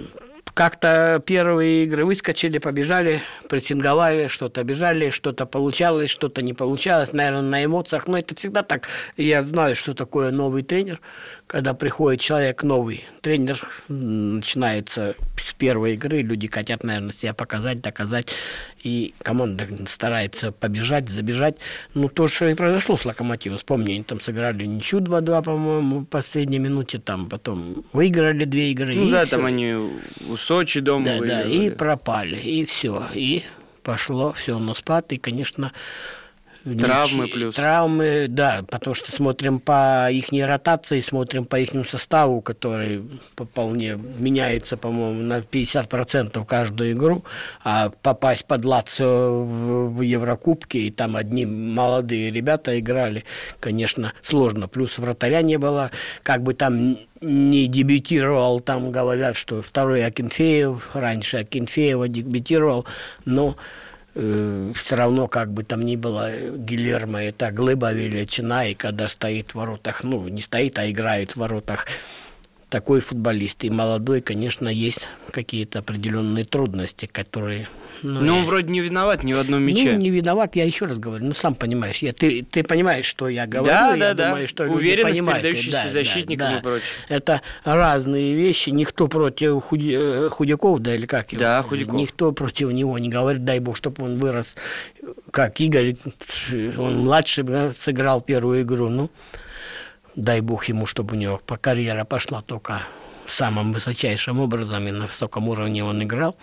как-то 0.54 1.20
первые 1.26 1.82
игры 1.82 2.04
выскочили, 2.04 2.58
побежали, 2.58 3.22
прессинговали, 3.48 4.28
что-то 4.28 4.62
бежали, 4.62 5.10
что-то 5.10 5.46
получалось, 5.46 6.10
что-то 6.10 6.42
не 6.42 6.54
получалось, 6.54 7.12
наверное, 7.12 7.42
на 7.42 7.64
эмоциях. 7.64 8.06
Но 8.06 8.16
это 8.16 8.36
всегда 8.36 8.62
так. 8.62 8.88
Я 9.16 9.42
знаю, 9.42 9.74
что 9.74 9.94
такое 9.94 10.30
новый 10.30 10.62
тренер 10.62 11.00
когда 11.46 11.74
приходит 11.74 12.20
человек 12.20 12.62
новый, 12.62 13.04
тренер 13.20 13.68
начинается 13.88 15.14
с 15.36 15.52
первой 15.52 15.94
игры, 15.94 16.22
люди 16.22 16.48
хотят, 16.48 16.82
наверное, 16.82 17.12
себя 17.12 17.34
показать, 17.34 17.80
доказать, 17.80 18.28
и 18.82 19.14
команда 19.22 19.68
старается 19.88 20.52
побежать, 20.52 21.08
забежать. 21.08 21.56
Ну, 21.92 22.08
то, 22.08 22.28
что 22.28 22.48
и 22.48 22.54
произошло 22.54 22.96
с 22.96 23.04
Локомотивом. 23.04 23.58
Вспомни, 23.58 23.92
они 23.92 24.02
там 24.02 24.20
сыграли 24.20 24.64
ничью 24.64 25.00
2-2, 25.00 25.44
по-моему, 25.44 25.98
в 26.00 26.06
последней 26.06 26.58
минуте, 26.58 26.98
там 26.98 27.28
потом 27.28 27.84
выиграли 27.92 28.44
две 28.44 28.72
игры. 28.72 28.94
Ну 28.94 29.10
да, 29.10 29.24
все. 29.24 29.36
там 29.36 29.46
они 29.46 29.74
у 29.74 30.36
Сочи 30.36 30.80
дома 30.80 31.06
да, 31.06 31.18
выиграли. 31.18 31.58
Да, 31.58 31.64
и 31.64 31.70
пропали, 31.70 32.36
и 32.36 32.64
все, 32.64 33.06
и 33.14 33.42
пошло 33.82 34.32
все 34.32 34.58
на 34.58 34.74
спад, 34.74 35.12
и, 35.12 35.18
конечно, 35.18 35.72
Травмы 36.64 37.28
плюс. 37.28 37.54
Травмы, 37.56 38.26
да, 38.28 38.64
потому 38.68 38.94
что 38.94 39.12
смотрим 39.12 39.60
по 39.60 40.10
их 40.10 40.32
ротации, 40.32 41.02
смотрим 41.02 41.44
по 41.44 41.60
их 41.60 41.70
составу, 41.88 42.40
который 42.40 43.02
вполне 43.36 43.96
меняется, 43.96 44.78
по-моему, 44.78 45.22
на 45.22 45.40
50% 45.40 46.44
каждую 46.46 46.92
игру, 46.92 47.24
а 47.62 47.90
попасть 47.90 48.46
под 48.46 48.64
Лацио 48.64 49.44
в 49.44 50.00
Еврокубке, 50.00 50.80
и 50.80 50.90
там 50.90 51.16
одни 51.16 51.44
молодые 51.44 52.30
ребята 52.30 52.78
играли, 52.78 53.24
конечно, 53.60 54.14
сложно. 54.22 54.66
Плюс 54.66 54.96
вратаря 54.98 55.42
не 55.42 55.58
было, 55.58 55.90
как 56.22 56.42
бы 56.42 56.54
там 56.54 56.96
не 57.20 57.66
дебютировал, 57.66 58.60
там 58.60 58.90
говорят, 58.90 59.36
что 59.36 59.60
второй 59.60 60.04
Акинфеев, 60.04 60.90
раньше 60.94 61.38
Акинфеева 61.38 62.08
дебютировал, 62.08 62.86
но 63.24 63.56
все 64.14 64.96
равно, 64.96 65.26
как 65.26 65.52
бы 65.52 65.64
там 65.64 65.82
ни 65.82 65.96
было, 65.96 66.30
Гильермо 66.56 67.22
это 67.22 67.50
глыба 67.50 67.92
величина, 67.92 68.66
и 68.66 68.74
когда 68.74 69.08
стоит 69.08 69.52
в 69.52 69.54
воротах, 69.56 70.04
ну, 70.04 70.28
не 70.28 70.40
стоит, 70.40 70.78
а 70.78 70.88
играет 70.88 71.32
в 71.32 71.36
воротах 71.38 71.86
такой 72.74 72.98
футболист. 72.98 73.62
И 73.62 73.70
молодой, 73.70 74.20
конечно, 74.20 74.68
есть 74.68 75.06
какие-то 75.30 75.78
определенные 75.78 76.44
трудности, 76.44 77.06
которые 77.06 77.68
ну, 78.02 78.18
Но 78.18 78.26
я... 78.26 78.32
он 78.32 78.44
вроде 78.46 78.68
не 78.68 78.80
виноват 78.80 79.22
ни 79.22 79.32
в 79.32 79.38
одном 79.38 79.62
мяче. 79.62 79.92
Ну, 79.92 79.98
не 79.98 80.10
виноват, 80.10 80.56
я 80.56 80.64
еще 80.64 80.86
раз 80.86 80.98
говорю. 80.98 81.24
Ну, 81.24 81.34
сам 81.34 81.54
понимаешь, 81.54 81.98
я, 81.98 82.12
ты, 82.12 82.42
ты 82.42 82.64
понимаешь, 82.64 83.04
что 83.04 83.28
я 83.28 83.46
говорю. 83.46 83.72
Да, 83.72 83.94
я 83.94 84.12
да, 84.12 84.26
думаю, 84.26 84.42
да. 84.42 84.48
что 84.48 84.64
Уверенность, 84.64 85.20
люди 85.20 85.30
передающийся 85.30 85.84
да, 85.84 85.88
защитникам 85.88 86.48
да, 86.48 86.52
да. 86.52 86.58
и 86.58 86.62
прочее. 86.62 86.88
Это 87.08 87.42
разные 87.62 88.34
вещи. 88.34 88.70
Никто 88.70 89.06
против 89.06 89.62
худи... 89.62 89.94
Э, 89.96 90.28
худяков, 90.30 90.80
да, 90.80 90.96
или 90.96 91.06
как 91.06 91.32
его? 91.32 91.40
Да, 91.40 91.62
худяков. 91.62 91.94
Никто 91.94 92.32
против 92.32 92.72
него 92.72 92.98
не 92.98 93.08
говорит, 93.08 93.44
дай 93.44 93.60
бог, 93.60 93.76
чтобы 93.76 94.04
он 94.04 94.18
вырос, 94.18 94.56
как 95.30 95.60
Игорь, 95.60 95.94
он 96.50 97.04
младший 97.04 97.44
да, 97.44 97.72
сыграл 97.78 98.20
первую 98.20 98.62
игру. 98.62 98.88
Ну, 98.88 99.10
дай 100.16 100.40
бог 100.40 100.66
ему, 100.66 100.86
чтобы 100.86 101.14
у 101.14 101.18
него 101.18 101.40
по 101.46 101.56
карьера 101.56 102.04
пошла 102.04 102.42
только 102.42 102.82
самым 103.26 103.72
высочайшим 103.72 104.40
образом 104.40 104.86
и 104.86 104.90
на 104.90 105.06
высоком 105.06 105.48
уровне 105.48 105.84
он 105.84 106.02
играл. 106.02 106.36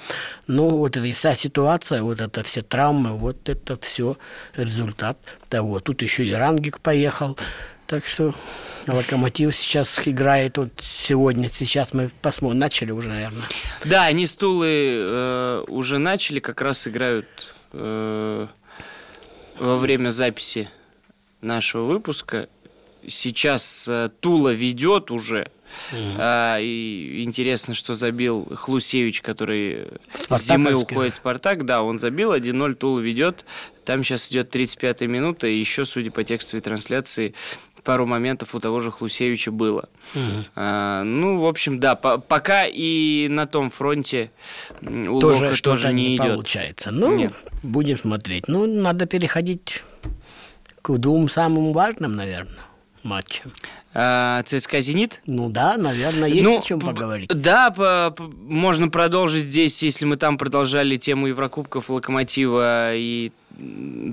Но 0.47 0.69
вот 0.69 0.97
эта 0.97 1.11
вся 1.13 1.35
ситуация, 1.35 2.01
вот 2.01 2.21
это 2.21 2.43
все 2.43 2.61
травмы, 2.61 3.11
вот 3.17 3.49
это 3.49 3.77
все 3.79 4.17
результат 4.55 5.17
того. 5.49 5.79
Тут 5.79 6.01
еще 6.01 6.25
и 6.25 6.33
Рангик 6.33 6.79
поехал. 6.79 7.37
Так 7.87 8.05
что 8.07 8.33
Локомотив 8.87 9.55
сейчас 9.55 9.99
играет 10.05 10.57
вот 10.57 10.69
сегодня. 10.81 11.49
Сейчас 11.53 11.93
мы 11.93 12.09
посмотрим. 12.21 12.59
Начали 12.59 12.91
уже, 12.91 13.09
наверное. 13.09 13.43
Да, 13.83 14.05
они 14.05 14.25
стулы 14.25 14.93
э, 14.95 15.63
уже 15.67 15.97
начали, 15.97 16.39
как 16.39 16.61
раз 16.61 16.87
играют 16.87 17.27
э, 17.73 18.47
во 19.59 19.75
время 19.75 20.09
записи 20.11 20.69
нашего 21.41 21.85
выпуска. 21.85 22.47
Сейчас 23.07 23.87
э, 23.87 24.09
Тула 24.19 24.53
ведет 24.53 25.11
уже 25.11 25.51
Mm-hmm. 25.91 26.15
А, 26.17 26.59
и 26.59 27.23
интересно, 27.23 27.73
что 27.73 27.95
забил 27.95 28.45
Хлусевич, 28.55 29.21
который 29.21 29.87
с 30.29 30.41
зимы 30.41 30.73
уходит 30.73 31.13
в 31.13 31.15
Спартак. 31.15 31.65
Да, 31.65 31.81
он 31.81 31.97
забил 31.97 32.33
1-0, 32.33 32.73
Тула 32.73 32.99
ведет. 32.99 33.45
Там 33.85 34.03
сейчас 34.03 34.29
идет 34.29 34.53
35-я 34.53 35.07
минута, 35.07 35.47
и 35.47 35.57
еще, 35.57 35.85
судя 35.85 36.11
по 36.11 36.25
текстовой 36.25 36.61
трансляции, 36.61 37.33
пару 37.83 38.05
моментов 38.05 38.53
у 38.55 38.59
того 38.59 38.79
же 38.79 38.91
Хлусевича 38.91 39.51
было. 39.51 39.89
Угу. 40.13 40.45
А, 40.55 41.03
ну, 41.03 41.39
в 41.39 41.45
общем, 41.45 41.79
да, 41.79 41.95
по 41.95 42.17
пока 42.17 42.65
и 42.67 43.27
на 43.29 43.47
том 43.47 43.69
фронте 43.69 44.31
у 44.81 45.19
тоже, 45.19 45.45
Лока 45.45 45.63
тоже 45.63 45.93
не, 45.93 46.09
не 46.09 46.15
идет. 46.17 46.27
получается. 46.27 46.91
Ну, 46.91 47.15
Нет. 47.15 47.33
будем 47.63 47.97
смотреть. 47.97 48.47
Ну, 48.47 48.65
надо 48.65 49.05
переходить 49.05 49.83
к 50.81 50.97
двум 50.97 51.29
самым 51.29 51.73
важным, 51.73 52.15
наверное, 52.15 52.65
much. 53.03 53.41
А, 53.93 54.43
ЦСКА 54.43 54.81
«Зенит»? 54.81 55.21
Ну 55.25 55.49
да, 55.49 55.77
наверное, 55.77 56.29
есть 56.29 56.43
ну, 56.43 56.59
о 56.59 56.61
чем 56.61 56.79
поговорить. 56.79 57.29
Да, 57.29 57.71
по, 57.71 58.13
по, 58.15 58.23
можно 58.23 58.87
продолжить 58.87 59.43
здесь, 59.43 59.83
если 59.83 60.05
мы 60.05 60.17
там 60.17 60.37
продолжали 60.37 60.97
тему 60.97 61.27
Еврокубков, 61.27 61.89
Локомотива 61.89 62.95
и 62.95 63.31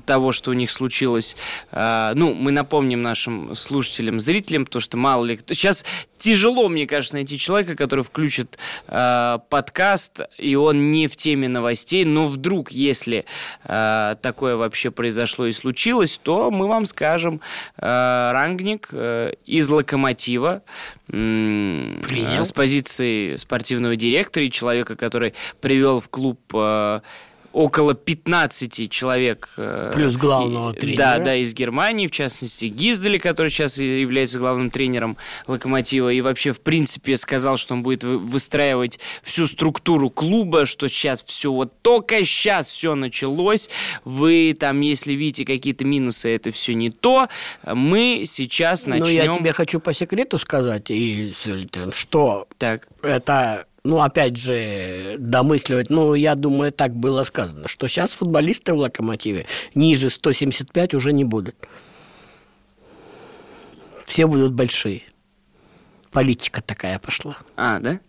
того, 0.05 0.33
что 0.33 0.51
у 0.51 0.55
них 0.55 0.71
случилось. 0.71 1.37
А, 1.71 2.13
ну, 2.15 2.35
мы 2.35 2.51
напомним 2.51 3.03
нашим 3.03 3.55
слушателям, 3.55 4.21
зрителям, 4.21 4.67
то, 4.67 4.81
что 4.81 4.97
мало 4.97 5.25
ли... 5.25 5.41
Сейчас 5.49 5.85
тяжело, 6.17 6.69
мне 6.69 6.87
кажется, 6.87 7.15
найти 7.15 7.39
человека, 7.39 7.77
который 7.77 8.05
включит 8.05 8.59
а, 8.89 9.39
подкаст, 9.49 10.21
и 10.37 10.55
он 10.55 10.91
не 10.91 11.07
в 11.07 11.17
теме 11.17 11.49
новостей, 11.49 12.05
но 12.05 12.27
вдруг, 12.27 12.73
если 12.73 13.25
такое 13.63 14.57
вообще 14.57 14.91
произошло 14.91 15.47
и 15.47 15.53
случилось, 15.53 16.19
то 16.23 16.51
мы 16.51 16.67
вам 16.67 16.87
скажем, 16.87 17.41
Рангник 17.77 18.93
из 18.93 19.68
«Локомотива», 19.69 20.63
Принял. 21.07 22.45
с 22.45 22.53
позиции 22.53 23.37
спортивного 23.37 23.97
директора 23.97 24.47
и 24.47 24.51
человека, 24.51 24.97
который 24.97 25.35
привел 25.61 26.01
в 26.01 26.09
клуб 26.09 26.41
около 27.59 27.95
15 27.95 28.89
человек. 28.89 29.51
Э, 29.57 29.91
Плюс 29.93 30.15
главного 30.15 30.73
тренера. 30.75 30.97
Да, 30.97 31.19
да, 31.19 31.35
из 31.35 31.53
Германии, 31.55 32.07
в 32.07 32.13
частности, 32.13 32.67
Гиздали, 32.67 33.19
который 33.19 33.49
сейчас 33.49 33.79
является 33.79 34.39
главным 34.39 34.71
тренером 34.71 35.17
Локомотива, 35.49 36.13
и 36.13 36.21
вообще, 36.21 36.53
в 36.53 36.61
принципе, 36.61 37.17
сказал, 37.17 37.57
что 37.57 37.75
он 37.75 37.83
будет 37.83 38.05
выстраивать 38.05 39.01
всю 39.25 39.49
структуру 39.49 40.09
клуба, 40.09 40.67
что 40.67 40.87
сейчас 40.87 41.25
все, 41.25 41.53
вот 41.53 41.73
только 41.83 42.23
сейчас 42.23 42.69
все 42.69 42.95
началось, 42.95 43.69
вы 44.05 44.57
там, 44.59 44.81
если 44.81 45.15
видите 45.15 45.45
какие-то 45.45 45.85
минусы, 45.85 46.33
это 46.33 46.53
все 46.53 46.75
не 46.75 46.91
то, 46.91 47.27
мы 47.65 48.23
сейчас 48.25 48.87
начнем... 48.87 49.05
Ну, 49.05 49.11
я 49.11 49.35
тебе 49.35 49.53
хочу 49.53 49.81
по 49.81 49.93
секрету 49.93 50.39
сказать, 50.39 50.91
и, 50.91 51.35
что 51.91 52.47
так. 52.57 52.87
это 53.03 53.67
ну, 53.89 54.03
опять 54.03 54.37
же, 54.37 55.17
домысливать, 55.19 55.89
ну, 55.89 56.13
я 56.13 56.35
думаю, 56.35 56.73
так 56.73 56.95
было 56.95 57.25
сказано, 57.25 57.69
что 57.69 57.89
сейчас 57.89 58.13
футболисты 58.13 58.75
в 58.75 58.77
«Локомотиве» 58.77 59.47
ниже 59.75 60.11
175 60.11 60.93
уже 60.93 61.15
не 61.15 61.25
будут. 61.25 61.57
Все 64.05 64.27
будут 64.27 64.53
большие. 64.53 65.05
Политика 66.11 66.61
такая 66.61 66.99
пошла. 66.99 67.39
А, 67.57 67.81
да? 67.81 68.01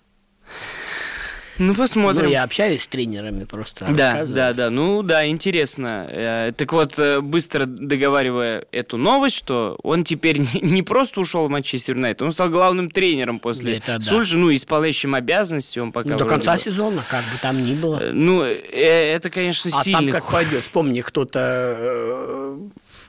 Ну, 1.59 1.75
посмотрим. 1.75 2.23
Ну, 2.23 2.29
я 2.29 2.43
общаюсь 2.43 2.83
с 2.83 2.87
тренерами 2.87 3.43
просто. 3.43 3.85
Да, 3.89 4.25
да, 4.25 4.53
да. 4.53 4.69
Ну, 4.69 5.03
да, 5.03 5.27
интересно. 5.27 6.07
Э, 6.09 6.53
так 6.55 6.71
вот, 6.71 6.97
э, 6.97 7.19
быстро 7.19 7.65
договаривая 7.65 8.65
эту 8.71 8.97
новость, 8.97 9.35
что 9.35 9.77
он 9.83 10.05
теперь 10.05 10.39
не 10.61 10.81
просто 10.83 11.19
ушел 11.19 11.47
в 11.47 11.49
Манчестер 11.49 11.95
Юнайтед, 11.95 12.21
он 12.21 12.31
стал 12.31 12.49
главным 12.49 12.89
тренером 12.89 13.39
после 13.39 13.77
Это, 13.77 13.99
Сульжи, 13.99 14.35
да. 14.35 14.41
ну, 14.41 14.53
исполняющим 14.53 15.13
обязанности 15.15 15.79
он 15.79 15.91
пока... 15.91 16.11
Ну, 16.11 16.17
до 16.17 16.25
конца 16.25 16.53
бы... 16.53 16.59
сезона, 16.59 17.03
как 17.09 17.23
бы 17.25 17.37
там 17.41 17.61
ни 17.61 17.75
было. 17.75 17.99
Э, 18.01 18.11
ну, 18.13 18.41
это, 18.41 19.29
конечно, 19.29 19.69
а 19.73 19.83
сильно... 19.83 19.99
А 19.99 20.01
там 20.01 20.11
как 20.11 20.31
пойдет. 20.31 20.63
Вспомни, 20.63 21.01
кто-то 21.01 22.57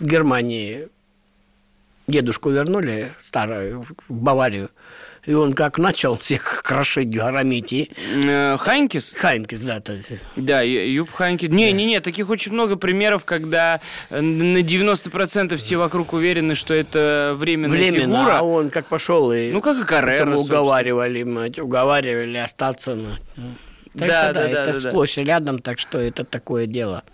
в 0.00 0.04
Германии 0.04 0.88
дедушку 2.10 2.50
вернули 2.50 3.12
старую 3.22 3.84
в 4.08 4.12
Баварию. 4.12 4.70
И 5.30 5.32
он 5.32 5.52
как 5.52 5.78
начал 5.78 6.18
всех 6.18 6.60
крошить, 6.64 7.08
громить. 7.08 7.72
И... 7.72 7.92
Э, 8.24 8.56
Хайнкес? 8.56 9.14
Хайнкес, 9.14 9.60
да. 9.60 9.78
То 9.78 9.92
есть. 9.92 10.10
Да, 10.34 10.60
Юпп 10.62 11.12
Хайнкес. 11.12 11.50
Не-не-не, 11.50 12.00
да. 12.00 12.02
таких 12.02 12.28
очень 12.30 12.50
много 12.50 12.74
примеров, 12.74 13.24
когда 13.24 13.80
э, 14.08 14.20
на 14.20 14.58
90% 14.58 15.54
все 15.54 15.76
вокруг 15.76 16.14
уверены, 16.14 16.56
что 16.56 16.74
это 16.74 17.36
временная 17.38 17.78
Временно, 17.78 18.18
фигура. 18.18 18.38
а 18.38 18.42
он 18.42 18.70
как 18.70 18.86
пошел 18.86 19.30
и... 19.30 19.52
Ну, 19.52 19.60
как 19.60 19.78
и 19.78 19.84
Каррера, 19.84 20.34
уговаривали, 20.34 21.22
мать, 21.22 21.60
уговаривали 21.60 22.38
остаться. 22.38 22.96
Ну. 22.96 23.10
Так 23.96 24.08
да, 24.08 24.32
да, 24.32 24.48
да, 24.48 24.48
это 24.48 24.80
да, 24.80 24.90
сплошь 24.90 25.14
да. 25.14 25.22
рядом, 25.22 25.60
так 25.60 25.78
что 25.78 26.00
это 26.00 26.24
такое 26.24 26.66
дело. 26.66 27.04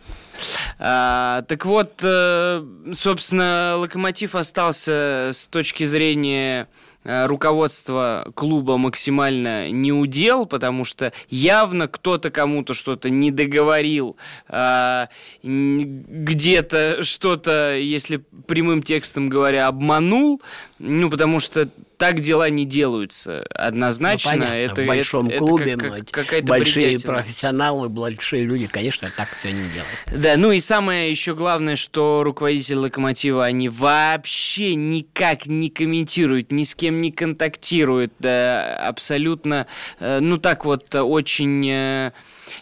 А, 0.78 1.42
так 1.42 1.66
вот, 1.66 2.00
э, 2.02 2.64
собственно, 2.94 3.76
Локомотив 3.76 4.34
остался 4.34 5.32
с 5.34 5.46
точки 5.48 5.84
зрения 5.84 6.68
руководство 7.06 8.30
клуба 8.34 8.76
максимально 8.76 9.70
не 9.70 9.92
удел, 9.92 10.46
потому 10.46 10.84
что 10.84 11.12
явно 11.28 11.86
кто-то 11.86 12.30
кому-то 12.30 12.74
что-то 12.74 13.10
не 13.10 13.30
договорил, 13.30 14.16
а, 14.48 15.08
где-то 15.42 17.02
что-то, 17.02 17.76
если 17.76 18.24
прямым 18.46 18.82
текстом 18.82 19.28
говоря, 19.28 19.68
обманул, 19.68 20.42
ну, 20.78 21.08
потому 21.08 21.38
что 21.38 21.68
так 21.96 22.20
дела 22.20 22.50
не 22.50 22.64
делаются 22.64 23.44
однозначно. 23.50 24.36
Ну, 24.36 24.44
это, 24.44 24.82
в 24.82 24.86
большом 24.86 25.28
это, 25.28 25.38
клубе 25.38 25.72
это 25.72 25.90
как, 25.90 26.10
какая-то 26.10 26.46
большие 26.46 26.98
профессионалы, 26.98 27.88
большие 27.88 28.44
люди, 28.44 28.66
конечно, 28.66 29.08
так 29.16 29.28
все 29.38 29.52
не 29.52 29.68
делают. 29.70 30.22
Да, 30.22 30.36
ну 30.36 30.52
и 30.52 30.60
самое 30.60 31.10
еще 31.10 31.34
главное, 31.34 31.76
что 31.76 32.22
руководители 32.24 32.76
Локомотива, 32.76 33.44
они 33.44 33.68
вообще 33.68 34.74
никак 34.74 35.46
не 35.46 35.70
комментируют, 35.70 36.52
ни 36.52 36.64
с 36.64 36.74
кем 36.74 37.00
не 37.00 37.12
контактируют, 37.12 38.12
да, 38.18 38.76
абсолютно, 38.76 39.66
э, 39.98 40.20
ну 40.20 40.38
так 40.38 40.64
вот, 40.64 40.94
очень 40.94 41.68
э, 41.68 42.12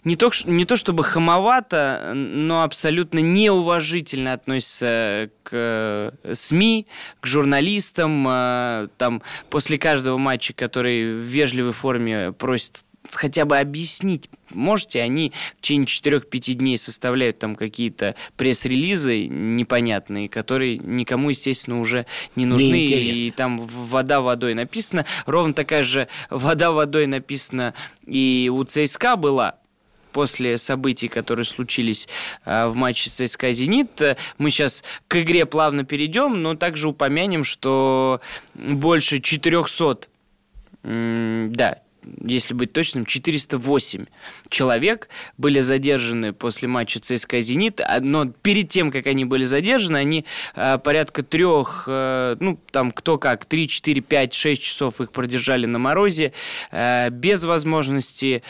не 0.05 0.17
то, 0.17 0.31
не 0.45 0.65
то 0.65 0.77
чтобы 0.77 1.05
хамовато, 1.05 2.13
но 2.15 2.63
абсолютно 2.63 3.19
неуважительно 3.19 4.33
относится 4.33 5.31
к 5.43 5.51
э, 5.53 6.33
СМИ, 6.33 6.87
к 7.21 7.27
журналистам. 7.27 8.27
Э, 8.29 8.89
там 8.99 9.23
после 9.51 9.79
каждого 9.79 10.19
матча, 10.19 10.53
который 10.55 11.15
в 11.15 11.23
вежливой 11.23 11.73
форме 11.73 12.33
просит 12.33 12.85
хотя 13.13 13.45
бы 13.45 13.59
объяснить, 13.59 14.31
можете, 14.51 15.03
они 15.03 15.33
в 15.59 15.61
течение 15.61 15.87
4-5 15.87 16.55
дней 16.55 16.79
составляют 16.79 17.39
там 17.39 17.57
какие-то 17.57 18.15
пресс-релизы 18.37 19.27
непонятные, 19.27 20.29
которые 20.29 20.79
никому, 20.79 21.31
естественно, 21.31 21.81
уже 21.81 22.07
не 22.37 22.47
нужны, 22.47 22.73
не 22.73 23.13
и 23.13 23.31
там 23.31 23.59
вода 23.67 24.21
водой 24.21 24.55
написано. 24.55 25.05
Ровно 25.27 25.53
такая 25.53 25.83
же 25.83 26.09
вода 26.31 26.73
водой 26.73 27.07
написана 27.07 27.75
и 28.07 28.51
у 28.53 28.65
ЦСКА 28.65 29.17
была, 29.17 29.57
после 30.15 30.57
событий, 30.57 31.09
которые 31.09 31.45
случились 31.45 32.09
э, 32.47 32.69
в 32.69 32.77
матче 32.77 33.11
с 33.11 33.27
СКА 33.27 33.53
«Зенит». 33.53 34.01
Мы 34.39 34.51
сейчас 34.51 34.85
к 35.09 35.21
игре 35.21 35.45
плавно 35.45 35.85
перейдем, 35.85 36.41
но 36.41 36.55
также 36.55 36.89
упомянем, 36.89 37.45
что 37.45 38.23
больше 38.55 39.21
400 39.21 40.09
да, 40.85 41.79
если 42.25 42.55
быть 42.55 42.73
точным, 42.73 43.07
408 43.07 44.07
человек 44.49 45.09
были 45.39 45.61
задержаны 45.61 46.33
после 46.33 46.69
матча 46.69 47.01
ЦСКА 47.01 47.41
«Зенит», 47.41 47.81
но 48.01 48.27
перед 48.27 48.69
тем, 48.69 48.91
как 48.91 49.07
они 49.07 49.25
были 49.25 49.45
задержаны, 49.45 49.99
они 49.99 50.25
э, 50.55 50.79
порядка 50.79 51.23
трех, 51.23 51.85
э, 51.87 52.37
ну, 52.41 52.59
там 52.71 52.91
кто 52.93 53.19
как, 53.19 53.45
3, 53.45 53.69
4, 53.69 54.01
5, 54.01 54.35
6 54.35 54.63
часов 54.63 55.01
их 55.01 55.13
продержали 55.13 55.67
на 55.67 55.79
морозе, 55.79 56.33
э, 56.71 57.11
без 57.11 57.45
возможности 57.45 58.43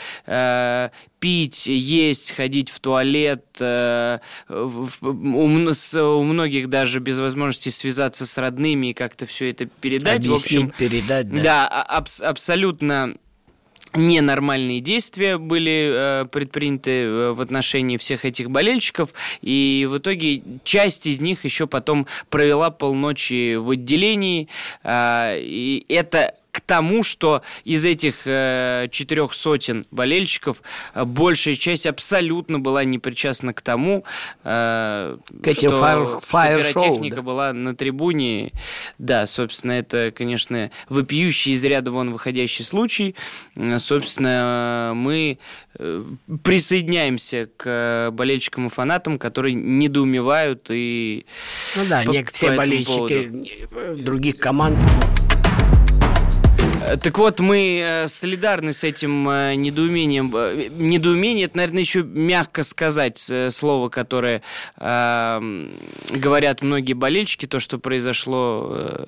пить, 1.25 1.65
есть, 1.65 2.33
ходить 2.33 2.69
в 2.69 2.79
туалет. 2.79 3.43
Э, 3.59 4.19
у, 4.47 4.87
у 5.01 6.23
многих 6.23 6.69
даже 6.69 6.99
без 6.99 7.17
возможности 7.17 7.69
связаться 7.69 8.27
с 8.27 8.37
родными 8.37 8.91
и 8.91 8.93
как-то 8.93 9.25
все 9.25 9.49
это 9.49 9.65
передать. 9.65 10.17
Объяснить, 10.17 10.31
в 10.31 10.43
общем, 10.43 10.73
передать, 10.77 11.29
да. 11.29 11.41
Да, 11.41 11.67
а, 11.67 11.97
аб- 11.97 12.21
абсолютно 12.21 13.15
ненормальные 13.93 14.81
действия 14.81 15.37
были 15.37 15.91
э, 15.93 16.25
предприняты 16.25 16.91
э, 16.91 17.31
в 17.31 17.41
отношении 17.41 17.97
всех 17.97 18.25
этих 18.25 18.49
болельщиков, 18.49 19.13
и 19.41 19.87
в 19.89 19.97
итоге 19.97 20.41
часть 20.63 21.07
из 21.07 21.21
них 21.21 21.45
еще 21.45 21.67
потом 21.67 22.07
провела 22.29 22.71
полночи 22.71 23.55
в 23.55 23.69
отделении, 23.69 24.49
э, 24.83 25.39
и 25.39 25.85
это 25.89 26.35
к 26.55 26.61
тому, 26.61 27.03
что 27.03 27.41
из 27.65 27.83
этих 27.85 28.21
э, 28.25 28.87
четырех 28.89 29.33
сотен 29.33 29.85
болельщиков 29.91 30.61
э, 30.93 31.03
большая 31.03 31.55
часть 31.55 31.85
абсолютно 31.85 32.59
была 32.59 32.85
не 32.85 32.97
причастна 32.97 33.53
к 33.53 33.59
тому, 33.61 34.05
э, 34.45 35.17
К 35.43 35.47
этим 35.47 35.71
что, 35.71 35.79
фаер- 35.81 36.07
что 36.07 36.21
фаер-шоу, 36.21 36.71
пиротехника 36.73 37.15
да. 37.17 37.21
была 37.23 37.51
на 37.51 37.75
трибуне. 37.75 38.53
Да, 38.97 39.25
собственно, 39.27 39.73
это, 39.73 40.13
конечно, 40.15 40.71
вопиющий 40.87 41.51
из 41.51 41.65
ряда 41.65 41.91
вон 41.91 42.13
выходящий 42.13 42.63
случай. 42.63 43.15
Э, 43.57 43.77
Собственно, 43.79 44.93
мы 44.95 45.37
э, 45.77 46.03
присоединяемся 46.43 47.49
к 47.57 48.11
болельщикам 48.13 48.67
и 48.67 48.69
фанатам, 48.69 49.19
которые 49.19 49.55
недоумевают 49.55 50.67
и 50.71 51.25
Ну 51.75 51.83
да, 51.89 52.03
по- 52.05 52.11
не 52.11 52.23
по 52.23 52.31
все 52.31 52.45
этому 52.45 52.57
болельщики 52.57 53.67
э, 53.75 53.95
других 53.97 54.37
команд. 54.37 54.77
Так 57.01 57.17
вот, 57.17 57.39
мы 57.39 57.79
э, 57.81 58.07
солидарны 58.07 58.73
с 58.73 58.83
этим 58.83 59.27
э, 59.29 59.55
недоумением. 59.55 60.31
Э, 60.35 60.69
Недоумение, 60.69 61.45
это, 61.45 61.57
наверное, 61.57 61.81
еще 61.81 62.03
мягко 62.03 62.63
сказать 62.63 63.17
слово, 63.49 63.89
которое 63.89 64.41
э, 64.77 65.69
говорят 66.11 66.61
многие 66.61 66.93
болельщики, 66.93 67.45
то, 67.45 67.59
что 67.59 67.79
произошло 67.79 69.05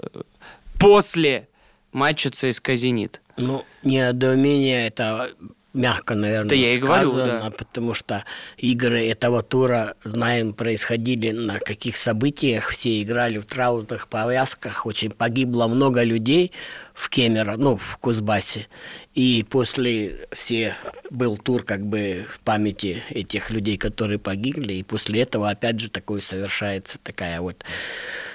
после 0.80 1.48
матча 1.92 2.30
ЦСКА 2.30 2.76
«Зенит». 2.76 3.22
Ну, 3.38 3.64
недоумение 3.84 4.88
это 4.88 5.30
мягко, 5.74 6.16
наверное, 6.16 6.50
Да 6.50 6.56
я 6.56 6.74
и 6.74 6.78
говорю, 6.78 7.14
да. 7.14 7.52
потому 7.56 7.94
что 7.94 8.26
игры 8.58 9.08
этого 9.08 9.44
тура, 9.44 9.96
знаем, 10.04 10.54
происходили 10.54 11.32
на 11.32 11.60
каких 11.60 11.98
событиях. 11.98 12.70
Все 12.70 13.02
играли 13.02 13.38
в 13.38 13.46
траурных 13.46 14.08
повязках, 14.08 14.86
очень 14.86 15.12
погибло 15.12 15.68
много 15.68 16.04
людей 16.04 16.52
в 16.94 17.10
Кемерово, 17.10 17.58
ну, 17.58 17.78
в 17.78 17.98
Кузбассе. 17.98 18.68
И 19.14 19.46
после 19.50 20.28
все 20.32 20.76
был 21.10 21.38
тур 21.38 21.64
как 21.64 21.86
бы 21.86 22.26
в 22.34 22.40
памяти 22.40 23.04
этих 23.10 23.50
людей, 23.50 23.78
которые 23.78 24.20
погибли. 24.20 24.74
И 24.74 24.84
после 24.84 25.22
этого 25.22 25.50
опять 25.50 25.80
же 25.80 25.90
такое 25.90 26.22
совершается 26.22 26.98
такая 27.04 27.42
вот 27.42 27.64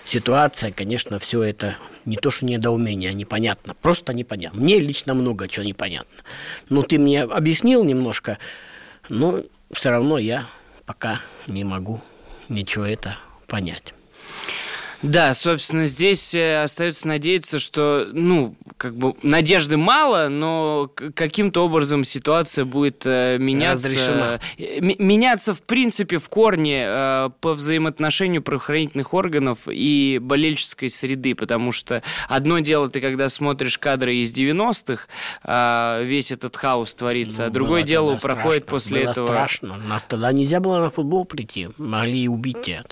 ситуация. 0.05 0.73
Конечно, 0.73 1.19
все 1.19 1.43
это 1.43 1.77
не 2.05 2.17
то, 2.17 2.31
что 2.31 2.45
недоумение, 2.45 3.11
а 3.11 3.13
непонятно. 3.13 3.75
Просто 3.75 4.13
непонятно. 4.13 4.61
Мне 4.61 4.81
лично 4.81 5.15
много 5.15 5.49
чего 5.49 5.65
непонятно. 5.65 6.23
Ну, 6.69 6.83
ты 6.83 6.99
мне 6.99 7.23
объяснил 7.23 7.85
немножко, 7.85 8.39
но 9.09 9.43
все 9.73 9.91
равно 9.91 10.19
я 10.19 10.47
пока 10.85 11.21
не 11.47 11.65
могу 11.65 12.01
ничего 12.49 12.85
это 12.85 13.19
понять. 13.47 13.95
Да, 15.03 15.35
собственно, 15.35 15.87
здесь 15.87 16.35
э, 16.35 16.63
остается 16.63 17.09
надеяться, 17.09 17.59
что, 17.59 18.09
ну, 18.13 18.55
как 18.77 18.97
бы 18.97 19.15
надежды 19.23 19.77
мало, 19.77 20.29
но 20.29 20.89
каким-то 21.15 21.65
образом 21.65 22.05
ситуация 22.05 22.65
будет 22.65 23.03
э, 23.05 23.37
меняться. 23.39 23.89
Разрешена. 23.89 24.41
Э, 24.59 24.81
меняться, 24.81 25.55
в 25.55 25.63
принципе, 25.63 26.19
в 26.19 26.29
корне 26.29 26.87
по 27.41 27.55
взаимоотношению 27.55 28.43
правоохранительных 28.43 29.13
органов 29.13 29.59
и 29.67 30.19
болельческой 30.23 30.89
среды, 30.91 31.35
потому 31.35 31.73
что 31.73 32.03
одно 32.29 32.61
дело, 32.61 32.89
ты 32.89 33.01
когда 33.01 33.29
смотришь 33.29 33.79
кадры 33.79 34.17
из 34.17 34.33
90-х, 34.37 35.07
э, 35.45 36.05
весь 36.05 36.31
этот 36.31 36.57
хаос 36.57 36.95
творится, 36.95 37.45
а 37.45 37.47
Ну, 37.49 37.53
другое 37.53 37.81
было 37.83 37.89
дело 37.89 38.17
проходит 38.17 38.65
страшно, 38.65 38.71
после 38.77 39.01
было 39.03 39.11
этого... 39.11 39.27
страшно. 39.27 39.77
На- 39.79 40.01
Тогда 40.09 40.33
нельзя 40.33 40.61
было 40.61 40.79
на 40.81 40.91
футбол 40.91 41.25
прийти. 41.25 41.69
Могли 41.77 42.25
и 42.25 42.29
убить 42.29 42.63
тебя. 42.63 42.85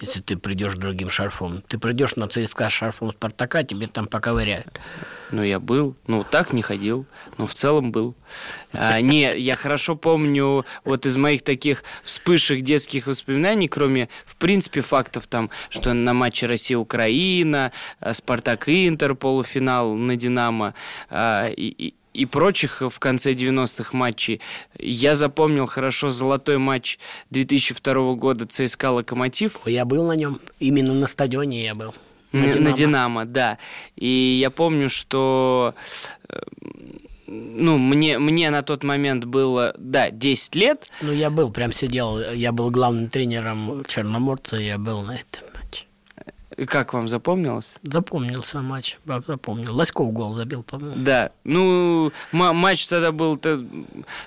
Если 0.00 0.20
ты 0.20 0.36
придешь 0.36 0.74
другим 0.74 1.10
шарфом. 1.10 1.62
Ты 1.68 1.78
придешь 1.78 2.16
на 2.16 2.26
ЦСКА 2.26 2.70
с 2.70 2.72
шарфом 2.72 3.10
Спартака, 3.10 3.62
тебе 3.62 3.86
там 3.86 4.06
поковыряют. 4.06 4.80
Ну, 5.30 5.42
я 5.42 5.60
был. 5.60 5.94
Ну, 6.06 6.24
так 6.24 6.52
не 6.52 6.62
ходил. 6.62 7.06
Но 7.36 7.46
в 7.46 7.54
целом 7.54 7.92
был. 7.92 8.14
А, 8.72 9.00
не, 9.00 9.36
я 9.38 9.56
хорошо 9.56 9.96
помню 9.96 10.64
вот 10.84 11.06
из 11.06 11.16
моих 11.16 11.42
таких 11.42 11.84
вспышек 12.02 12.62
детских 12.62 13.06
воспоминаний, 13.06 13.68
кроме, 13.68 14.08
в 14.24 14.36
принципе, 14.36 14.80
фактов 14.80 15.26
там, 15.26 15.50
что 15.68 15.92
на 15.92 16.14
матче 16.14 16.46
Россия-Украина, 16.46 17.72
Спартак-Интер, 18.10 19.14
полуфинал 19.14 19.94
на 19.94 20.16
Динамо 20.16 20.74
а, 21.10 21.48
и, 21.48 21.94
и- 22.12 22.26
прочих 22.26 22.82
в 22.82 22.98
конце 22.98 23.32
90-х 23.32 23.96
матчей. 23.96 24.40
Я 24.78 25.14
запомнил 25.14 25.66
хорошо 25.66 26.10
золотой 26.10 26.58
матч 26.58 26.98
2002 27.30 28.14
года 28.14 28.46
ЦСКА 28.46 28.90
«Локомотив». 28.90 29.60
Я 29.66 29.84
был 29.84 30.06
на 30.06 30.12
нем. 30.12 30.40
Именно 30.58 30.94
на 30.94 31.06
стадионе 31.06 31.64
я 31.64 31.74
был. 31.74 31.94
На, 32.32 32.54
на 32.54 32.72
Динамо, 32.72 33.24
да. 33.24 33.58
И 33.96 34.38
я 34.40 34.50
помню, 34.50 34.88
что 34.88 35.74
э, 36.28 36.38
ну, 37.26 37.78
мне, 37.78 38.18
мне 38.18 38.50
на 38.50 38.62
тот 38.62 38.84
момент 38.84 39.24
было, 39.24 39.74
да, 39.78 40.10
10 40.10 40.54
лет. 40.56 40.86
Ну, 41.02 41.12
я 41.12 41.30
был, 41.30 41.50
прям 41.50 41.72
сидел. 41.72 42.18
Я 42.32 42.52
был 42.52 42.70
главным 42.70 43.08
тренером 43.08 43.84
Черноморца, 43.86 44.56
я 44.56 44.78
был 44.78 45.02
на 45.02 45.16
этом. 45.16 45.49
И 46.60 46.66
Как 46.66 46.92
вам 46.92 47.08
запомнилось? 47.08 47.78
Запомнился 47.82 48.60
матч, 48.60 48.98
запомнил. 49.26 49.74
Лоськов 49.74 50.12
гол 50.12 50.34
забил, 50.34 50.62
по-моему. 50.62 50.92
Да, 50.96 51.30
ну, 51.42 52.12
ма- 52.32 52.52
матч 52.52 52.86
тогда 52.86 53.12
был, 53.12 53.38
то- 53.38 53.64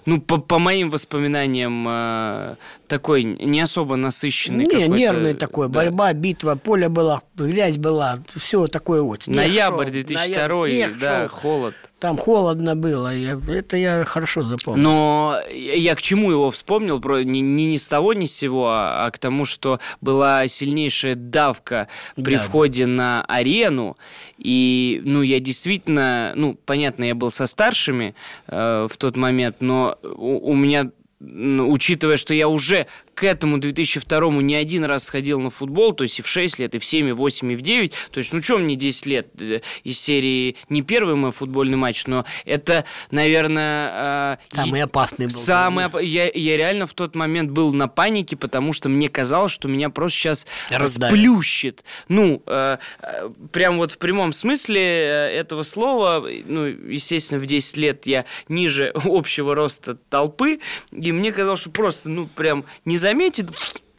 ну, 0.08 0.20
по, 0.20 0.40
по 0.40 0.58
моим 0.58 0.90
воспоминаниям, 0.90 1.86
э, 1.88 2.56
такой 2.88 3.24
не 3.24 3.62
особо 3.62 3.98
насыщенный. 3.98 4.66
Не, 4.66 4.88
нервный 4.88 5.36
такой, 5.36 5.68
да. 5.68 5.76
борьба, 5.76 6.12
битва, 6.14 6.56
поле 6.56 6.90
было, 6.90 7.22
грязь 7.36 7.78
была, 7.78 8.24
все 8.36 8.66
такое 8.66 9.04
вот. 9.04 9.24
Снег 9.24 9.38
Ноябрь 9.38 9.84
шел, 9.86 9.94
2002, 9.94 10.48
ноябрь, 10.64 11.00
да, 11.00 11.28
шел. 11.28 11.38
холод. 11.38 11.76
Там 12.04 12.18
холодно 12.18 12.76
было, 12.76 13.16
я- 13.16 13.40
это 13.48 13.78
я 13.78 14.04
хорошо 14.04 14.44
запомнил. 14.44 14.84
Но 14.84 15.38
я 15.54 15.96
к 15.96 16.02
чему 16.02 16.32
его 16.32 16.52
вспомнил, 16.52 17.00
про, 17.00 17.24
не, 17.24 17.40
не 17.40 17.66
ни 17.72 17.78
с 17.78 17.88
того, 17.88 18.12
ни 18.12 18.26
с 18.26 18.36
сего, 18.36 18.68
а, 18.68 19.06
а 19.06 19.10
к 19.12 19.18
тому, 19.18 19.46
что 19.46 19.80
была 20.02 20.46
сильнейшая 20.50 21.16
давка 21.16 21.88
при 22.22 22.36
Да. 22.36 22.42
входе 22.42 22.88
на 22.88 23.24
арену. 23.26 23.96
И, 24.38 25.02
ну, 25.06 25.22
я 25.22 25.40
действительно, 25.40 26.34
ну, 26.36 26.58
понятно, 26.66 27.06
я 27.06 27.16
был 27.16 27.32
со 27.32 27.46
старшими 27.48 28.16
э, 28.48 28.88
в 28.92 28.98
тот 28.98 29.16
момент, 29.16 29.62
но 29.62 29.98
у, 30.04 30.52
у 30.52 30.56
меня, 30.56 30.90
учитывая, 31.22 32.18
что 32.18 32.34
я 32.34 32.50
уже 32.50 32.86
к 33.16 33.24
этому 33.24 33.58
2002 33.60 34.32
не 34.42 34.56
один 34.56 34.86
раз 34.86 35.06
сходил 35.06 35.40
на 35.40 35.50
футбол, 35.50 35.94
то 35.94 36.04
есть 36.04 36.20
и 36.20 36.22
в 36.22 36.28
6 36.28 36.60
лет, 36.60 36.76
и 36.76 36.80
в 36.80 36.86
7, 36.86 37.10
и 37.10 37.12
в 37.12 37.18
8, 37.18 37.52
и 37.52 37.56
в 37.56 37.62
9, 37.62 37.94
то 38.12 38.18
есть, 38.20 38.34
ну, 38.34 38.42
что 38.42 38.58
мне 38.58 38.76
10 38.76 39.06
лет 39.06 39.28
э, 39.40 39.62
из 39.84 40.00
серии 40.00 40.56
не 40.70 40.82
первый 40.82 41.16
мой 41.16 41.32
футбольный 41.32 41.78
матч, 41.78 42.06
но 42.08 42.26
это, 42.46 42.86
наверное... 43.12 44.38
э, 44.52 44.56
Самый 44.56 44.82
опасный 44.82 45.28
был. 45.28 45.34
Самый 45.34 45.86
оп- 45.86 46.02
я, 46.02 46.30
я 46.34 46.58
реально 46.58 46.88
в 46.88 46.94
тот 46.94 47.16
момент 47.16 47.52
был 47.52 47.74
на 47.74 47.88
панике, 47.88 48.36
потому 48.36 48.74
что 48.74 48.90
мне 48.90 49.10
казалось, 49.10 49.52
что 49.52 49.68
меня 49.68 49.90
просто 49.90 50.18
сейчас 50.18 50.48
Раздавит. 50.70 51.14
расплющит. 51.14 51.84
Ну, 52.08 52.42
э, 52.46 52.78
э, 53.02 53.30
прям 53.52 53.78
вот 53.78 53.92
в 53.92 53.98
прямом 53.98 54.34
смысле 54.34 54.82
э, 54.82 55.30
этого 55.34 55.64
слова, 55.64 56.26
ну, 56.46 56.66
естественно, 56.66 57.42
в 57.42 57.46
10 57.46 57.78
лет 57.78 58.06
я 58.06 58.26
ниже 58.48 58.92
общего 59.06 59.56
роста 59.56 59.96
толпы, 60.10 60.60
и 60.92 61.12
мне 61.12 61.32
казалось, 61.32 61.62
что 61.62 61.70
просто, 61.70 62.10
ну, 62.10 62.28
прям 62.28 62.66
не 62.86 62.98
заметит, 63.04 63.50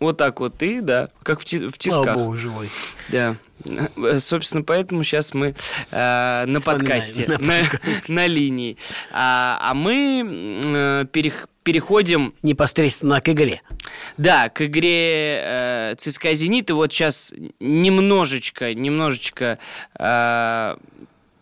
вот 0.01 0.17
так 0.17 0.41
вот, 0.41 0.61
и 0.63 0.81
да, 0.81 1.09
как 1.23 1.41
в, 1.41 1.45
ти- 1.45 1.59
в 1.69 1.75
Слава 1.79 2.05
тисках. 2.05 2.15
богу, 2.17 2.37
живой. 2.37 2.71
Да. 3.11 3.37
Э, 3.97 4.19
Собственно, 4.19 4.65
поэтому 4.65 5.03
сейчас 5.05 5.33
мы 5.35 5.55
э, 5.91 6.45
на 6.47 6.61
подкасте, 6.61 7.27
на 7.29 7.39
на, 7.39 7.63
на 8.09 8.27
линии. 8.27 8.77
А, 9.13 9.59
а 9.61 9.75
мы 9.75 10.23
э, 10.65 11.05
перех- 11.13 11.49
переходим, 11.63 12.35
Непосредственно 12.43 13.21
к 13.21 13.29
игре. 13.29 13.63
да, 14.19 14.49
к 14.49 14.67
игре 14.67 15.39
э, 15.43 15.95
ЦСКА 15.99 16.35
«Зенит». 16.35 16.71
И 16.71 16.73
вот 16.73 16.93
сейчас 16.93 17.33
немножечко, 17.61 18.75
немножечко 18.75 19.59
э, 19.99 20.77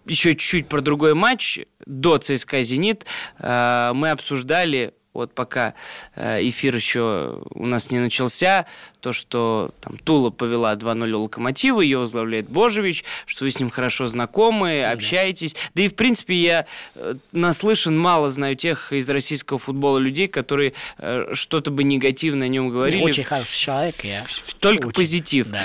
еще 0.06 0.30
чуть-чуть 0.32 0.66
про 0.68 0.80
другой 0.80 1.14
матч. 1.14 1.60
До 1.86 2.18
ЦСКА 2.18 2.62
«Зенит» 2.62 3.04
э, 3.38 3.92
мы 3.94 4.10
обсуждали 4.10 4.92
вот 5.14 5.34
пока 5.34 5.74
э, 6.16 6.48
эфир 6.48 6.74
еще 6.74 7.42
у 7.50 7.66
нас 7.66 7.90
не 7.90 7.98
начался, 7.98 8.66
то, 9.00 9.12
что 9.12 9.74
там 9.80 9.98
Тула 9.98 10.30
повела 10.30 10.74
2-0 10.74 11.14
Локомотива, 11.14 11.80
ее 11.80 11.98
возглавляет 11.98 12.48
Божевич, 12.48 13.04
что 13.26 13.44
вы 13.44 13.50
с 13.50 13.60
ним 13.60 13.70
хорошо 13.70 14.06
знакомы, 14.06 14.84
общаетесь. 14.84 15.54
Да 15.74 15.82
и, 15.82 15.88
в 15.88 15.94
принципе, 15.94 16.34
я 16.34 16.66
э, 16.94 17.14
наслышан, 17.32 17.98
мало 17.98 18.30
знаю 18.30 18.56
тех 18.56 18.92
из 18.92 19.08
российского 19.10 19.58
футбола 19.58 19.98
людей, 19.98 20.28
которые 20.28 20.72
э, 20.98 21.26
что-то 21.34 21.70
бы 21.70 21.84
негативно 21.84 22.46
о 22.46 22.48
нем 22.48 22.70
говорили. 22.70 23.02
Очень 23.02 23.24
хороший 23.24 23.58
человек. 23.58 24.04
Я... 24.04 24.24
Только 24.60 24.86
очень, 24.86 24.94
позитив. 24.94 25.48
Да. 25.48 25.62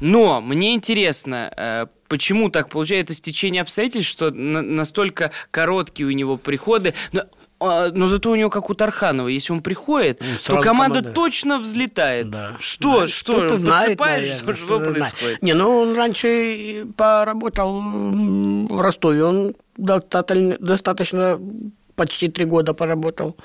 Но 0.00 0.40
мне 0.40 0.74
интересно, 0.74 1.88
почему 2.08 2.50
так 2.50 2.68
получается 2.68 3.14
стечение 3.14 3.62
обстоятельств, 3.62 4.10
что 4.10 4.30
настолько 4.30 5.32
короткие 5.50 6.06
у 6.06 6.12
него 6.12 6.36
приходы. 6.36 6.94
Но 7.12 7.24
но 7.60 8.06
зато 8.06 8.30
у 8.30 8.34
него, 8.36 8.50
как 8.50 8.70
у 8.70 8.74
Тарханова, 8.74 9.28
если 9.28 9.52
он 9.52 9.62
приходит, 9.62 10.20
ну, 10.20 10.26
то 10.44 10.60
команда 10.60 10.96
команда. 10.96 11.12
точно 11.12 11.58
взлетает. 11.58 12.30
Да. 12.30 12.56
Что, 12.60 13.00
да, 13.00 13.06
что, 13.06 13.46
что 13.46 13.58
знает, 13.58 13.98
наверное, 13.98 14.36
что, 14.36 14.54
что 14.54 14.78
происходит? 14.78 15.18
Знает. 15.18 15.42
Не, 15.42 15.54
ну 15.54 15.78
он 15.78 15.96
раньше 15.96 16.86
поработал 16.96 17.80
в 17.80 18.80
Ростове, 18.80 19.24
он 19.24 19.54
достаточно, 19.76 20.56
достаточно 20.58 21.40
почти 21.96 22.28
три 22.28 22.44
года 22.44 22.74
поработал. 22.74 23.36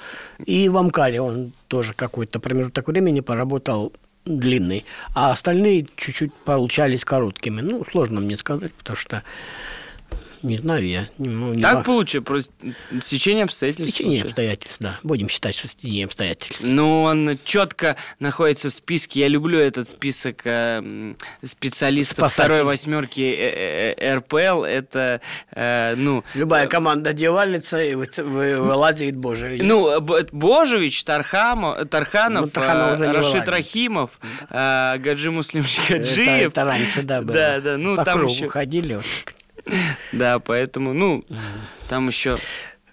И 0.46 0.70
в 0.70 0.78
Амкаре 0.78 1.20
он 1.20 1.54
тоже 1.68 1.94
какой-то 1.94 2.40
промежуток 2.40 2.88
времени 2.88 3.22
поработал 3.22 3.92
длинный. 4.26 4.86
А 5.16 5.32
остальные 5.32 5.88
чуть-чуть 5.96 6.34
получались 6.46 7.04
короткими. 7.04 7.62
Ну, 7.62 7.84
сложно 7.92 8.22
мне 8.22 8.38
сказать, 8.38 8.72
потому 8.74 8.96
что 8.96 9.24
не 10.44 10.58
знаю, 10.58 10.86
я 10.86 11.08
не, 11.18 11.30
ну, 11.30 11.54
не 11.54 11.62
Так 11.62 11.74
могу. 11.76 11.86
получилось, 11.86 12.26
просто 12.26 12.54
стечение 13.02 13.46
обстоятельств. 13.46 13.96
Стечение 13.96 14.24
обстоятельств, 14.24 14.76
да. 14.80 15.00
Будем 15.04 15.30
считать, 15.30 15.56
что 15.56 15.68
стечение 15.68 16.06
обстоятельств. 16.06 16.62
Ну, 16.64 17.02
он 17.04 17.40
четко 17.46 17.96
находится 18.20 18.70
в 18.70 18.74
списке. 18.74 19.22
Я 19.22 19.28
люблю 19.30 19.58
этот 19.60 19.88
список 19.90 20.42
э, 20.46 21.14
специалистов 21.44 22.18
Спасатель. 22.18 22.54
второй 22.54 22.64
восьмерки 22.64 23.22
э, 23.22 23.96
э, 23.98 24.16
РПЛ. 24.16 24.64
Это, 24.64 25.22
э, 25.52 25.96
ну... 25.96 26.24
Любая 26.34 26.68
команда 26.68 27.14
девальница 27.14 27.82
и 27.82 27.96
вылазит 27.96 29.16
Божевич. 29.16 29.62
Ну, 29.64 30.00
Божевич, 30.02 31.04
Тархамо, 31.04 31.86
Тарханов, 31.86 32.52
ну, 32.54 32.62
э, 32.62 33.12
Рашид 33.12 33.48
Рахимов, 33.48 34.20
э, 34.50 34.98
Гаджи 34.98 35.32
Муслим 35.32 35.64
Гаджиев. 35.90 36.52
Это, 36.52 36.60
это 36.60 36.64
раньше, 36.64 37.02
да, 37.04 37.22
было. 37.22 37.34
Да, 37.34 37.60
да. 37.62 37.78
Ну, 37.78 37.96
По 37.96 38.06
там 38.06 38.20
кругу 38.20 38.34
еще... 38.34 38.50
ходили. 38.50 39.00
Да, 40.12 40.40
поэтому, 40.40 40.94
ну, 40.94 41.24
там 41.90 42.08
еще 42.08 42.36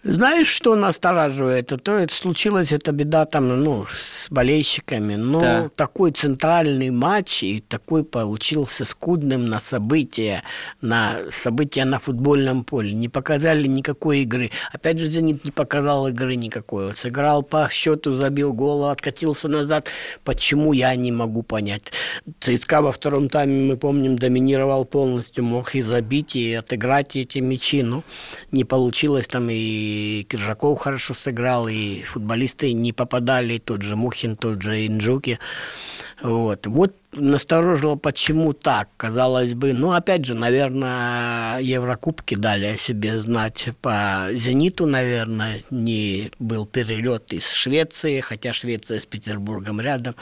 знаешь, 0.03 0.47
что 0.47 0.77
настораживает? 0.77 1.67
То 1.83 1.99
это 1.99 2.15
случилась 2.15 2.73
эта 2.73 2.91
беда 2.91 3.27
там, 3.27 3.49
ну, 3.63 3.87
с 3.87 4.31
болельщиками. 4.31 5.17
Но 5.17 5.41
да. 5.41 5.71
такой 5.77 6.13
центральный 6.13 6.89
матч 6.89 7.43
и 7.43 7.61
такой 7.61 8.03
получился 8.05 8.87
скудным 8.87 9.45
на 9.45 9.61
события, 9.61 10.43
на 10.81 11.19
события 11.31 11.85
на 11.85 11.99
футбольном 11.99 12.65
поле. 12.65 12.95
Не 12.95 13.11
показали 13.11 13.67
никакой 13.67 14.21
игры. 14.21 14.51
Опять 14.73 14.99
же, 14.99 15.07
Зенит 15.11 15.45
не 15.45 15.51
показал 15.51 16.09
игры 16.09 16.35
никакой. 16.37 16.87
Вот 16.87 16.97
сыграл 16.97 17.43
по 17.43 17.69
счету, 17.71 18.15
забил 18.15 18.55
гол, 18.55 18.87
откатился 18.87 19.49
назад. 19.49 19.89
Почему, 20.25 20.73
я 20.73 20.97
не 20.97 21.13
могу 21.13 21.43
понять. 21.43 21.93
ЦСКА 22.41 22.81
во 22.81 22.93
втором 22.93 23.29
тайме, 23.29 23.71
мы 23.71 23.77
помним, 23.77 24.17
доминировал 24.17 24.87
полностью, 24.87 25.45
мог 25.45 25.75
и 25.75 25.83
забить, 25.83 26.37
и 26.37 26.55
отыграть 26.55 27.17
эти 27.17 27.39
мячи. 27.41 27.83
Но 27.83 28.03
не 28.51 28.65
получилось 28.65 29.27
там 29.27 29.49
и 29.51 29.90
и 29.91 30.23
Киржаков 30.25 30.79
хорошо 30.79 31.15
сыграл, 31.15 31.69
и 31.69 32.03
футболисты 32.03 32.73
не 32.73 32.93
попадали, 32.93 33.59
тот 33.59 33.83
же 33.83 33.97
Мухин, 33.97 34.37
тот 34.37 34.63
же 34.63 34.87
Инджуки. 34.87 35.39
Вот. 36.23 36.67
вот 36.67 36.95
насторожило, 37.13 37.97
почему 37.97 38.53
так, 38.53 38.89
казалось 38.97 39.55
бы. 39.55 39.73
Ну, 39.73 39.93
опять 39.93 40.25
же, 40.25 40.35
наверное, 40.35 41.59
Еврокубки 41.61 42.35
дали 42.35 42.67
о 42.67 42.77
себе 42.77 43.19
знать 43.19 43.69
по 43.81 44.29
«Зениту», 44.33 44.87
наверное, 44.87 45.63
не 45.71 46.31
был 46.39 46.67
перелет 46.67 47.33
из 47.33 47.49
Швеции, 47.51 48.21
хотя 48.21 48.53
Швеция 48.53 49.01
с 49.01 49.07
Петербургом 49.07 49.81
рядом, 49.81 50.15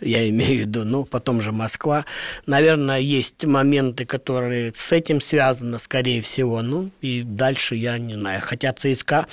я 0.00 0.28
имею 0.28 0.58
в 0.58 0.60
виду, 0.60 0.84
ну, 0.84 1.04
потом 1.04 1.40
же 1.40 1.52
Москва. 1.52 2.04
Наверное, 2.46 3.00
есть 3.00 3.44
моменты, 3.44 4.04
которые 4.04 4.72
с 4.76 4.92
этим 4.92 5.20
связаны, 5.20 5.78
скорее 5.78 6.22
всего, 6.22 6.62
ну, 6.62 6.90
и 7.00 7.22
дальше 7.22 7.74
я 7.74 7.98
не 7.98 8.14
знаю. 8.14 8.40
Хотя 8.44 8.72
ЦСКА 8.72 9.26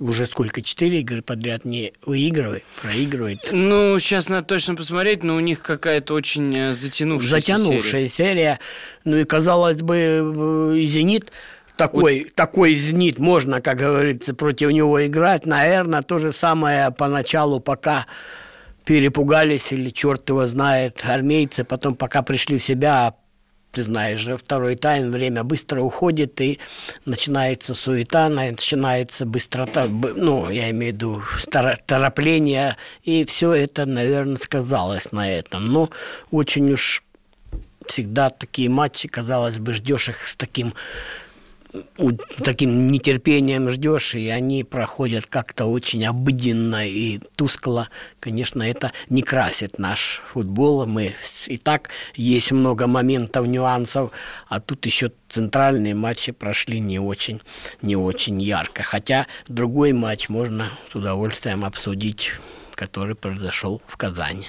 уже 0.00 0.26
сколько, 0.26 0.62
четыре 0.62 1.00
игры 1.00 1.20
подряд 1.22 1.64
не 1.64 1.92
выигрывает, 2.04 2.64
проигрывает. 2.82 3.40
Ну, 3.52 3.98
сейчас 3.98 4.28
надо 4.28 4.46
точно 4.46 4.74
посмотреть, 4.74 5.22
но 5.22 5.36
у 5.36 5.40
них 5.40 5.60
какая-то 5.60 6.14
очень 6.14 6.56
э, 6.56 6.72
затянувшаяся 6.72 7.36
Затянувшая 7.36 8.08
серия. 8.08 8.08
серия. 8.08 8.60
Ну 9.04 9.18
и, 9.18 9.24
казалось 9.24 9.82
бы, 9.82 10.74
и 10.76 10.86
«Зенит» 10.86 11.30
такой, 11.76 12.24
вот... 12.24 12.34
такой 12.34 12.74
«Зенит» 12.74 13.18
можно, 13.18 13.60
как 13.60 13.76
говорится, 13.76 14.34
против 14.34 14.70
него 14.70 15.06
играть. 15.06 15.44
Наверное, 15.44 16.02
то 16.02 16.18
же 16.18 16.32
самое 16.32 16.90
поначалу, 16.90 17.60
пока 17.60 18.06
перепугались 18.84 19.72
или 19.72 19.90
черт 19.90 20.28
его 20.28 20.46
знает 20.46 21.04
армейцы, 21.04 21.64
потом 21.64 21.94
пока 21.94 22.22
пришли 22.22 22.58
в 22.58 22.62
себя, 22.62 23.14
ты 23.72 23.84
знаешь 23.84 24.20
же, 24.20 24.36
второй 24.36 24.74
тайм, 24.74 25.10
время 25.12 25.44
быстро 25.44 25.80
уходит, 25.80 26.40
и 26.40 26.58
начинается 27.04 27.74
суета, 27.74 28.28
начинается 28.28 29.26
быстрота, 29.26 29.86
ну, 29.86 30.50
я 30.50 30.70
имею 30.70 30.92
в 30.92 30.96
виду 30.96 31.22
торопление, 31.86 32.76
и 33.04 33.24
все 33.24 33.52
это, 33.52 33.86
наверное, 33.86 34.38
сказалось 34.38 35.12
на 35.12 35.30
этом. 35.30 35.72
Но 35.72 35.90
очень 36.30 36.72
уж 36.72 37.04
всегда 37.86 38.30
такие 38.30 38.68
матчи, 38.68 39.08
казалось 39.08 39.58
бы, 39.58 39.74
ждешь 39.74 40.08
их 40.08 40.26
с 40.26 40.36
таким 40.36 40.74
таким 42.42 42.88
нетерпением 42.88 43.70
ждешь, 43.70 44.14
и 44.14 44.28
они 44.28 44.64
проходят 44.64 45.26
как-то 45.26 45.66
очень 45.66 46.04
обыденно 46.04 46.86
и 46.86 47.18
тускло. 47.36 47.88
Конечно, 48.18 48.62
это 48.62 48.92
не 49.08 49.22
красит 49.22 49.78
наш 49.78 50.22
футбол. 50.26 50.86
Мы 50.86 51.14
и 51.46 51.58
так 51.58 51.90
есть 52.14 52.52
много 52.52 52.86
моментов, 52.86 53.46
нюансов, 53.46 54.10
а 54.48 54.60
тут 54.60 54.86
еще 54.86 55.12
центральные 55.28 55.94
матчи 55.94 56.32
прошли 56.32 56.80
не 56.80 56.98
очень, 56.98 57.40
не 57.82 57.96
очень 57.96 58.40
ярко. 58.42 58.82
Хотя 58.82 59.26
другой 59.48 59.92
матч 59.92 60.28
можно 60.28 60.70
с 60.90 60.94
удовольствием 60.94 61.64
обсудить, 61.64 62.32
который 62.74 63.14
произошел 63.14 63.80
в 63.86 63.96
Казани. 63.96 64.48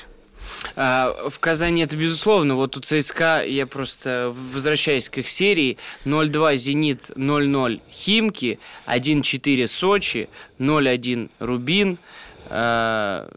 А, 0.75 1.29
в 1.29 1.39
Казани 1.39 1.83
это 1.83 1.97
безусловно. 1.97 2.55
Вот 2.55 2.77
у 2.77 2.81
ЦСКА, 2.81 3.43
я 3.43 3.67
просто 3.67 4.33
возвращаюсь 4.53 5.09
к 5.09 5.17
их 5.19 5.29
серии, 5.29 5.77
0-2 6.05 6.55
«Зенит», 6.55 7.11
0-0 7.15 7.81
«Химки», 7.91 8.59
1-4 8.85 9.67
«Сочи», 9.67 10.29
0-1 10.59 11.29
«Рубин», 11.39 11.97
а, 12.49 13.29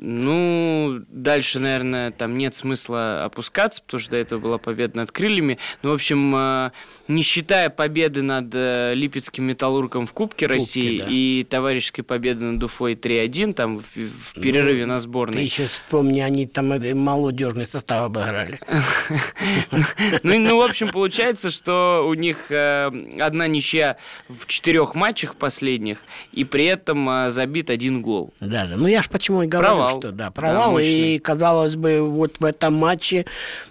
ну, 0.00 1.00
дальше, 1.08 1.58
наверное, 1.58 2.12
там 2.12 2.38
нет 2.38 2.54
смысла 2.54 3.24
опускаться, 3.24 3.82
потому 3.82 4.00
что 4.00 4.12
до 4.12 4.16
этого 4.16 4.38
была 4.38 4.58
победа 4.58 4.96
над 4.96 5.10
крыльями. 5.10 5.58
Ну, 5.82 5.90
в 5.90 5.94
общем, 5.94 6.34
э, 6.36 6.70
не 7.08 7.22
считая 7.22 7.68
победы 7.68 8.22
над 8.22 8.46
э, 8.54 8.92
Липецким 8.94 9.44
металлургом 9.44 10.06
в 10.06 10.12
Кубке, 10.12 10.46
Кубке 10.46 10.46
России 10.46 10.98
да. 10.98 11.06
и 11.08 11.44
товарищеской 11.44 12.04
победы 12.04 12.44
над 12.44 12.62
Уфой 12.62 12.94
3-1, 12.94 13.54
там 13.54 13.80
в, 13.80 13.84
в 13.96 14.40
перерыве 14.40 14.86
ну, 14.86 14.94
на 14.94 15.00
сборной. 15.00 15.38
Ты 15.38 15.42
еще 15.42 15.66
вспомни, 15.66 16.20
они 16.20 16.46
там 16.46 16.68
молодежный 16.68 17.66
состав 17.66 18.04
обыграли. 18.04 18.60
Ну, 20.22 20.38
ну, 20.38 20.58
в 20.58 20.62
общем, 20.62 20.88
получается, 20.88 21.50
что 21.50 22.04
у 22.06 22.14
них 22.14 22.50
э, 22.50 22.90
одна 23.20 23.46
ничья 23.46 23.96
в 24.28 24.46
четырех 24.46 24.94
матчах 24.94 25.36
последних, 25.36 25.98
и 26.32 26.44
при 26.44 26.64
этом 26.66 27.30
забит 27.30 27.70
один 27.70 28.02
гол. 28.02 28.32
Да, 28.40 28.66
да. 28.66 28.76
Ну, 28.76 28.86
я 28.86 29.02
ж 29.02 29.08
почему 29.08 29.42
и 29.42 29.46
говорю, 29.46 29.87
провал. 29.88 30.00
Что, 30.00 30.12
да, 30.12 30.30
провал. 30.30 30.76
Да, 30.76 30.82
и, 30.82 31.18
казалось 31.18 31.76
бы, 31.76 32.00
вот 32.00 32.36
в 32.38 32.44
этом 32.44 32.74
матче 32.74 33.26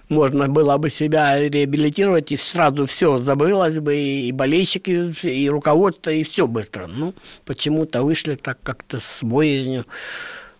можно 0.10 0.48
было 0.48 0.78
бы 0.78 0.90
себя 0.90 1.38
реабилитировать, 1.40 2.32
и 2.32 2.38
сразу 2.38 2.86
все 2.86 3.20
забылось 3.20 3.80
бы, 3.80 3.96
и 3.96 4.32
болельщики, 4.32 5.14
и 5.26 5.50
руководство, 5.50 6.10
и 6.10 6.24
все 6.24 6.48
быстро. 6.48 6.88
Ну, 6.88 7.14
почему-то 7.46 8.04
вышли 8.04 8.36
так 8.36 8.58
как-то 8.64 9.00
с 9.00 9.20
боязнью. 9.22 9.86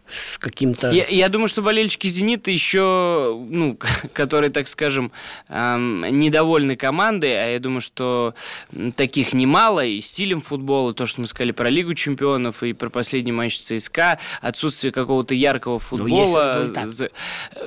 С 0.10 0.38
каким-то... 0.38 0.92
Я, 0.92 1.06
я 1.08 1.30
думаю, 1.30 1.48
что 1.48 1.62
болельщики 1.62 2.08
«Зенита» 2.08 2.52
еще, 2.52 3.38
ну, 3.50 3.78
которые, 4.14 4.50
так 4.50 4.68
скажем, 4.68 5.12
эм, 5.50 6.02
недовольны 6.18 6.76
командой, 6.76 7.32
а 7.32 7.52
я 7.52 7.60
думаю, 7.60 7.82
что 7.82 8.34
таких 8.96 9.34
немало, 9.34 9.86
и 9.86 10.02
стилем 10.02 10.42
футбола, 10.42 10.94
то, 10.94 11.06
что 11.06 11.22
мы 11.22 11.28
сказали 11.28 11.52
про 11.52 11.70
Лигу 11.70 11.94
чемпионов, 11.94 12.64
и 12.64 12.74
про 12.74 12.90
последний 12.90 13.32
матч 13.32 13.58
ЦСКА, 13.60 14.20
отсутствие 14.42 14.92
какого-то 14.92 15.34
яркого 15.34 15.80
футбола. 15.80 16.68
Ну, 16.74 16.86
есть 16.86 17.12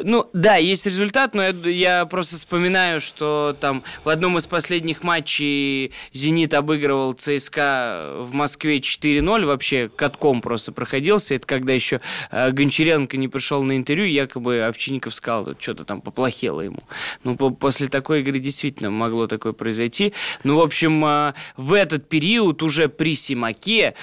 ну 0.02 0.28
да, 0.32 0.56
есть 0.56 0.86
результат, 0.86 1.34
но 1.34 1.42
я, 1.42 1.50
я 1.64 2.06
просто 2.06 2.36
вспоминаю, 2.36 3.00
что 3.00 3.56
там 3.60 3.82
в 4.04 4.08
одном 4.08 4.38
из 4.38 4.46
последних 4.46 5.02
матчей 5.02 5.92
«Зенит» 6.12 6.54
обыгрывал 6.54 7.12
ЦСКА 7.12 8.16
в 8.20 8.32
Москве 8.32 8.78
4-0, 8.78 9.44
вообще 9.44 9.88
катком 9.94 10.40
просто 10.40 10.72
проходился, 10.72 11.34
это 11.34 11.46
когда 11.46 11.72
еще 11.72 12.00
Гончаренко 12.30 13.16
не 13.16 13.28
пришел 13.28 13.62
на 13.62 13.76
интервью, 13.76 14.06
якобы 14.06 14.62
Овчинников 14.62 15.14
сказал, 15.14 15.54
что-то 15.58 15.84
там 15.84 16.00
поплохело 16.00 16.60
ему. 16.60 16.82
Ну, 17.24 17.36
по 17.36 17.50
после 17.50 17.88
такой 17.88 18.20
игры 18.20 18.38
действительно 18.38 18.90
могло 18.90 19.26
такое 19.26 19.52
произойти. 19.52 20.12
Ну, 20.44 20.56
в 20.56 20.60
общем, 20.60 21.04
э, 21.04 21.34
в 21.56 21.72
этот 21.72 22.08
период 22.08 22.62
уже 22.62 22.88
при 22.88 23.14
Симаке 23.14 23.94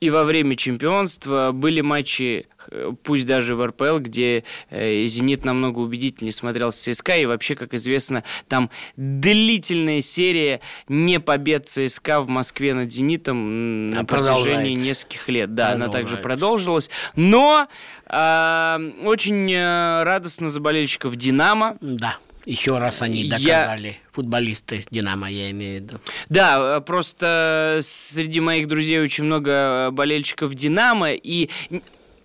и 0.00 0.10
во 0.10 0.24
время 0.24 0.56
чемпионства 0.56 1.50
были 1.52 1.80
матчи 1.80 2.46
Э, 2.70 2.92
пусть 3.02 3.26
даже 3.26 3.54
в 3.54 3.66
РПЛ, 3.66 3.98
где 3.98 4.44
э, 4.70 5.04
«Зенит» 5.06 5.44
намного 5.44 5.78
убедительнее 5.78 6.32
смотрелся 6.32 6.92
ЦСКА, 6.92 7.16
и 7.16 7.26
вообще, 7.26 7.54
как 7.54 7.74
известно, 7.74 8.24
там 8.48 8.70
длительная 8.96 10.00
серия 10.00 10.60
не 10.88 11.20
побед 11.20 11.68
ЦСКА 11.68 12.20
в 12.20 12.28
Москве 12.28 12.74
над 12.74 12.92
«Зенитом» 12.92 13.90
на 13.90 14.04
протяжении 14.04 14.74
нескольких 14.74 15.28
лет. 15.28 15.54
Да, 15.54 15.72
она 15.72 15.88
также 15.88 16.16
продолжилась. 16.16 16.90
Но 17.16 17.68
э, 18.06 18.92
очень 19.04 19.52
э, 19.52 20.02
радостно 20.02 20.48
за 20.48 20.60
болельщиков 20.60 21.16
«Динамо». 21.16 21.76
Да. 21.80 22.18
Еще 22.48 22.78
раз 22.78 23.02
они 23.02 23.28
доказали, 23.28 23.88
я... 23.88 23.94
футболисты 24.10 24.82
Динамо, 24.90 25.30
я 25.30 25.50
имею 25.50 25.80
в 25.80 25.82
виду. 25.82 26.00
Да, 26.30 26.80
просто 26.80 27.80
среди 27.82 28.40
моих 28.40 28.68
друзей 28.68 29.00
очень 29.02 29.24
много 29.24 29.90
болельщиков 29.92 30.54
Динамо, 30.54 31.12
и 31.12 31.50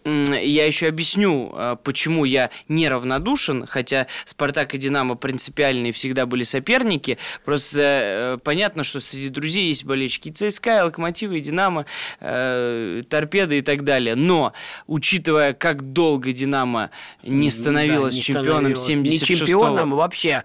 я 0.06 0.66
еще 0.66 0.88
объясню, 0.88 1.52
а, 1.54 1.76
почему 1.76 2.26
я 2.26 2.50
неравнодушен, 2.68 3.66
хотя 3.66 4.08
Спартак 4.26 4.74
и 4.76 4.78
Динамо 4.78 5.16
принципиальные 5.16 5.94
всегда 5.94 6.26
были 6.26 6.44
соперники. 6.44 7.18
Просто 7.46 7.82
э, 7.82 8.38
понятно, 8.44 8.84
что 8.84 9.00
среди 9.00 9.30
друзей 9.30 9.68
есть 9.68 9.86
болельщики 9.86 10.30
ЦСКА, 10.30 10.86
Локомотива, 10.86 11.34
и 11.34 11.42
Динамо, 11.42 11.86
э, 12.20 13.04
Торпеды 13.10 13.60
и 13.60 13.62
так 13.62 13.84
далее. 13.84 14.16
Но, 14.16 14.54
учитывая, 14.88 15.54
как 15.54 15.94
долго 15.94 16.34
Динамо 16.34 16.90
не 17.24 17.50
становилось 17.50 18.14
да, 18.14 18.18
не 18.18 18.24
чемпионом 18.24 18.76
становилось. 18.76 18.86
76 18.86 19.30
Не 19.30 19.48
чемпионом, 19.48 19.92
вообще 19.92 20.44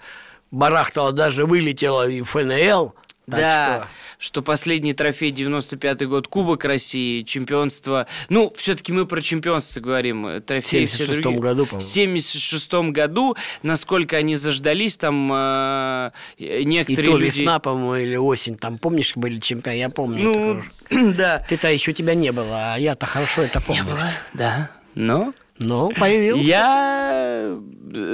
барахтало, 0.51 1.13
даже 1.13 1.47
вылетело 1.47 2.09
и 2.09 2.23
ФНЛ– 2.23 2.95
так 3.31 3.41
да, 3.41 3.89
что... 4.18 4.26
что 4.26 4.43
последний 4.43 4.95
трофей 4.95 5.33
95-й 5.33 6.07
год 6.07 6.29
Кубок 6.29 6.64
России, 6.64 7.22
чемпионство. 7.22 8.07
Ну, 8.29 8.53
все-таки 8.57 8.93
мы 8.93 9.07
про 9.07 9.20
чемпионство 9.20 9.81
говорим. 9.81 10.43
Трофей 10.43 10.87
в 10.87 10.91
76 10.91 11.26
году, 11.39 11.66
по-моему. 11.66 11.81
В 11.81 11.83
76 11.83 12.74
году, 12.91 13.37
насколько 13.62 14.16
они 14.16 14.37
заждались, 14.37 14.97
там 14.97 15.31
э, 15.33 16.11
некоторые 16.39 17.09
И 17.09 17.12
то 17.12 17.18
люди... 17.18 17.41
весна, 17.41 17.59
по-моему, 17.59 17.97
или 17.97 18.16
осень, 18.16 18.57
там, 18.57 18.79
помнишь, 18.79 19.12
были 19.16 19.39
чемпионы, 19.41 19.76
я 19.76 19.89
помню. 19.91 20.62
Ну, 20.91 21.12
да. 21.12 21.45
Ты-то 21.49 21.70
еще 21.70 21.93
тебя 21.93 22.14
не 22.14 22.33
было, 22.33 22.74
а 22.74 22.79
я-то 22.79 23.07
хорошо 23.07 23.43
это 23.43 23.61
помню. 23.61 23.83
Не 23.83 23.91
было, 23.91 24.11
да. 24.35 24.70
Но 24.95 25.33
ну, 25.59 25.91
появился. 25.91 26.45
Я 26.45 27.59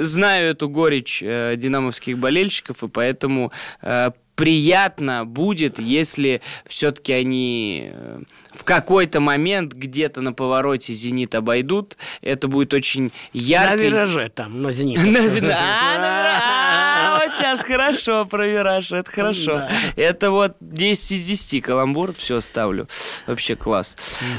знаю 0.01 0.51
эту 0.51 0.69
горечь 0.69 1.21
э, 1.21 1.55
динамовских 1.57 2.17
болельщиков, 2.17 2.83
и 2.83 2.87
поэтому 2.87 3.51
э, 3.81 4.11
приятно 4.35 5.25
будет, 5.25 5.79
если 5.79 6.41
все-таки 6.67 7.13
они 7.13 7.89
э, 7.91 8.21
в 8.53 8.63
какой-то 8.63 9.19
момент 9.19 9.73
где-то 9.73 10.21
на 10.21 10.33
повороте 10.33 10.93
«Зенит» 10.93 11.35
обойдут. 11.35 11.97
Это 12.21 12.47
будет 12.47 12.73
очень 12.73 13.11
ярко. 13.33 13.75
На 13.75 13.81
вираже 13.81 14.29
там, 14.29 14.61
но 14.61 14.71
«Зенит». 14.71 14.99
Вот 14.99 15.07
сейчас 17.35 17.61
хорошо 17.61 18.25
про 18.25 18.47
вираж, 18.47 18.91
это 18.91 19.09
хорошо. 19.09 19.67
Это 19.95 20.31
вот 20.31 20.55
10 20.61 21.11
из 21.11 21.25
10 21.25 21.63
каламбур, 21.63 22.13
все 22.13 22.39
ставлю. 22.39 22.87
Вообще 23.27 23.55
класс. 23.55 23.97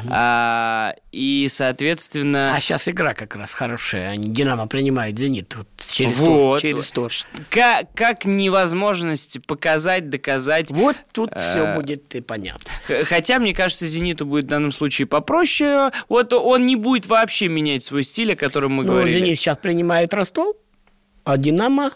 А, 0.09 0.95
и, 1.13 1.47
соответственно... 1.51 2.55
А 2.55 2.61
сейчас 2.61 2.89
игра 2.89 3.15
как 3.15 3.37
раз 3.37 3.53
хорошая. 3.53 4.11
Они 4.11 4.29
«Динамо» 4.29 4.67
принимает 4.67 5.19
«Зенит» 5.19 5.55
через 5.87 6.19
вот. 6.19 6.61
Через 6.61 6.91
тур. 6.91 7.13
Как, 7.51 7.93
как 7.95 8.25
невозможность 8.25 9.45
показать, 9.47 10.11
доказать. 10.11 10.71
Вот 10.71 10.97
тут 11.13 11.31
все 11.39 11.75
будет 11.75 12.15
и 12.15 12.21
понятно. 12.21 12.71
Хотя, 13.05 13.39
мне 13.39 13.55
кажется, 13.55 13.87
«Зенит» 13.87 14.07
«Зениту» 14.07 14.27
будет 14.27 14.45
в 14.45 14.49
данном 14.49 14.73
случае 14.73 15.07
попроще. 15.07 15.91
Вот 16.09 16.33
он 16.33 16.65
не 16.67 16.77
будет 16.77 17.07
вообще 17.07 17.49
менять 17.49 17.83
свой 17.83 18.05
стиль, 18.05 18.33
о 18.33 18.37
котором 18.37 18.73
мы 18.73 18.85
ну, 18.85 18.93
говорили. 18.93 19.19
«Зенит» 19.19 19.39
сейчас 19.39 19.59
принимает 19.59 20.15
Ростов, 20.15 20.57
а 21.25 21.37
«Динамо» 21.37 21.91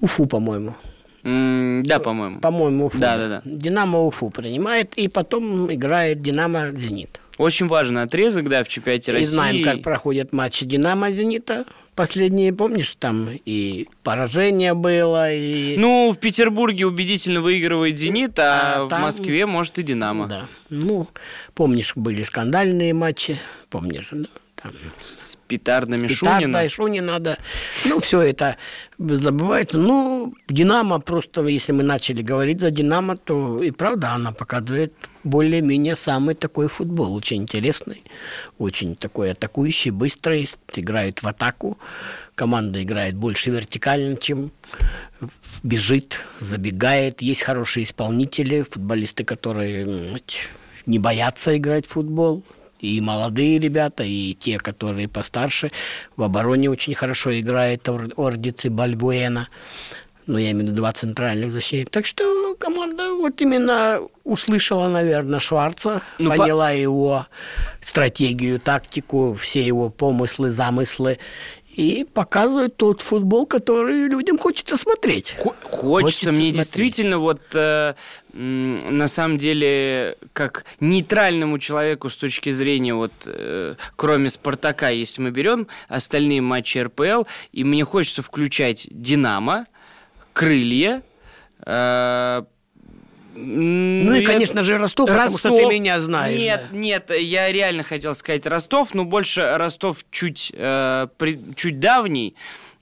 Уфу, 0.00 0.26
по-моему. 0.26 0.74
Mm, 1.22 1.82
да, 1.82 1.98
по-моему. 1.98 2.40
По-моему, 2.40 2.86
Уфу. 2.86 2.98
Да, 2.98 3.16
да, 3.16 3.28
да. 3.28 3.42
Динамо 3.44 4.04
Уфу 4.04 4.30
принимает, 4.30 4.94
и 4.94 5.08
потом 5.08 5.72
играет 5.72 6.22
Динамо 6.22 6.70
Зенит. 6.70 7.20
Очень 7.38 7.66
важный 7.66 8.02
отрезок, 8.02 8.48
да, 8.48 8.64
в 8.64 8.68
чемпионате 8.68 9.12
России. 9.12 9.24
И 9.24 9.34
знаем, 9.34 9.64
как 9.64 9.82
проходят 9.82 10.32
матчи 10.32 10.64
Динамо 10.64 11.12
Зенита. 11.12 11.66
Последние, 11.94 12.52
помнишь, 12.52 12.94
там 12.98 13.28
и 13.44 13.88
поражение 14.02 14.74
было, 14.74 15.32
и... 15.32 15.76
Ну, 15.76 16.12
в 16.12 16.18
Петербурге 16.18 16.86
убедительно 16.86 17.40
выигрывает 17.40 17.98
Зенит, 17.98 18.38
а, 18.38 18.84
а 18.84 18.88
там... 18.88 19.00
в 19.00 19.02
Москве, 19.02 19.44
может, 19.46 19.78
и 19.78 19.82
Динамо. 19.82 20.26
Да. 20.26 20.46
Ну, 20.70 21.08
помнишь, 21.54 21.92
были 21.94 22.22
скандальные 22.22 22.94
матчи, 22.94 23.38
помнишь, 23.68 24.08
да? 24.12 24.28
С 24.98 25.36
петардами 25.48 26.06
с 26.06 26.12
Шунина. 26.12 26.64
и 26.64 26.68
Шунина, 26.68 27.18
да. 27.18 27.38
Ну, 27.84 28.00
все 28.00 28.20
это 28.20 28.56
забывается. 28.98 29.78
Ну, 29.78 30.34
Динамо 30.48 31.00
просто, 31.00 31.46
если 31.46 31.72
мы 31.72 31.82
начали 31.82 32.22
говорить 32.22 32.60
за 32.60 32.70
Динамо, 32.70 33.16
то 33.16 33.62
и 33.62 33.70
правда 33.70 34.12
она 34.12 34.32
показывает 34.32 34.92
более-менее 35.24 35.96
самый 35.96 36.34
такой 36.34 36.68
футбол. 36.68 37.14
Очень 37.14 37.42
интересный, 37.42 38.04
очень 38.58 38.96
такой 38.96 39.32
атакующий, 39.32 39.90
быстрый, 39.90 40.48
играет 40.74 41.22
в 41.22 41.28
атаку. 41.28 41.78
Команда 42.34 42.82
играет 42.82 43.14
больше 43.14 43.50
вертикально, 43.50 44.16
чем 44.16 44.50
бежит, 45.62 46.20
забегает. 46.40 47.22
Есть 47.22 47.42
хорошие 47.42 47.84
исполнители, 47.84 48.62
футболисты, 48.62 49.24
которые 49.24 50.20
не 50.86 50.98
боятся 50.98 51.56
играть 51.56 51.86
в 51.86 51.90
футбол 51.90 52.44
и 52.80 53.00
молодые 53.00 53.58
ребята, 53.58 54.04
и 54.04 54.34
те, 54.34 54.58
которые 54.58 55.08
постарше. 55.08 55.70
В 56.16 56.22
обороне 56.22 56.70
очень 56.70 56.94
хорошо 56.94 57.38
играет 57.38 57.88
Ордиц 57.88 58.64
и 58.64 58.68
Бальбуэна. 58.68 59.48
Ну, 60.26 60.38
я 60.38 60.50
имею 60.50 60.66
в 60.66 60.68
виду 60.70 60.76
два 60.76 60.92
центральных 60.92 61.52
защитника. 61.52 61.90
Так 61.92 62.06
что 62.06 62.56
команда 62.58 63.14
вот 63.14 63.40
именно 63.40 64.00
услышала, 64.24 64.88
наверное, 64.88 65.38
Шварца, 65.38 66.02
ну, 66.18 66.30
поняла 66.30 66.70
по... 66.70 66.74
его 66.74 67.26
стратегию, 67.80 68.58
тактику, 68.58 69.34
все 69.34 69.64
его 69.64 69.88
помыслы, 69.88 70.50
замыслы 70.50 71.18
и 71.76 72.04
показывают 72.04 72.76
тот 72.76 73.02
футбол, 73.02 73.46
который 73.46 74.08
людям 74.08 74.38
хочется 74.38 74.78
смотреть. 74.78 75.34
Хочется, 75.38 75.68
хочется 75.68 76.32
мне 76.32 76.46
смотреть. 76.46 76.56
действительно 76.56 77.18
вот 77.18 77.42
э, 77.54 77.94
на 78.32 79.08
самом 79.08 79.36
деле 79.36 80.16
как 80.32 80.64
нейтральному 80.80 81.58
человеку 81.58 82.08
с 82.08 82.16
точки 82.16 82.48
зрения 82.48 82.94
вот 82.94 83.12
э, 83.26 83.74
кроме 83.94 84.30
Спартака, 84.30 84.88
если 84.88 85.20
мы 85.20 85.30
берем 85.30 85.68
остальные 85.88 86.40
матчи 86.40 86.78
РПЛ, 86.78 87.24
и 87.52 87.62
мне 87.62 87.84
хочется 87.84 88.22
включать 88.22 88.88
Динамо, 88.90 89.66
Крылья. 90.32 91.02
Э, 91.66 92.44
ну 93.36 94.14
и, 94.14 94.24
конечно 94.24 94.62
же, 94.62 94.78
Ростов, 94.78 95.08
Ростов, 95.08 95.42
потому 95.42 95.58
что 95.58 95.68
ты 95.68 95.74
меня 95.74 96.00
знаешь. 96.00 96.40
Нет, 96.40 96.66
да. 96.70 96.76
нет, 96.76 97.10
я 97.10 97.52
реально 97.52 97.82
хотел 97.82 98.14
сказать 98.14 98.46
Ростов, 98.46 98.94
но 98.94 99.04
больше 99.04 99.56
Ростов 99.56 99.98
чуть, 100.10 100.52
э, 100.54 101.08
при, 101.16 101.38
чуть 101.54 101.78
давний. 101.78 102.34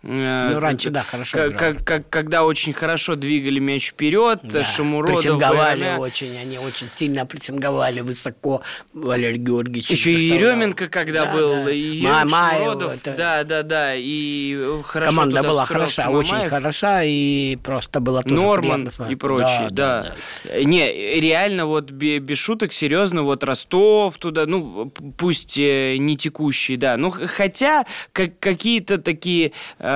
Э, 0.07 0.51
ну, 0.53 0.61
раньше, 0.61 0.91
да, 0.91 1.03
хорошо 1.03 1.39
как, 1.39 1.59
как, 1.59 1.85
как, 1.85 2.11
Когда 2.11 2.45
очень 2.45 2.75
хорошо 2.75 3.17
двигали 3.17 3.59
мяч 3.59 3.91
вперед, 3.91 4.41
да. 4.43 4.63
Шамуродов... 4.63 5.23
Прессинговали 5.23 5.81
Байрамя. 5.81 5.99
очень, 5.99 6.37
они 6.37 6.59
очень 6.59 6.91
сильно 6.95 7.25
прессинговали 7.25 8.01
высоко 8.01 8.61
Валерий 8.93 9.39
Георгиевич. 9.39 9.89
Еще 9.89 10.13
и 10.13 10.27
Еременко, 10.27 10.89
когда 10.89 11.25
да, 11.25 11.33
был, 11.33 11.65
да. 11.65 11.71
и 11.71 12.03
Ма- 12.03 12.29
Шамуродов, 12.29 12.97
это... 12.97 13.15
да, 13.17 13.45
да, 13.45 13.63
да, 13.63 13.95
и 13.95 14.83
хорошо 14.85 15.11
Команда 15.11 15.43
была 15.43 15.65
хороша, 15.65 16.11
Мамаев. 16.11 16.33
очень 16.33 16.49
хороша, 16.51 17.03
и 17.03 17.57
просто 17.57 18.01
было 18.01 18.23
тоже 18.23 18.35
Норман 18.35 18.91
и 19.09 19.15
прочие, 19.15 19.71
да, 19.71 20.03
да. 20.03 20.15
да. 20.45 20.65
Не, 20.65 21.21
реально 21.21 21.65
вот 21.65 21.91
без 21.91 22.39
шуток, 22.39 22.75
серьезно, 22.75 23.23
вот 23.23 23.43
Ростов 23.43 24.19
туда, 24.19 24.45
ну, 24.45 24.91
пусть 25.17 25.57
э, 25.57 25.97
не 25.97 26.19
текущий, 26.19 26.77
да, 26.77 26.99
ну, 26.99 27.11
хотя 27.11 27.87
как, 28.13 28.39
какие-то 28.39 28.99
такие 28.99 29.53
э, 29.79 29.93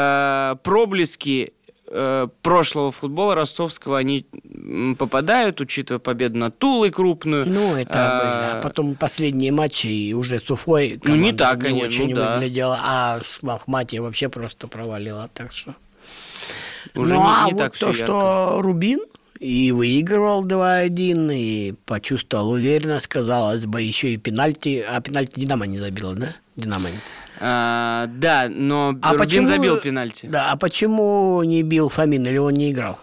проблески 0.62 1.52
э, 1.86 2.28
прошлого 2.42 2.92
футбола 2.92 3.34
ростовского 3.34 3.98
они 3.98 4.26
попадают, 4.98 5.60
учитывая 5.60 5.98
победу 5.98 6.38
над 6.38 6.58
Тулой 6.58 6.90
крупную. 6.90 7.44
Ну, 7.48 7.76
это 7.76 7.90
а, 7.94 8.18
были. 8.18 8.58
А 8.58 8.60
потом 8.62 8.94
последние 8.94 9.52
матчи, 9.52 9.86
и 9.86 10.14
уже 10.14 10.38
с 10.38 10.50
Уфой 10.50 11.00
ну, 11.04 11.16
не 11.16 11.32
так, 11.32 11.56
не 11.58 11.62
конечно, 11.62 11.88
очень 11.88 12.10
ну, 12.10 12.16
да. 12.16 12.34
выглядела, 12.34 12.78
а 12.82 13.20
с 13.22 13.42
Махмати 13.42 13.96
вообще 13.96 14.28
просто 14.28 14.68
провалила, 14.68 15.30
так 15.32 15.52
что... 15.52 15.74
Уже 16.94 17.14
ну, 17.14 17.20
не, 17.22 17.26
а 17.28 17.44
не 17.46 17.52
вот 17.52 17.58
так 17.58 17.76
то, 17.76 17.86
ярко. 17.86 18.04
что 18.04 18.58
Рубин 18.62 19.00
и 19.38 19.72
выигрывал 19.72 20.44
2-1, 20.44 21.34
и 21.34 21.74
почувствовал 21.86 22.50
уверенность, 22.50 23.06
казалось 23.06 23.66
бы, 23.66 23.82
еще 23.82 24.14
и 24.14 24.16
пенальти. 24.16 24.84
А 24.88 25.00
пенальти 25.00 25.40
Динамо 25.40 25.66
не 25.66 25.78
забил, 25.78 26.12
да? 26.14 26.34
Динамо 26.56 26.90
не. 26.90 26.98
А, 27.40 28.06
да, 28.08 28.48
но 28.48 28.96
а 29.00 29.12
Рубин 29.12 29.26
почему, 29.26 29.46
забил 29.46 29.76
пенальти. 29.78 30.26
Да, 30.26 30.50
а 30.50 30.56
почему 30.56 31.42
не 31.44 31.62
бил 31.62 31.88
Фомин 31.88 32.26
или 32.26 32.38
он 32.38 32.54
не 32.54 32.72
играл? 32.72 32.98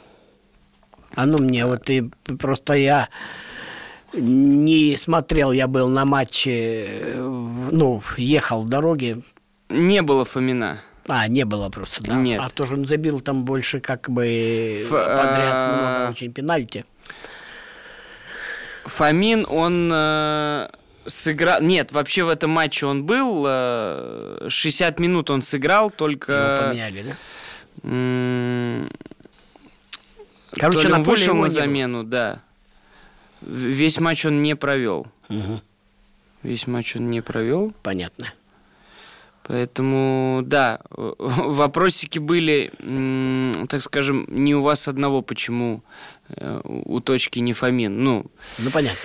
А 1.15 1.25
ну 1.25 1.37
мне 1.37 1.65
вот 1.65 1.89
и 1.89 2.09
просто 2.39 2.73
я 2.73 3.09
не 4.13 4.97
смотрел, 4.97 5.51
я 5.51 5.67
был 5.67 5.87
на 5.87 6.05
матче, 6.05 7.15
ну, 7.15 8.01
ехал 8.17 8.63
в 8.63 8.69
дороге. 8.69 9.21
Не 9.69 10.01
было 10.01 10.25
Фомина. 10.25 10.79
А, 11.07 11.27
не 11.27 11.45
было 11.45 11.69
просто, 11.69 12.03
да? 12.03 12.15
Нет. 12.15 12.41
А 12.43 12.49
тоже 12.49 12.73
он 12.73 12.87
забил 12.87 13.19
там 13.19 13.45
больше 13.45 13.79
как 13.79 14.09
бы 14.09 14.81
Ф... 14.83 14.89
подряд 14.89 15.53
а, 15.53 15.77
много 15.77 16.11
очень 16.11 16.33
пенальти. 16.33 16.85
Фомин, 18.85 19.45
он 19.47 19.89
э, 19.93 20.67
сыграл... 21.07 21.61
Нет, 21.61 21.91
вообще 21.91 22.23
в 22.23 22.29
этом 22.29 22.51
матче 22.51 22.85
он 22.85 23.05
был. 23.05 23.43
60 24.49 24.99
э, 24.99 25.01
минут 25.01 25.29
он 25.29 25.41
сыграл, 25.41 25.89
только... 25.89 26.31
Его 26.33 26.69
поменяли, 26.69 27.01
да? 27.03 27.15
Короче, 30.53 30.87
на 30.87 30.97
он 30.97 31.03
вышел 31.03 31.35
на 31.35 31.49
замену, 31.49 32.03
да. 32.03 32.41
Весь 33.41 33.99
матч 33.99 34.25
он 34.25 34.41
не 34.41 34.55
провел. 34.55 35.07
Угу. 35.29 35.61
Весь 36.43 36.67
матч 36.67 36.95
он 36.95 37.09
не 37.09 37.21
провел. 37.21 37.73
Понятно. 37.83 38.33
Поэтому, 39.47 40.41
да, 40.43 40.79
вопросики 40.89 42.17
были, 42.17 42.71
так 43.67 43.81
скажем, 43.83 44.25
не 44.29 44.55
у 44.55 44.61
вас 44.61 44.87
одного, 44.87 45.21
почему 45.21 45.83
э, 46.29 46.61
у 46.63 46.99
точки 46.99 47.37
не 47.39 47.53
Фомин. 47.53 48.03
Ну, 48.03 48.25
ну 48.57 48.71
понятно. 48.71 48.99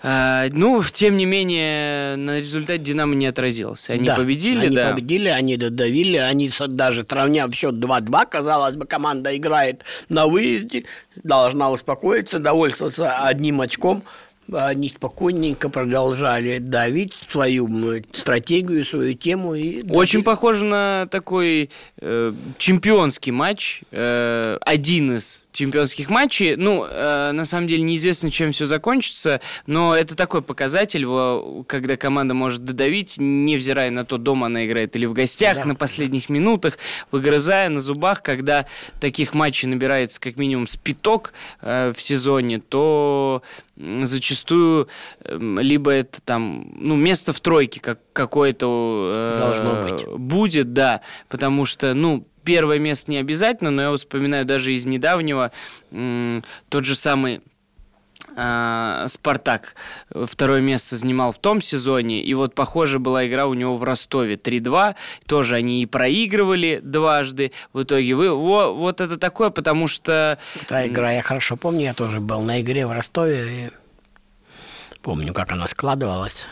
А, 0.00 0.46
ну, 0.52 0.82
тем 0.82 1.16
не 1.16 1.24
менее, 1.24 2.16
на 2.16 2.38
результат 2.38 2.82
Динамо 2.82 3.14
не 3.14 3.26
отразился. 3.26 3.94
Они 3.94 4.06
да, 4.06 4.14
победили, 4.16 4.66
они 4.66 4.76
да. 4.76 4.90
победили, 4.90 5.28
они 5.28 5.56
додавили, 5.56 6.16
они 6.16 6.50
даже 6.68 7.04
сравняв 7.08 7.52
счет 7.54 7.74
2-2, 7.74 8.26
казалось 8.30 8.76
бы, 8.76 8.86
команда 8.86 9.36
играет 9.36 9.82
на 10.08 10.26
выезде, 10.26 10.84
должна 11.16 11.70
успокоиться, 11.70 12.38
довольствоваться 12.38 13.18
одним 13.18 13.60
очком– 13.60 14.02
они 14.52 14.88
спокойненько 14.88 15.68
продолжали 15.68 16.58
давить 16.58 17.14
свою 17.30 17.68
стратегию, 18.12 18.84
свою 18.84 19.14
тему. 19.14 19.54
И 19.54 19.88
Очень 19.90 20.22
похоже 20.22 20.64
на 20.64 21.06
такой 21.10 21.70
э, 22.00 22.32
чемпионский 22.56 23.32
матч, 23.32 23.82
э, 23.90 24.58
один 24.60 25.16
из 25.16 25.46
чемпионских 25.58 26.08
матчей. 26.08 26.56
Ну, 26.56 26.86
э, 26.88 27.32
на 27.32 27.44
самом 27.44 27.66
деле 27.66 27.82
неизвестно, 27.82 28.30
чем 28.30 28.52
все 28.52 28.66
закончится, 28.66 29.40
но 29.66 29.94
это 29.94 30.14
такой 30.14 30.40
показатель, 30.40 31.04
когда 31.66 31.96
команда 31.96 32.34
может 32.34 32.64
додавить, 32.64 33.16
невзирая 33.18 33.90
на 33.90 34.04
то, 34.04 34.18
дома 34.18 34.46
она 34.46 34.66
играет 34.66 34.94
или 34.94 35.06
в 35.06 35.12
гостях, 35.12 35.58
да, 35.58 35.64
на 35.64 35.74
последних 35.74 36.28
минутах, 36.28 36.78
выгрызая 37.10 37.68
на 37.68 37.80
зубах, 37.80 38.22
когда 38.22 38.66
таких 39.00 39.34
матчей 39.34 39.68
набирается 39.68 40.20
как 40.20 40.36
минимум 40.36 40.68
спиток 40.68 41.32
э, 41.60 41.92
в 41.94 42.00
сезоне, 42.00 42.60
то 42.60 43.42
зачастую 43.76 44.88
эм, 45.24 45.58
либо 45.60 45.90
это 45.90 46.20
там, 46.22 46.72
ну, 46.76 46.96
место 46.96 47.32
в 47.32 47.40
тройке 47.40 47.80
как 47.80 48.00
какое-то 48.12 49.32
э, 49.34 49.38
Должно 49.38 49.82
быть. 49.82 50.06
будет, 50.18 50.72
да, 50.72 51.00
потому 51.28 51.64
что, 51.64 51.94
ну, 51.94 52.26
первое 52.48 52.78
место 52.78 53.10
не 53.10 53.18
обязательно, 53.18 53.70
но 53.70 53.82
я 53.82 53.94
вспоминаю 53.94 54.46
даже 54.46 54.72
из 54.72 54.86
недавнего 54.86 55.52
тот 55.90 56.84
же 56.86 56.94
самый 56.94 57.42
а, 58.36 59.04
Спартак 59.06 59.74
второе 60.08 60.62
место 60.62 60.96
занимал 60.96 61.32
в 61.32 61.38
том 61.38 61.60
сезоне, 61.60 62.22
и 62.22 62.32
вот 62.32 62.54
похоже 62.54 63.00
была 63.00 63.26
игра 63.26 63.46
у 63.46 63.52
него 63.52 63.76
в 63.76 63.84
Ростове 63.84 64.36
3-2, 64.36 64.94
тоже 65.26 65.56
они 65.56 65.82
и 65.82 65.86
проигрывали 65.86 66.80
дважды, 66.82 67.52
в 67.74 67.82
итоге 67.82 68.14
вы, 68.14 68.30
во, 68.30 68.72
вот 68.72 69.02
это 69.02 69.18
такое, 69.18 69.50
потому 69.50 69.86
что... 69.86 70.38
Та 70.68 70.86
игра 70.86 71.12
я 71.12 71.20
хорошо 71.20 71.58
помню, 71.58 71.84
я 71.84 71.92
тоже 71.92 72.20
был 72.20 72.40
на 72.40 72.62
игре 72.62 72.86
в 72.86 72.92
Ростове, 72.92 73.66
и 73.66 73.70
помню, 75.02 75.34
как 75.34 75.52
она 75.52 75.68
складывалась. 75.68 76.46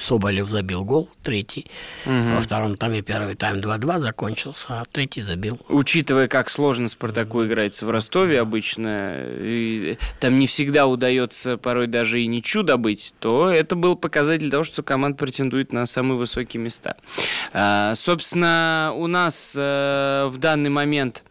Соболев 0.00 0.48
забил 0.48 0.84
гол, 0.84 1.08
третий. 1.22 1.66
Угу. 2.06 2.36
Во 2.36 2.40
втором 2.40 2.76
тайме 2.76 3.02
первый 3.02 3.34
тайм 3.34 3.56
2-2 3.56 4.00
закончился, 4.00 4.64
а 4.68 4.84
третий 4.90 5.22
забил. 5.22 5.58
Учитывая, 5.68 6.28
как 6.28 6.48
сложно 6.50 6.88
Спартаку 6.88 7.44
играется 7.44 7.84
в 7.84 7.90
Ростове 7.90 8.40
обычно, 8.40 9.16
и 9.26 9.98
там 10.18 10.38
не 10.38 10.46
всегда 10.46 10.86
удается 10.86 11.58
порой 11.58 11.86
даже 11.86 12.20
и 12.20 12.26
ничью 12.26 12.62
добыть, 12.62 13.14
то 13.20 13.50
это 13.50 13.76
был 13.76 13.96
показатель 13.96 14.50
того, 14.50 14.64
что 14.64 14.82
команда 14.82 15.18
претендует 15.18 15.72
на 15.72 15.86
самые 15.86 16.16
высокие 16.16 16.62
места. 16.62 16.96
А, 17.52 17.94
собственно, 17.96 18.92
у 18.96 19.06
нас 19.06 19.54
а, 19.58 20.28
в 20.28 20.38
данный 20.38 20.70
момент 20.70 21.22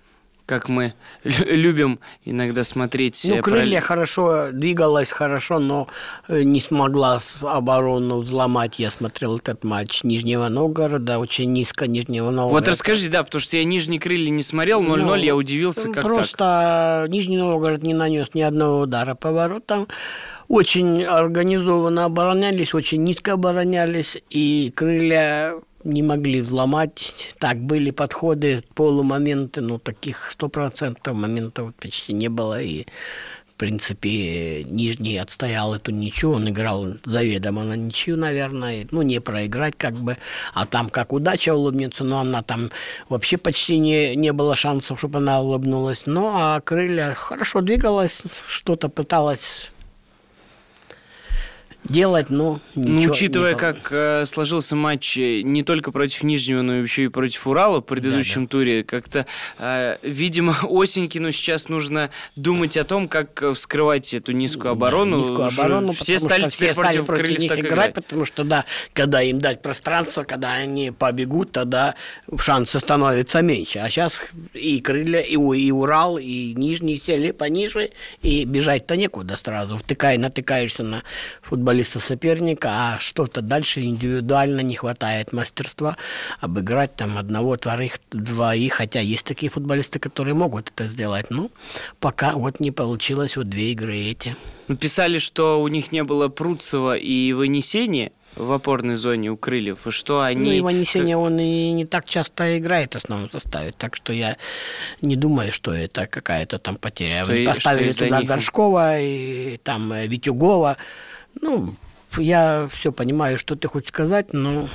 как 0.49 0.67
мы 0.67 0.95
любим 1.23 1.99
иногда 2.25 2.63
смотреть. 2.63 3.21
Ну, 3.29 3.39
крылья 3.43 3.81
про... 3.81 3.87
хорошо 3.87 4.47
двигалась, 4.51 5.11
хорошо, 5.11 5.59
но 5.59 5.87
э, 6.27 6.41
не 6.41 6.59
смогла 6.59 7.19
оборону 7.41 8.21
взломать. 8.21 8.79
Я 8.79 8.89
смотрел 8.89 9.37
этот 9.37 9.63
матч 9.63 10.03
Нижнего 10.03 10.49
Новгорода, 10.49 11.19
очень 11.19 11.53
низко 11.53 11.85
Нижнего 11.85 12.31
Новгорода. 12.31 12.65
Вот 12.65 12.67
расскажи, 12.67 13.09
да, 13.09 13.23
потому 13.23 13.39
что 13.41 13.57
я 13.57 13.63
Нижние 13.63 13.99
крылья 13.99 14.31
не 14.31 14.41
смотрел, 14.41 14.81
0-0, 14.81 14.97
ну, 14.97 15.15
я 15.15 15.35
удивился, 15.35 15.91
как 15.91 16.03
Просто 16.03 16.37
так. 17.03 17.09
Нижний 17.11 17.37
Новгород 17.37 17.83
не 17.83 17.93
нанес 17.93 18.27
ни 18.33 18.41
одного 18.41 18.79
удара 18.79 19.13
по 19.13 19.31
воротам 19.31 19.87
очень 20.47 21.03
организованно 21.03 22.05
оборонялись, 22.05 22.73
очень 22.73 23.03
низко 23.03 23.33
оборонялись, 23.33 24.17
и 24.31 24.73
крылья 24.75 25.53
не 25.83 26.03
могли 26.03 26.41
взломать. 26.41 27.33
Так, 27.39 27.57
были 27.57 27.91
подходы, 27.91 28.63
полумоменты, 28.75 29.61
но 29.61 29.77
таких 29.77 30.29
сто 30.31 30.49
процентов 30.49 31.15
моментов 31.15 31.73
почти 31.75 32.13
не 32.13 32.29
было. 32.29 32.61
И, 32.61 32.85
в 33.53 33.53
принципе, 33.57 34.63
Нижний 34.63 35.17
отстоял 35.17 35.73
эту 35.73 35.91
ничью, 35.91 36.31
он 36.31 36.49
играл 36.49 36.95
заведомо 37.05 37.63
на 37.63 37.75
ничью, 37.75 38.17
наверное. 38.17 38.87
Ну, 38.91 39.01
не 39.01 39.19
проиграть 39.19 39.75
как 39.77 39.95
бы. 39.95 40.17
А 40.53 40.65
там 40.65 40.89
как 40.89 41.13
удача 41.13 41.53
улыбнется, 41.53 42.03
но 42.03 42.19
она 42.19 42.41
там 42.43 42.71
вообще 43.09 43.37
почти 43.37 43.77
не, 43.77 44.15
не 44.15 44.33
было 44.33 44.55
шансов, 44.55 44.99
чтобы 44.99 45.19
она 45.19 45.41
улыбнулась. 45.41 46.03
Ну, 46.05 46.31
а 46.33 46.61
крылья 46.61 47.13
хорошо 47.13 47.61
двигалась, 47.61 48.23
что-то 48.47 48.89
пыталась 48.89 49.69
делать, 51.85 52.29
но 52.29 52.59
ну, 52.75 53.09
учитывая, 53.09 53.55
как 53.55 53.91
э, 53.91 54.25
сложился 54.25 54.75
матч 54.75 55.17
э, 55.17 55.41
не 55.41 55.63
только 55.63 55.91
против 55.91 56.23
Нижнего, 56.23 56.61
но 56.61 56.73
еще 56.75 57.05
и 57.05 57.07
против 57.07 57.47
Урала 57.47 57.79
в 57.79 57.85
предыдущем 57.85 58.41
да, 58.41 58.47
да. 58.47 58.47
туре, 58.47 58.83
как-то, 58.83 59.25
э, 59.57 59.97
видимо, 60.03 60.55
Осенькину 60.69 61.31
сейчас 61.31 61.69
нужно 61.69 62.09
думать 62.35 62.75
о 62.75 62.83
том, 62.83 63.07
как 63.07 63.43
вскрывать 63.53 64.13
эту 64.13 64.33
низкую 64.33 64.71
оборону. 64.71 65.13
Да, 65.13 65.17
низкую 65.19 65.47
оборону 65.47 65.91
все 65.93 66.19
стали 66.19 66.49
теперь 66.49 66.73
все 66.73 66.81
против, 66.81 67.05
против 67.05 67.23
крыльев 67.23 67.39
них 67.39 67.51
играть, 67.51 67.65
играть, 67.65 67.93
потому 67.93 68.25
что, 68.25 68.43
да, 68.43 68.65
когда 68.93 69.21
им 69.21 69.39
дать 69.39 69.61
пространство, 69.61 70.23
когда 70.23 70.53
они 70.53 70.91
побегут, 70.91 71.53
тогда 71.53 71.95
шансы 72.37 72.79
становятся 72.79 73.41
меньше. 73.41 73.79
А 73.79 73.89
сейчас 73.89 74.19
и 74.53 74.81
крылья, 74.81 75.21
и, 75.21 75.35
и 75.35 75.71
Урал, 75.71 76.17
и 76.17 76.53
Нижний 76.53 77.01
сели 77.03 77.31
пониже, 77.31 77.91
и 78.21 78.43
бежать-то 78.43 78.97
некуда 78.97 79.39
сразу. 79.41 79.77
Втыкай, 79.77 80.17
натыкаешься 80.17 80.83
на 80.83 81.03
футбол 81.41 81.68
футболиста 81.69 81.99
соперника, 81.99 82.69
а 82.71 82.99
что-то 82.99 83.41
дальше 83.41 83.81
индивидуально 83.81 84.61
не 84.61 84.75
хватает 84.75 85.33
мастерства 85.33 85.97
обыграть 86.39 86.95
там 86.95 87.15
одного, 87.19 87.57
вторых, 87.57 87.99
двоих, 88.11 88.73
хотя 88.73 88.99
есть 89.01 89.23
такие 89.23 89.51
футболисты, 89.51 89.99
которые 89.99 90.33
могут 90.33 90.71
это 90.75 90.87
сделать. 90.87 91.27
Ну, 91.29 91.51
пока 91.99 92.31
вот 92.33 92.59
не 92.59 92.71
получилось 92.71 93.37
вот 93.37 93.49
две 93.49 93.71
игры 93.73 93.99
эти. 93.99 94.35
Писали, 94.79 95.19
что 95.19 95.61
у 95.61 95.67
них 95.67 95.91
не 95.91 96.03
было 96.03 96.27
Пруцева 96.27 96.97
и 96.97 97.33
вынесения 97.33 98.11
в 98.35 98.51
опорной 98.51 98.95
зоне 98.95 99.29
у 99.29 99.37
крыльев, 99.37 99.85
и 99.85 99.91
что 99.91 100.21
они... 100.21 100.49
Ну, 100.49 100.59
Иван 100.59 100.79
Есения, 100.79 101.17
он 101.17 101.39
и 101.39 101.71
не 101.71 101.85
так 101.85 102.05
часто 102.05 102.57
играет 102.57 102.93
в 102.93 102.97
основном 102.97 103.29
составе, 103.29 103.73
так 103.77 103.95
что 103.95 104.11
я 104.13 104.37
не 105.01 105.15
думаю, 105.15 105.51
что 105.51 105.71
это 105.73 106.07
какая-то 106.07 106.57
там 106.57 106.77
потеря. 106.77 107.25
Что 107.25 107.33
и- 107.33 107.45
Поставили 107.45 107.91
что 107.91 108.05
туда 108.05 108.19
них- 108.21 108.27
Горшкова 108.27 108.99
и 108.99 109.57
там 109.57 109.91
э, 109.93 110.07
Витюгова. 110.07 110.77
Ну, 111.41 111.75
я 112.17 112.69
все 112.71 112.91
понимаю, 112.91 113.37
что 113.37 113.55
ты 113.55 113.67
хочешь 113.67 113.89
сказать, 113.89 114.33
но 114.33 114.69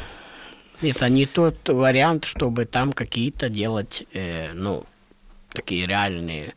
это 0.83 1.09
не 1.09 1.27
тот 1.27 1.69
вариант, 1.69 2.25
чтобы 2.25 2.65
там 2.65 2.93
какие-то 2.93 3.49
делать, 3.49 4.07
э, 4.13 4.53
ну, 4.53 4.85
такие 5.53 5.87
реальные 5.87 6.55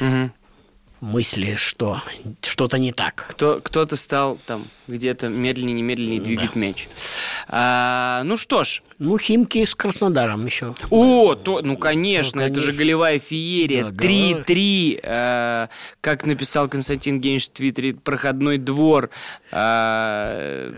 Мгм. 0.00 0.32
Мысли, 1.00 1.54
что 1.56 2.02
что-то 2.42 2.78
не 2.78 2.92
так. 2.92 3.26
Кто, 3.30 3.60
кто-то 3.62 3.96
стал 3.96 4.38
там 4.46 4.66
где-то 4.88 5.28
медленнее, 5.28 5.82
медленнее 5.82 6.20
двигать 6.20 6.56
мяч. 6.56 6.88
А, 7.46 8.22
ну 8.24 8.36
что 8.36 8.64
ж, 8.64 8.82
Ну, 8.98 9.16
Химки 9.18 9.64
с 9.64 9.74
Краснодаром 9.74 10.44
еще. 10.46 10.74
О, 10.90 11.34
то, 11.34 11.60
ну 11.62 11.76
конечно, 11.76 12.40
Ну, 12.40 12.46
это 12.46 12.54
же 12.56 12.66
конечно. 12.72 12.78
голевая 12.78 13.18
феерия. 13.20 13.84
Да, 13.84 13.90
3-3, 13.90 14.98
э, 15.02 15.68
как 16.00 16.24
написал 16.26 16.68
Константин 16.68 17.20
Генич 17.20 17.46
в 17.46 17.50
Твиттере, 17.50 17.94
проходной 17.94 18.58
двор, 18.58 19.10
э, 19.52 20.72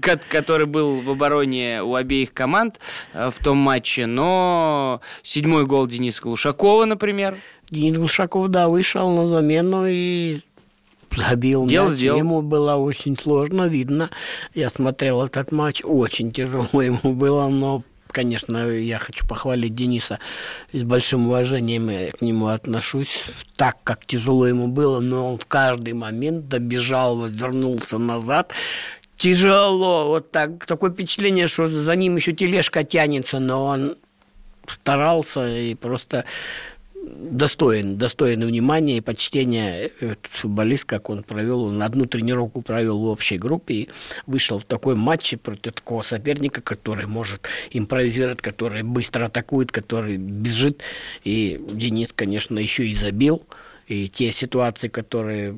к- 0.00 0.16
который 0.28 0.66
был 0.66 1.00
в 1.00 1.10
обороне 1.10 1.82
у 1.82 1.94
обеих 1.94 2.32
команд 2.32 2.78
э, 3.14 3.30
в 3.36 3.42
том 3.42 3.56
матче. 3.58 4.06
Но 4.06 5.00
седьмой 5.22 5.66
гол 5.66 5.86
Дениса 5.86 6.22
Глушакова, 6.22 6.84
например. 6.84 7.38
Денис 7.72 7.96
Глушаков, 7.96 8.50
да, 8.50 8.68
вышел 8.68 9.10
на 9.10 9.28
замену 9.28 9.86
и 9.88 10.40
забил 11.16 11.66
Дело 11.66 11.86
мяч. 11.86 11.94
сделал. 11.94 12.18
Ему 12.18 12.42
было 12.42 12.74
очень 12.74 13.16
сложно, 13.16 13.66
видно. 13.66 14.10
Я 14.54 14.68
смотрел 14.68 15.24
этот 15.24 15.52
матч, 15.52 15.80
очень 15.82 16.32
тяжело 16.32 16.68
ему 16.82 17.14
было, 17.14 17.48
но 17.48 17.82
Конечно, 18.12 18.68
я 18.68 18.98
хочу 18.98 19.26
похвалить 19.26 19.74
Дениса 19.74 20.18
и 20.70 20.78
с 20.78 20.82
большим 20.82 21.28
уважением 21.28 21.88
я 21.88 22.12
к 22.12 22.20
нему 22.20 22.48
отношусь, 22.48 23.24
так 23.56 23.78
как 23.84 24.04
тяжело 24.04 24.46
ему 24.46 24.68
было, 24.68 25.00
но 25.00 25.32
он 25.32 25.38
в 25.38 25.46
каждый 25.46 25.94
момент 25.94 26.46
добежал, 26.46 27.16
возвернулся 27.16 27.96
назад. 27.96 28.52
Тяжело, 29.16 30.08
вот 30.08 30.30
так, 30.30 30.66
такое 30.66 30.90
впечатление, 30.90 31.46
что 31.46 31.68
за 31.68 31.96
ним 31.96 32.16
еще 32.16 32.34
тележка 32.34 32.84
тянется, 32.84 33.38
но 33.38 33.64
он 33.64 33.96
старался 34.66 35.48
и 35.48 35.74
просто 35.74 36.26
достоин, 37.02 37.96
достоин 37.96 38.44
внимания 38.44 38.98
и 38.98 39.00
почтения 39.00 39.90
этот 40.00 40.26
футболист, 40.30 40.84
как 40.84 41.10
он 41.10 41.22
провел, 41.22 41.64
он 41.64 41.82
одну 41.82 42.06
тренировку 42.06 42.62
провел 42.62 42.98
в 42.98 43.04
общей 43.06 43.38
группе 43.38 43.74
и 43.74 43.88
вышел 44.26 44.58
в 44.58 44.64
такой 44.64 44.94
матче 44.94 45.36
против 45.36 45.72
такого 45.72 46.02
соперника, 46.02 46.60
который 46.60 47.06
может 47.06 47.48
импровизировать, 47.70 48.40
который 48.40 48.82
быстро 48.82 49.26
атакует, 49.26 49.72
который 49.72 50.16
бежит. 50.16 50.82
И 51.24 51.60
Денис, 51.72 52.10
конечно, 52.14 52.58
еще 52.58 52.86
и 52.86 52.94
забил. 52.94 53.42
И 53.88 54.08
те 54.08 54.32
ситуации, 54.32 54.88
которые 54.88 55.56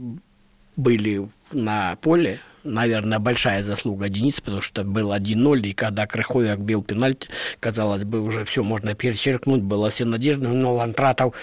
были 0.76 1.28
на 1.52 1.96
поле, 1.96 2.40
наверное, 2.64 3.18
большая 3.18 3.62
заслуга 3.62 4.08
Дениса, 4.08 4.42
потому 4.42 4.62
что 4.62 4.82
был 4.82 5.12
1-0, 5.12 5.60
и 5.68 5.72
когда 5.72 6.06
Крыховик 6.06 6.58
бил 6.58 6.82
пенальти, 6.82 7.28
казалось 7.60 8.04
бы, 8.04 8.20
уже 8.20 8.44
все 8.44 8.62
можно 8.62 8.94
перечеркнуть, 8.94 9.62
было 9.62 9.90
все 9.90 10.04
надежды, 10.04 10.48
но 10.48 10.74
Лантратов 10.74 11.34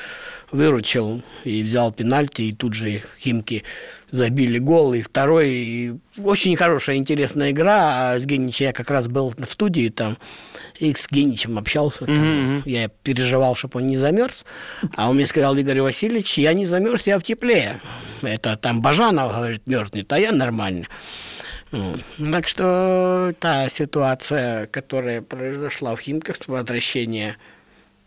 выручил 0.52 1.22
и 1.44 1.64
взял 1.64 1.92
пенальти, 1.92 2.42
и 2.42 2.54
тут 2.54 2.74
же 2.74 3.04
Химки 3.18 3.64
забили 4.12 4.58
гол, 4.58 4.94
и 4.94 5.02
второй, 5.02 5.50
и 5.50 5.94
очень 6.18 6.56
хорошая, 6.58 6.98
интересная 6.98 7.52
игра, 7.52 8.12
а 8.12 8.20
Геничем 8.20 8.66
я 8.66 8.74
как 8.74 8.90
раз 8.90 9.08
был 9.08 9.30
в 9.30 9.46
студии 9.46 9.90
там, 9.90 10.18
и 10.82 10.94
с 10.96 11.08
Геничем 11.10 11.58
общался, 11.58 12.06
там, 12.06 12.16
Мгм. 12.16 12.64
я 12.66 12.88
переживал, 13.04 13.56
чтобы 13.56 13.80
он 13.80 13.88
не 13.88 13.98
замерз, 13.98 14.44
а 14.96 15.10
он 15.10 15.16
мне 15.16 15.28
сказал, 15.28 15.56
Игорь 15.56 15.82
Васильевич, 15.82 16.38
я 16.38 16.54
не 16.54 16.66
замерз, 16.66 17.06
я 17.08 17.20
в 17.20 17.24
тепле. 17.24 17.80
Это 18.22 18.56
там 18.58 18.82
Бажанов, 18.82 19.32
говорит, 19.34 19.68
мерзнет, 19.68 20.12
а 20.12 20.20
я 20.20 20.32
нормально. 20.32 20.88
Так 22.32 22.48
что 22.48 23.34
та 23.40 23.70
ситуация, 23.70 24.66
которая 24.68 25.22
произошла 25.22 25.96
в 25.96 26.00
Химках, 26.02 26.38
возвращение 26.48 27.38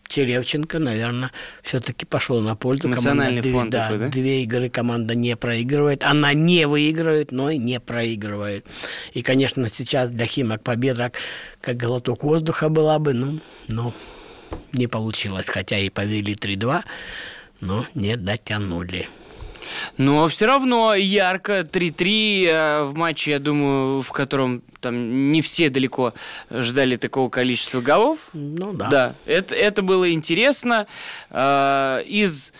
Теревченко, 0.07 0.79
наверное, 0.79 1.31
все-таки 1.63 2.05
пошло 2.05 2.39
на 2.41 2.55
пользу. 2.55 2.87
Национальный 2.87 3.41
Команда 3.41 3.41
две- 3.41 3.51
фон 3.53 3.69
да, 3.69 3.83
такой, 3.83 3.97
да? 3.99 4.07
Две 4.09 4.43
игры 4.43 4.69
команда 4.69 5.15
не 5.15 5.35
проигрывает. 5.35 6.03
Она 6.03 6.33
не 6.33 6.67
выигрывает, 6.67 7.31
но 7.31 7.49
и 7.49 7.57
не 7.57 7.79
проигрывает. 7.79 8.65
И, 9.13 9.21
конечно, 9.21 9.69
сейчас 9.75 10.09
для 10.11 10.25
Химок 10.25 10.61
победа 10.63 11.11
как 11.61 11.77
глоток 11.77 12.23
воздуха 12.23 12.69
была 12.69 12.99
бы, 12.99 13.13
ну, 13.13 13.39
но 13.67 13.93
не 14.73 14.87
получилось. 14.87 15.47
Хотя 15.47 15.77
и 15.79 15.89
повели 15.89 16.35
3-2, 16.35 16.83
но 17.61 17.85
не 17.95 18.15
дотянули. 18.15 19.09
Но 19.97 20.27
все 20.27 20.45
равно 20.45 20.93
ярко 20.95 21.61
3-3 21.61 22.45
э, 22.47 22.83
в 22.83 22.95
матче, 22.95 23.31
я 23.31 23.39
думаю, 23.39 24.01
в 24.01 24.11
котором 24.11 24.61
там 24.79 25.31
не 25.31 25.41
все 25.41 25.69
далеко 25.69 26.13
ждали 26.51 26.95
такого 26.95 27.29
количества 27.29 27.81
голов. 27.81 28.19
Ну 28.33 28.73
да. 28.73 28.89
Да, 28.89 29.15
это, 29.25 29.55
это 29.55 29.81
было 29.81 30.11
интересно. 30.11 30.87
Э, 31.29 32.01
Из 32.05 32.53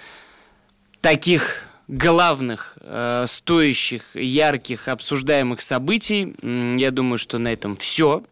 таких 1.01 1.63
главных, 1.87 2.77
э, 2.81 3.25
стоящих, 3.27 4.03
ярких, 4.15 4.87
обсуждаемых 4.87 5.61
событий, 5.61 6.35
я 6.79 6.91
думаю, 6.91 7.17
что 7.17 7.37
на 7.37 7.53
этом 7.53 7.77
все. 7.77 8.23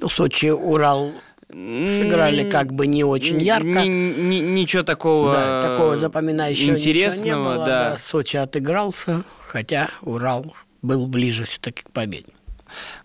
Ну, 0.00 0.08
Сочи, 0.08 0.50
Урал 0.50 1.12
сыграли 1.52 2.48
как 2.50 2.72
бы 2.72 2.86
не 2.86 3.04
очень 3.04 3.40
ярко. 3.40 3.84
ничего 3.84 4.82
такого, 4.82 5.32
Да, 5.32 5.62
такого 5.62 5.96
запоминающего 5.98 6.70
интересного, 6.70 7.24
не 7.52 7.56
было. 7.56 7.66
да. 7.66 7.96
Сочи 7.98 8.36
отыгрался, 8.36 9.22
хотя 9.46 9.90
Урал 10.02 10.54
был 10.82 11.06
ближе 11.06 11.44
все-таки 11.44 11.82
к 11.82 11.90
победе. 11.90 12.26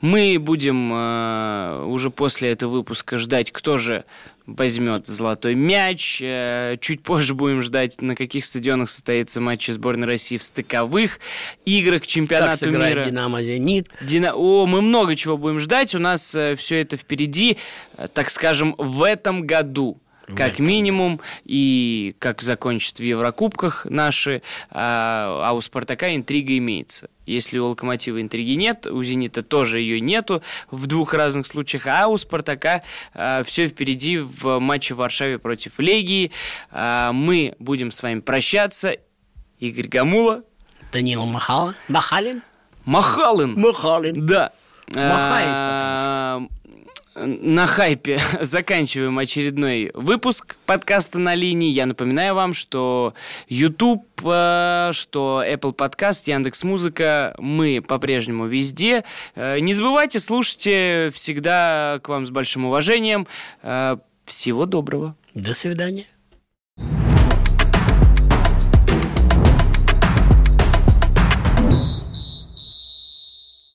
Мы 0.02 0.38
будем 0.40 0.92
э, 0.94 1.84
уже 1.86 2.10
после 2.10 2.50
этого 2.52 2.72
выпуска 2.76 3.18
ждать, 3.18 3.52
кто 3.52 3.78
же 3.78 4.06
возьмет 4.46 5.08
золотой 5.08 5.56
мяч. 5.56 6.22
Э, 6.22 6.78
чуть 6.80 7.04
позже 7.04 7.34
будем 7.34 7.62
ждать, 7.62 8.02
на 8.02 8.16
каких 8.16 8.46
стадионах 8.46 8.90
состоится 8.90 9.42
матч 9.42 9.68
сборной 9.68 10.08
России 10.08 10.38
в 10.38 10.44
стыковых 10.44 11.20
играх 11.66 12.04
к 12.04 12.06
Как 12.06 12.08
мира. 12.90 13.04
Динамо 13.04 13.44
Зенит. 13.44 13.90
Дина- 14.02 14.34
О, 14.36 14.66
мы 14.66 14.82
много 14.82 15.16
чего 15.16 15.38
будем 15.38 15.60
ждать. 15.60 15.94
У 15.96 16.00
нас 16.00 16.36
все 16.56 16.82
это 16.82 16.98
впереди, 16.98 17.58
э, 17.98 18.08
так 18.14 18.30
скажем, 18.30 18.76
в 18.78 19.04
этом 19.04 19.46
году. 19.46 20.00
Как 20.36 20.60
минимум, 20.60 21.22
и 21.46 22.16
как 22.20 22.42
закончат 22.42 23.00
в 23.00 23.04
Еврокубках 23.04 23.86
наши, 23.90 24.42
а, 24.70 25.42
а 25.44 25.54
у 25.54 25.62
Спартака 25.62 26.14
интрига 26.16 26.58
имеется. 26.58 27.10
Если 27.26 27.58
у 27.60 27.68
Локомотива 27.68 28.22
интриги 28.22 28.52
нет, 28.52 28.88
у 28.88 29.04
Зенита 29.04 29.42
тоже 29.44 29.80
ее 29.80 30.00
нету 30.00 30.44
в 30.72 30.88
двух 30.88 31.14
разных 31.14 31.48
случаях, 31.48 31.88
а 31.88 32.08
у 32.08 32.18
Спартака 32.18 32.84
все 33.46 33.68
впереди 33.68 34.18
в 34.18 34.60
матче 34.60 34.94
в 34.94 34.98
Варшаве 34.98 35.40
против 35.40 35.80
Легии. 35.80 36.32
А, 36.72 37.12
мы 37.14 37.56
будем 37.60 37.92
с 37.92 38.02
вами 38.04 38.20
прощаться. 38.20 38.96
Игорь 39.60 39.88
Гамула, 39.88 40.44
Данил 40.92 41.26
Махала. 41.26 41.76
Махалин? 41.88 42.44
Махалын. 42.86 43.60
Махалин. 43.60 44.26
Да. 44.26 44.52
Махает, 44.96 45.48
А, 45.50 46.42
На 47.20 47.66
хайпе 47.66 48.20
заканчиваем 48.42 49.18
очередной 49.18 49.90
выпуск 49.96 50.56
подкаста 50.68 51.18
на 51.18 51.34
линии. 51.34 51.72
Я 51.72 51.88
напоминаю 51.88 52.36
вам, 52.36 52.54
что 52.54 53.16
YouTube, 53.48 54.06
э, 54.24 54.92
что 54.94 55.44
Apple 55.44 55.76
Podcast, 55.76 56.24
Яндекс 56.28 56.64
Музыка, 56.64 57.34
мы 57.40 57.82
по-прежнему 57.82 58.46
везде. 58.46 59.04
Э, 59.34 59.60
Не 59.60 59.74
забывайте, 59.74 60.20
слушайте 60.20 61.12
всегда 61.16 62.00
к 62.04 62.10
вам 62.10 62.28
с 62.28 62.30
большим 62.30 62.66
уважением. 62.66 63.28
Э, 63.64 63.98
Всего 64.26 64.68
доброго. 64.68 65.16
До 65.34 65.54
свидания. 65.56 66.06